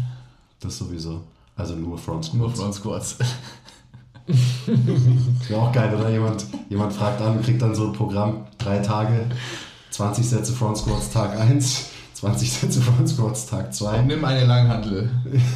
[0.61, 1.23] Das sowieso.
[1.57, 2.39] Also nur Front Squats.
[2.39, 3.19] Nur Front Squats.
[5.49, 6.11] Wäre auch geil, oder?
[6.11, 9.27] Jemand, jemand fragt an, kriegt dann so ein Programm, drei Tage,
[9.91, 14.03] 20 Sätze Front Squats, Tag 1, 20 Sätze Front Squats, Tag 2.
[14.03, 15.11] Nimm eine Langhantel.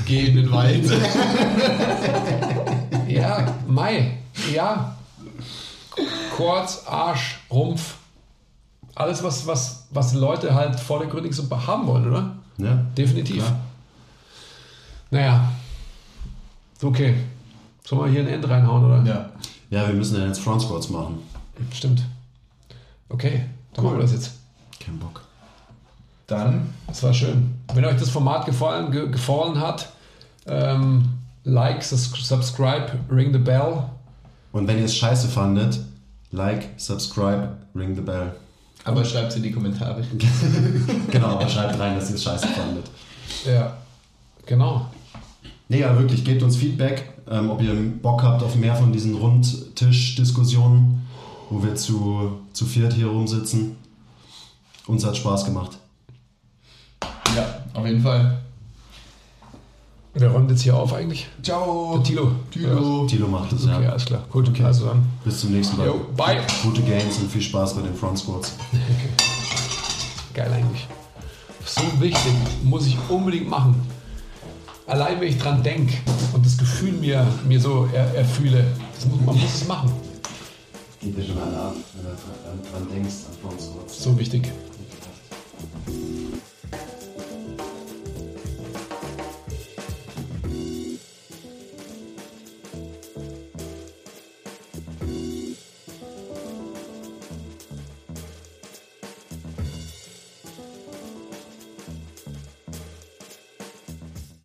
[0.07, 0.85] Geh in den Wald.
[3.09, 4.19] Ja, Mai.
[4.53, 4.97] Ja.
[6.37, 7.95] Quads, Arsch, Rumpf.
[8.95, 12.37] Alles, was, was, was Leute halt vordergründig so haben wollen, oder?
[12.59, 12.85] Ja.
[12.97, 13.45] Definitiv.
[15.11, 15.53] Naja.
[16.83, 17.15] Okay.
[17.85, 19.03] Sollen wir hier ein End reinhauen, oder?
[19.05, 19.31] ja.
[19.71, 21.19] ja, wir müssen ja jetzt Front Squats machen.
[21.73, 22.03] Stimmt.
[23.09, 24.33] Okay, dann machen wir das jetzt.
[24.81, 25.23] Kein Bock.
[26.27, 27.55] Dann Das war schön.
[27.73, 29.91] Wenn euch das Format gefallen, ge gefallen hat,
[30.47, 31.09] ähm,
[31.45, 33.85] like, subscribe, ring the bell.
[34.53, 35.79] Und wenn ihr es scheiße fandet,
[36.33, 38.33] like, subscribe, ring the bell.
[38.85, 40.03] aber schreibt in die Kommentare.
[41.11, 42.87] Genau, aber schreibt rein, dass ihr es scheiße fandet.
[43.45, 43.77] Ja,
[44.45, 44.87] genau.
[45.69, 49.15] Nee, ja, wirklich, gebt uns Feedback, ähm, ob ihr Bock habt auf mehr von diesen
[49.15, 51.06] Rundtisch-Diskussionen,
[51.51, 53.77] wo wir zu, zu viert hier rumsitzen.
[54.87, 55.79] Uns hat Spaß gemacht.
[57.35, 58.41] Ja, auf jeden Fall.
[60.15, 61.29] Wer räumt jetzt hier auf eigentlich?
[61.43, 61.97] Ciao.
[61.97, 62.33] Der Tilo.
[62.51, 63.07] Tilo.
[63.07, 63.91] Tilo macht es, Okay, ja.
[63.91, 64.25] alles klar.
[64.31, 64.65] Gut, okay.
[64.65, 65.05] also dann.
[65.25, 65.89] Bis zum nächsten Mal.
[65.89, 66.41] Jo, bye.
[66.63, 68.55] Gute Games und viel Spaß bei den Front Squats.
[70.35, 70.87] Geil eigentlich.
[71.67, 72.33] So wichtig,
[72.63, 73.75] muss ich unbedingt machen.
[74.87, 75.95] Allein wenn ich dran denke
[76.33, 78.65] und das Gefühl mir, mir so er, erfühle,
[78.95, 79.93] das muss, man muss es machen.
[81.07, 84.03] Geht dir schon alle ab, wenn du dran, denkst, an Squats.
[84.03, 84.51] So wichtig.